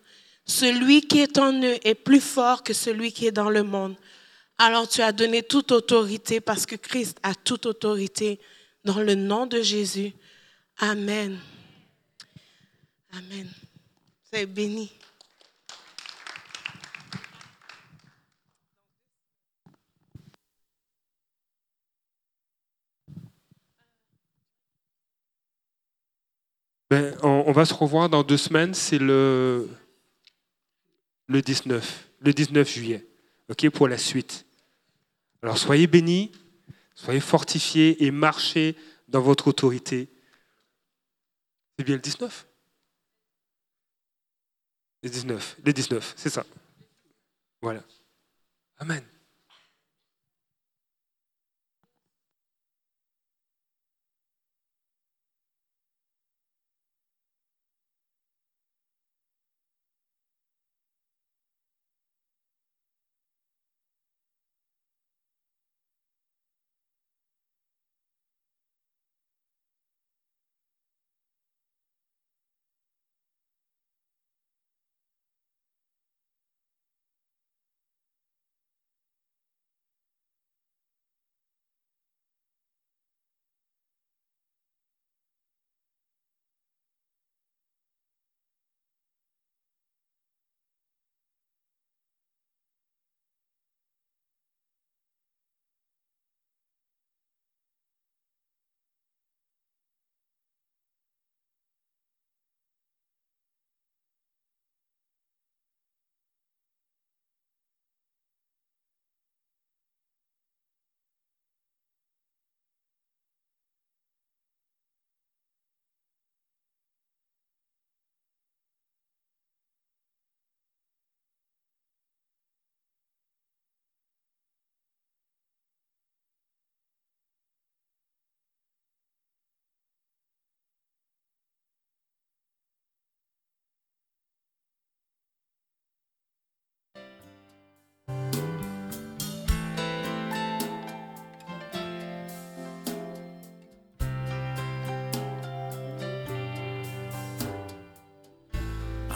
Celui 0.46 1.02
qui 1.02 1.20
est 1.20 1.38
en 1.38 1.52
eux 1.52 1.78
est 1.82 1.94
plus 1.94 2.20
fort 2.20 2.62
que 2.62 2.72
celui 2.72 3.12
qui 3.12 3.26
est 3.26 3.32
dans 3.32 3.50
le 3.50 3.62
monde. 3.62 3.96
Alors 4.58 4.88
tu 4.88 5.02
as 5.02 5.12
donné 5.12 5.42
toute 5.42 5.72
autorité 5.72 6.40
parce 6.40 6.66
que 6.66 6.76
Christ 6.76 7.18
a 7.22 7.34
toute 7.34 7.66
autorité 7.66 8.38
dans 8.84 9.00
le 9.00 9.14
nom 9.14 9.46
de 9.46 9.60
Jésus. 9.60 10.12
Amen. 10.78 11.38
Amen. 13.12 13.48
C'est 14.30 14.46
béni. 14.46 14.90
Ben, 26.92 27.16
on, 27.22 27.52
va 27.52 27.64
se 27.64 27.72
revoir 27.72 28.10
dans 28.10 28.22
deux 28.22 28.36
semaines, 28.36 28.74
c'est 28.74 28.98
le, 28.98 29.66
le 31.26 31.40
19, 31.40 32.10
le 32.20 32.34
19 32.34 32.70
juillet, 32.70 33.06
ok, 33.48 33.70
pour 33.70 33.88
la 33.88 33.96
suite. 33.96 34.44
Alors 35.42 35.56
soyez 35.56 35.86
bénis, 35.86 36.32
soyez 36.94 37.20
fortifiés 37.20 38.04
et 38.04 38.10
marchez 38.10 38.76
dans 39.08 39.22
votre 39.22 39.48
autorité. 39.48 40.10
C'est 41.78 41.86
bien 41.86 41.94
le 41.94 42.02
19 42.02 42.46
Le 45.02 45.08
19, 45.08 45.56
le 45.64 45.72
19, 45.72 46.12
c'est 46.14 46.28
ça. 46.28 46.44
Voilà. 47.62 47.82
Amen. 48.76 49.02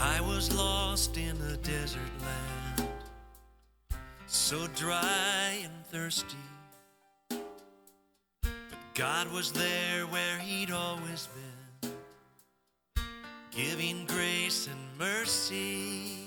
I 0.06 0.20
was 0.20 0.54
lost 0.54 1.18
in 1.18 1.36
a 1.52 1.56
desert 1.56 2.12
land, 2.22 2.88
so 4.26 4.68
dry 4.76 5.58
and 5.64 5.84
thirsty. 5.86 6.36
But 7.28 8.94
God 8.94 9.32
was 9.32 9.50
there 9.50 10.06
where 10.06 10.38
He'd 10.38 10.70
always 10.70 11.28
been, 11.34 11.90
giving 13.50 14.06
grace 14.06 14.68
and 14.68 14.96
mercy. 14.96 16.25